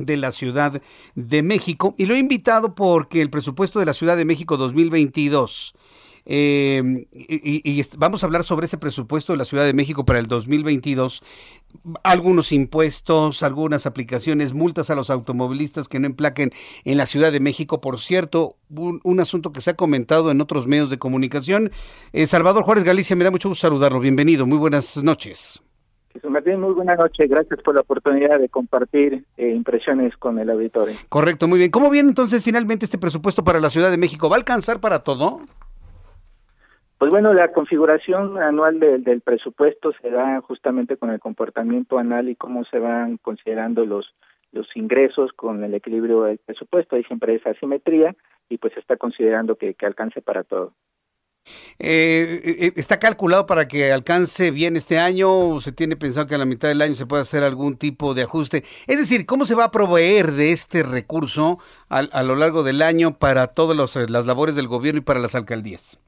[0.00, 0.82] de la Ciudad
[1.14, 5.74] de México y lo he invitado porque el presupuesto de la Ciudad de México 2022
[6.26, 10.26] eh, y, vamos a hablar sobre ese presupuesto de la Ciudad de México para el
[10.26, 11.22] 2022.
[12.02, 16.52] Algunos impuestos, algunas aplicaciones, multas a los automovilistas que no emplaquen
[16.84, 17.80] en la Ciudad de México.
[17.80, 21.70] Por cierto, un, asunto que se ha comentado en otros medios de comunicación.
[22.12, 24.00] Eh, Salvador Juárez Galicia, me da mucho gusto saludarlo.
[24.00, 25.62] Bienvenido, muy buenas noches.
[26.12, 27.26] Jesús Martín, muy buena noche.
[27.28, 30.96] Gracias por la oportunidad de compartir eh, impresiones con el auditorio.
[31.08, 31.70] Correcto, muy bien.
[31.70, 34.28] ¿Cómo viene entonces finalmente este presupuesto para la Ciudad de México?
[34.28, 35.40] ¿Va a alcanzar para todo?
[36.98, 42.36] Pues bueno, la configuración anual del presupuesto se da justamente con el comportamiento anual y
[42.36, 44.14] cómo se van considerando los
[44.52, 46.96] los ingresos con el equilibrio del presupuesto.
[46.96, 48.16] Hay siempre esa asimetría
[48.48, 50.74] y pues se está considerando que alcance para todo.
[51.78, 56.34] Eh, eh, ¿Está calculado para que alcance bien este año o se tiene pensado que
[56.34, 58.64] a la mitad del año se pueda hacer algún tipo de ajuste?
[58.86, 61.58] Es decir, ¿cómo se va a proveer de este recurso
[61.88, 65.34] a, lo largo del año para todas eh, las labores del gobierno y para las
[65.34, 66.00] alcaldías?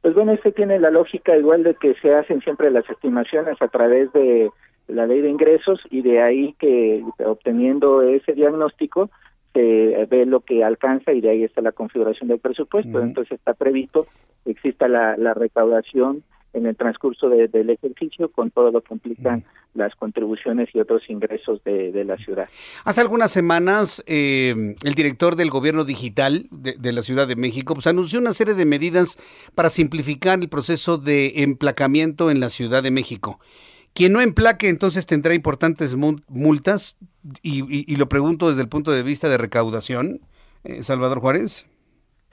[0.00, 3.68] Pues bueno, este tiene la lógica igual de que se hacen siempre las estimaciones a
[3.68, 4.50] través de
[4.88, 9.10] la ley de ingresos y de ahí que obteniendo ese diagnóstico
[9.52, 13.00] se ve lo que alcanza y de ahí está la configuración del presupuesto.
[13.00, 14.06] Entonces está previsto
[14.44, 16.22] exista la, recaudación
[16.52, 21.64] en el transcurso del ejercicio con todo lo que implican las contribuciones y otros ingresos
[21.64, 22.46] de, la ciudad.
[22.84, 27.72] Hace algunas semanas eh, el director del gobierno digital de, de, la Ciudad de México
[27.72, 29.18] pues, anunció una serie de medidas
[29.54, 33.40] para simplificar el proceso de emplacamiento en la Ciudad de México.
[33.94, 36.96] Quien no emplaque entonces tendrá importantes multas
[37.42, 40.20] y, lo pregunto desde el punto de vista de recaudación,
[40.64, 41.68] eh, Salvador Juárez.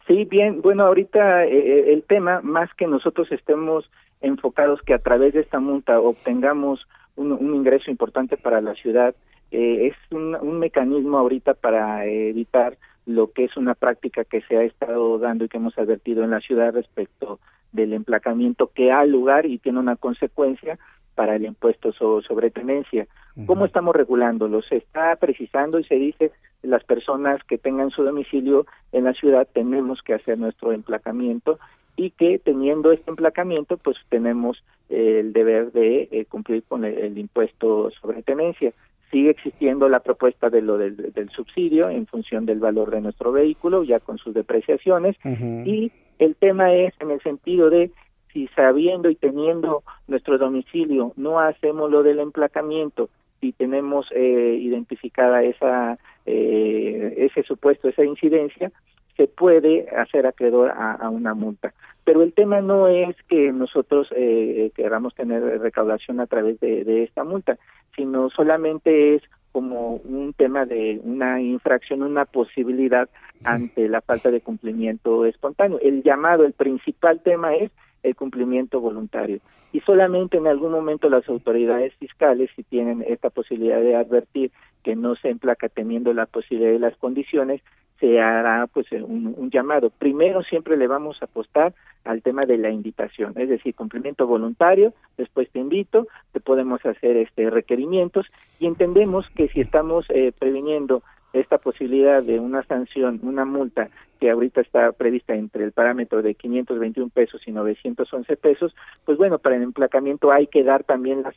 [0.07, 3.91] Sí, bien, bueno, ahorita eh, eh, el tema, más que nosotros estemos
[4.21, 9.13] enfocados que a través de esta multa obtengamos un, ingreso importante para la ciudad,
[9.51, 14.63] es un, un, mecanismo ahorita para evitar lo que es una práctica que se ha
[14.63, 17.39] estado dando y que hemos advertido en la ciudad respecto
[17.71, 20.77] del emplacamiento que ha lugar y tiene una consecuencia
[21.19, 23.05] para el impuesto sobre tenencia.
[23.45, 24.61] ¿Cómo estamos regulándolo?
[24.61, 26.31] Se está precisando y se dice
[26.63, 31.59] las personas que tengan su domicilio en la ciudad tenemos que hacer nuestro emplacamiento
[31.97, 37.91] y que teniendo este emplacamiento pues tenemos el deber de eh, cumplir con el, impuesto
[37.99, 38.71] sobre tenencia
[39.11, 43.83] sigue existiendo la propuesta de lo del, subsidio en función del valor de nuestro vehículo,
[43.83, 45.17] ya con sus depreciaciones,
[45.65, 47.91] y el tema es en el sentido de
[48.33, 55.43] si sabiendo y teniendo nuestro domicilio no hacemos lo del emplacamiento, si tenemos eh, identificada
[55.43, 58.71] esa eh, ese supuesto, esa incidencia,
[59.17, 61.73] se puede hacer acreedor a, una multa.
[62.05, 67.23] Pero el tema no es que nosotros eh, queramos tener recaudación a través de, esta
[67.23, 67.57] multa,
[67.95, 73.09] sino solamente es como un tema de una infracción, una posibilidad
[73.43, 75.79] ante la falta de cumplimiento espontáneo.
[75.81, 77.71] El llamado, el principal tema es
[78.03, 79.39] el cumplimiento voluntario.
[79.71, 84.51] Y solamente en algún momento las autoridades fiscales, si tienen esta posibilidad de advertir
[84.83, 87.61] que no se emplaca teniendo la posibilidad de las condiciones,
[87.99, 89.89] se hará pues un, llamado.
[89.89, 91.73] Primero siempre le vamos a apostar
[92.05, 97.17] al tema de la invitación, es decir, cumplimiento voluntario, después te invito, te podemos hacer
[97.17, 98.25] este requerimientos
[98.57, 101.03] y entendemos que si estamos eh, previniendo
[101.33, 103.89] esta posibilidad de una sanción, una multa
[104.19, 108.75] que ahorita está prevista entre el parámetro de 521 pesos y 911 pesos,
[109.05, 111.35] pues bueno, para el emplacamiento hay que dar también las,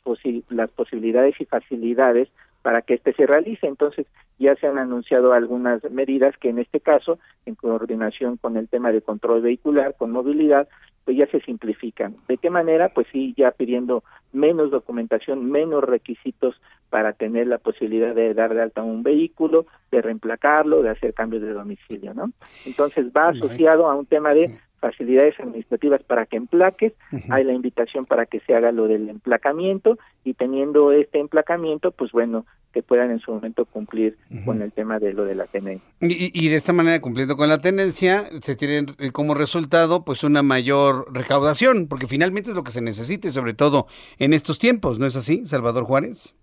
[0.49, 2.29] las posibilidades y facilidades
[2.63, 3.67] para que éste se realice.
[3.67, 4.07] Entonces,
[4.39, 8.93] ya se han anunciado algunas medidas que en este caso, en coordinación con el tema
[8.93, 10.69] de control vehicular, con movilidad,
[11.05, 12.17] pues ya se simplifican.
[12.29, 12.91] ¿De qué manera?
[12.91, 16.61] Pues sí, ya pidiendo menos documentación, menos requisitos
[16.91, 21.43] para tener la posibilidad de dar de alta un vehículo, de reemplacarlo, de hacer cambios
[21.43, 22.31] de domicilio, ¿no?
[22.67, 26.93] Entonces va asociado a un tema de facilidades administrativas para que emplaques,
[27.31, 32.11] hay la invitación para que se haga lo del emplacamiento y teniendo este emplacamiento, pues
[32.11, 35.87] bueno, que puedan en su momento cumplir con el tema de lo de la tenencia.
[36.01, 40.43] Y, de esta manera, cumpliendo con la tenencia, se tiene eh, como resultado pues una
[40.43, 43.87] mayor recaudación, porque finalmente es lo que se necesita, sobre todo
[44.19, 46.35] en estos tiempos, ¿no es así, Salvador Juárez?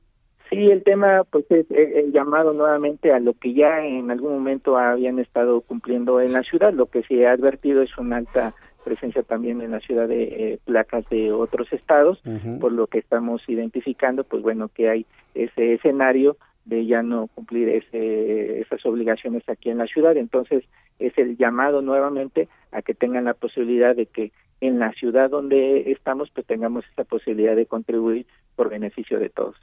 [0.49, 4.77] Sí, el tema pues es el llamado nuevamente a lo que ya en algún momento
[4.77, 6.73] habían estado cumpliendo en la ciudad.
[6.73, 10.59] Lo que se ha advertido es una alta presencia también en la ciudad de eh,
[10.65, 12.19] placas de otros estados,
[12.59, 15.05] por lo que estamos identificando, pues bueno, que hay
[15.35, 20.17] ese escenario de ya no cumplir ese, esas obligaciones aquí en la ciudad.
[20.17, 20.63] Entonces,
[20.97, 24.31] es el llamado nuevamente a que tengan la posibilidad de que
[24.61, 29.55] en la ciudad donde estamos, pues tengamos esa posibilidad de contribuir por beneficio de todos.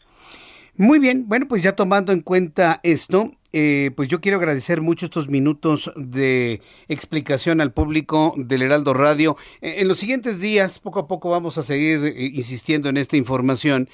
[0.79, 5.07] Muy bien, bueno, pues ya tomando en cuenta esto, eh, pues yo quiero agradecer mucho
[5.07, 9.39] estos minutos de explicación al público del Heraldo Radio.
[9.63, 13.17] Eh, en los siguientes días, poco a poco vamos a seguir eh, insistiendo en esta
[13.17, 13.89] información,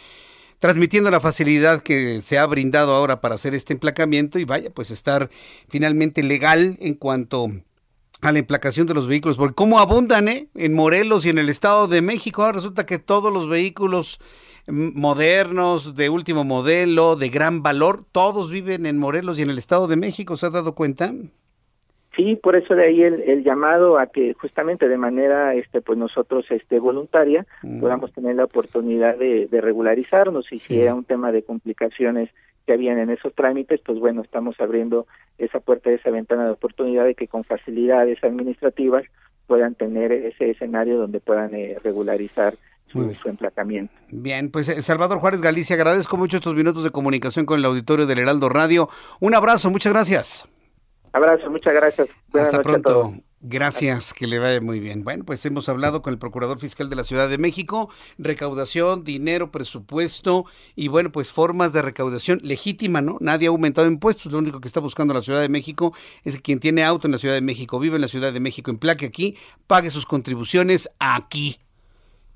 [0.59, 4.91] transmitiendo la facilidad que se ha brindado ahora para hacer este emplacamiento y vaya, pues
[4.91, 5.31] estar
[5.69, 7.47] finalmente legal en cuanto
[8.23, 10.49] a la emplacación de los vehículos, porque cómo abundan ¿eh?
[10.57, 14.19] en Morelos y en el Estado de México, ahora resulta que todos los vehículos
[14.69, 19.89] modernos, de último modelo, de gran valor, todos viven en Morelos y en el Estado
[19.89, 21.13] de México, ¿se ha dado cuenta?
[22.15, 26.45] Sí, por eso de ahí el, llamado a que justamente de manera, este, pues nosotros,
[26.51, 27.81] este, voluntaria, mm.
[27.81, 32.29] podamos tener la oportunidad de, regularizarnos y si era un tema de complicaciones
[32.67, 35.07] que habían en esos trámites, pues bueno, estamos abriendo
[35.39, 39.05] esa puerta, esa ventana de oportunidad de que con facilidades administrativas
[39.47, 42.55] puedan tener ese escenario donde puedan eh, regularizar
[42.93, 43.93] su, emplacamiento.
[44.11, 48.07] Bien, pues eh, Salvador Juárez Galicia, agradezco mucho estos minutos de comunicación con el auditorio
[48.07, 48.89] del Heraldo Radio.
[49.21, 50.49] Un abrazo, muchas gracias.
[51.13, 52.09] Abrazo, muchas gracias.
[52.35, 53.15] Hasta pronto.
[53.45, 55.03] Gracias, que le vaya muy bien.
[55.03, 59.51] Bueno, pues hemos hablado con el Procurador Fiscal de la Ciudad de México, recaudación, dinero,
[59.51, 60.45] presupuesto
[60.77, 63.17] y bueno, pues formas de recaudación legítima, ¿no?
[63.21, 65.93] Nadie ha aumentado impuestos, lo único que está buscando la Ciudad de México
[66.23, 68.39] es que quien tiene auto en la Ciudad de México, vive en la Ciudad de
[68.39, 69.37] México, emplaque aquí,
[69.67, 71.59] pague sus contribuciones aquí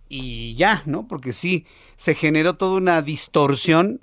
[0.09, 1.09] y ya, ¿no?
[1.09, 1.67] Porque sí,
[1.97, 4.01] se generó toda una distorsión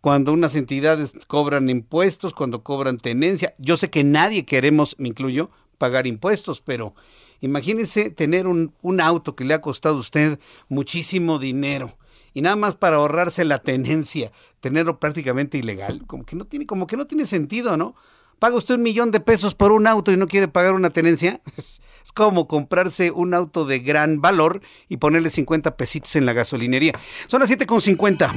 [0.00, 3.54] cuando unas entidades cobran impuestos, cuando cobran tenencia.
[3.58, 6.94] Yo sé que nadie queremos, me incluyo, pagar impuestos, pero
[7.40, 10.38] imagínese tener un, un auto que le ha costado a usted
[10.68, 11.96] muchísimo dinero
[12.36, 14.30] y nada más para ahorrarse la tenencia,
[14.60, 17.94] tenerlo prácticamente ilegal, como que no tiene, como que no tiene sentido, ¿no?
[18.38, 21.40] Paga usted un millón de pesos por un auto y no quiere pagar una tenencia.
[22.06, 26.92] Es, como comprarse un auto de gran valor y ponerle 50 pesitos en la gasolinería.
[27.26, 28.30] Son las 7.50.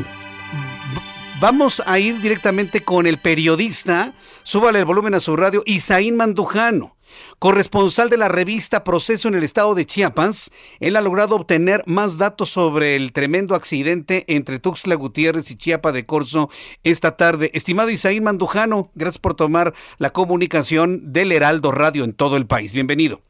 [1.39, 6.97] Vamos a ir directamente con el periodista, súbale el volumen a su radio, Isaín Mandujano.
[7.37, 12.17] Corresponsal de la revista Proceso en el estado de Chiapas, él ha logrado obtener más
[12.17, 16.49] datos sobre el tremendo accidente entre Tuxtla Gutiérrez y Chiapa de Corzo
[16.83, 17.51] esta tarde.
[17.53, 22.73] Estimado Isaín Mandujano, gracias por tomar la comunicación del Heraldo Radio en todo el país.
[22.73, 23.21] Bienvenido.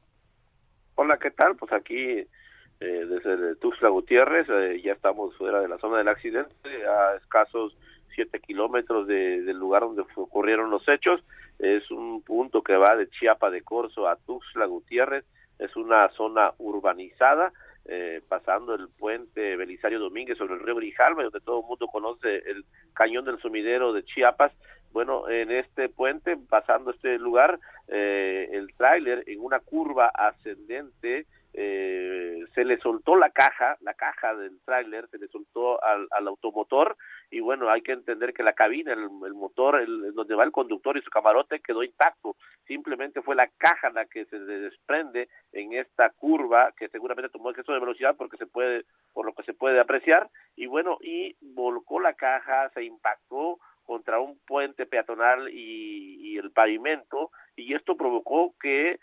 [1.01, 1.55] Hola, ¿qué tal?
[1.55, 2.27] Pues aquí eh,
[2.81, 7.73] desde Tuxtla Gutiérrez eh, ya estamos fuera de la zona del accidente, a escasos
[8.13, 11.23] siete kilómetros de, del lugar donde ocurrieron los hechos.
[11.57, 15.23] Es un punto que va de Chiapa de Corzo a Tuxtla Gutiérrez.
[15.57, 17.53] Es una zona urbanizada,
[17.85, 22.39] eh, pasando el puente Belisario Domínguez sobre el río Grijalva, donde todo el mundo conoce
[22.39, 24.51] el cañón del sumidero de Chiapas.
[24.91, 32.45] Bueno, en este puente, pasando este lugar, eh, el tráiler en una curva ascendente eh,
[32.53, 36.95] se le soltó la caja, la caja del tráiler, se le soltó al, automotor
[37.31, 40.51] y bueno, hay que entender que la cabina, el, el motor, el, donde va el
[40.51, 42.35] conductor y su camarote quedó intacto,
[42.67, 47.73] simplemente fue la caja la que se desprende en esta curva que seguramente tomó exceso
[47.73, 50.29] de velocidad porque se puede, por lo que se puede apreciar.
[50.55, 53.59] Y bueno, y volcó la caja, se impactó
[53.89, 58.99] contra un puente peatonal y, el pavimento y esto provocó que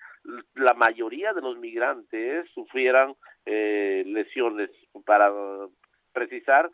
[0.54, 3.14] la mayoría de los migrantes sufrieran
[3.44, 4.70] eh, lesiones.
[5.04, 5.30] Para
[6.12, 6.70] precisar,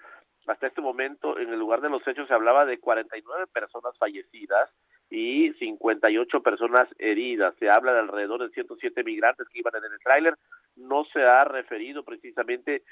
[0.46, 4.70] hasta este momento en el lugar de los hechos se hablaba de 49 personas fallecidas
[5.10, 7.54] y 58 personas heridas.
[7.58, 10.34] Se habla de alrededor de 107 migrantes que iban en el tráiler.
[10.76, 12.82] No se ha referido precisamente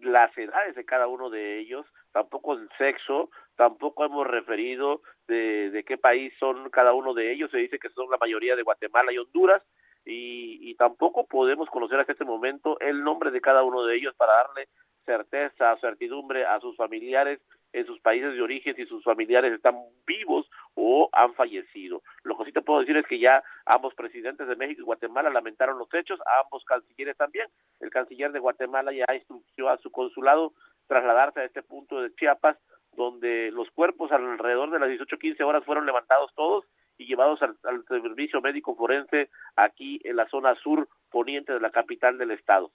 [0.00, 5.84] las edades de cada uno de ellos, tampoco el sexo, tampoco hemos referido de, de
[5.84, 7.50] qué país son cada uno de ellos.
[7.50, 9.62] Se dice que son la mayoría de Guatemala y Honduras
[10.04, 14.14] y, y tampoco podemos conocer hasta este momento el nombre de cada uno de ellos
[14.16, 14.68] para darle
[15.04, 17.40] certeza, certidumbre a sus familiares
[17.72, 19.76] en sus países de origen si sus familiares están
[20.06, 22.02] vivos o han fallecido.
[22.22, 25.30] Lo que sí te puedo decir es que ya ambos presidentes de México y Guatemala
[25.30, 27.46] lamentaron los hechos, ambos cancilleres también.
[27.80, 30.52] El canciller de Guatemala ya instruyó a su consulado
[30.86, 32.58] trasladarse a este punto de Chiapas,
[32.96, 36.64] donde los cuerpos alrededor de las 18-15 horas fueron levantados todos
[36.98, 41.70] y llevados al, al servicio médico forense aquí en la zona sur poniente de la
[41.70, 42.70] capital del estado.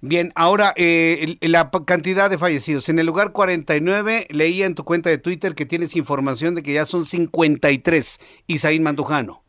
[0.00, 2.88] Bien, ahora eh, la cantidad de fallecidos.
[2.88, 6.72] En el lugar 49, leía en tu cuenta de Twitter que tienes información de que
[6.72, 8.44] ya son 53.
[8.46, 9.42] Isaín Mandujano.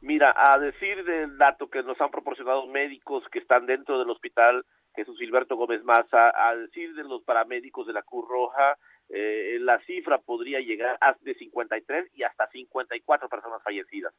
[0.00, 4.64] Mira, a decir del dato que nos han proporcionado médicos que están dentro del hospital
[4.94, 8.76] Jesús Gilberto Gómez Maza, a decir de los paramédicos de la Cruz Roja,
[9.08, 14.14] eh, la cifra podría llegar a de 53 y hasta 54 personas fallecidas.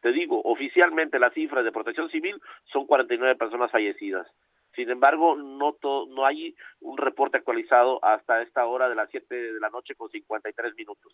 [0.00, 2.40] Te digo, oficialmente la cifra de protección civil
[2.72, 4.26] son 49 personas fallecidas.
[4.74, 9.60] Sin embargo, no, no hay un reporte actualizado hasta esta hora de las 7 de
[9.60, 11.12] la noche con 53 minutos.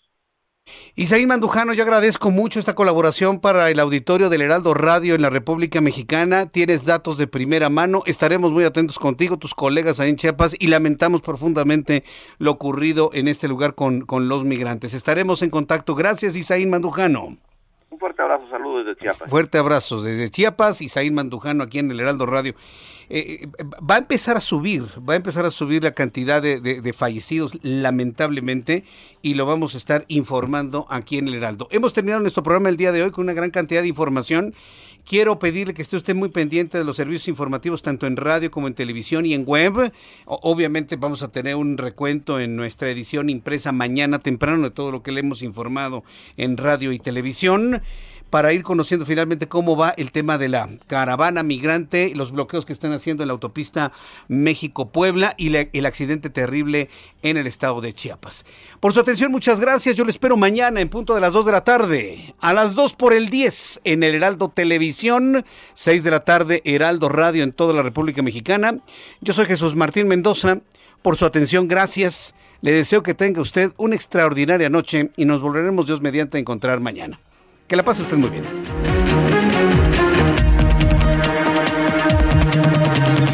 [0.96, 5.28] Isaí Mandujano, yo agradezco mucho esta colaboración para el auditorio del Heraldo Radio en la
[5.28, 6.46] República Mexicana.
[6.46, 8.02] Tienes datos de primera mano.
[8.06, 12.04] Estaremos muy atentos contigo, tus colegas ahí en Chiapas, y lamentamos profundamente
[12.38, 14.94] lo ocurrido en este lugar con, con los migrantes.
[14.94, 15.94] Estaremos en contacto.
[15.94, 17.36] Gracias, Isaí Mandujano.
[17.90, 19.30] Un fuerte abrazo, saludos desde Chiapas.
[19.30, 22.54] Fuerte abrazo desde Chiapas, Isaí Mandujano aquí en el Heraldo Radio.
[23.16, 23.46] Eh,
[23.88, 28.82] va a empezar a subir, va a empezar a subir la cantidad de, fallecidos, lamentablemente,
[29.22, 31.68] y lo vamos a estar informando aquí en el Heraldo.
[31.70, 34.52] Hemos terminado nuestro programa el día de hoy con una gran cantidad de información.
[35.06, 38.66] Quiero pedirle que esté usted muy pendiente de los servicios informativos, tanto en radio como
[38.66, 39.92] en televisión y en web.
[40.24, 45.04] Obviamente vamos a tener un recuento en nuestra edición impresa mañana temprano de todo lo
[45.04, 46.02] que le hemos informado
[46.36, 47.80] en radio y televisión
[48.35, 52.73] para ir conociendo finalmente cómo va el tema de la caravana migrante, los bloqueos que
[52.73, 53.93] están haciendo en la autopista
[54.27, 56.89] México-Puebla y el accidente terrible
[57.23, 58.44] en el estado de Chiapas.
[58.81, 59.94] Por su atención, muchas gracias.
[59.94, 62.94] Yo le espero mañana en punto de las 2 de la tarde, a las 2
[62.94, 65.44] por el 10 en el Heraldo Televisión,
[65.74, 68.81] 6 de la tarde Heraldo Radio en toda la República Mexicana.
[69.20, 70.59] Yo soy Jesús Martín Mendoza.
[71.02, 72.35] Por su atención, gracias.
[72.62, 76.81] Le deseo que tenga usted una extraordinaria noche y nos volveremos Dios mediante a encontrar
[76.81, 77.20] mañana.
[77.66, 78.44] Que la pase usted muy bien.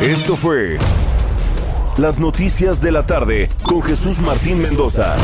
[0.01, 0.79] Esto fue
[1.97, 5.17] Las Noticias de la Tarde con Jesús Martín Mendoza.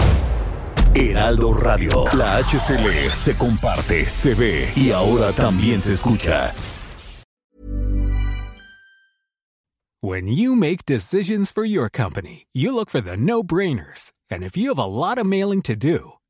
[0.94, 2.04] Heraldo Radio.
[2.14, 6.52] La HCL se comparte, se ve y ahora también se escucha.
[10.02, 14.12] When you make decisions for your company, you look for the no-brainers.
[14.30, 16.15] And if you have a lot of mailing to do,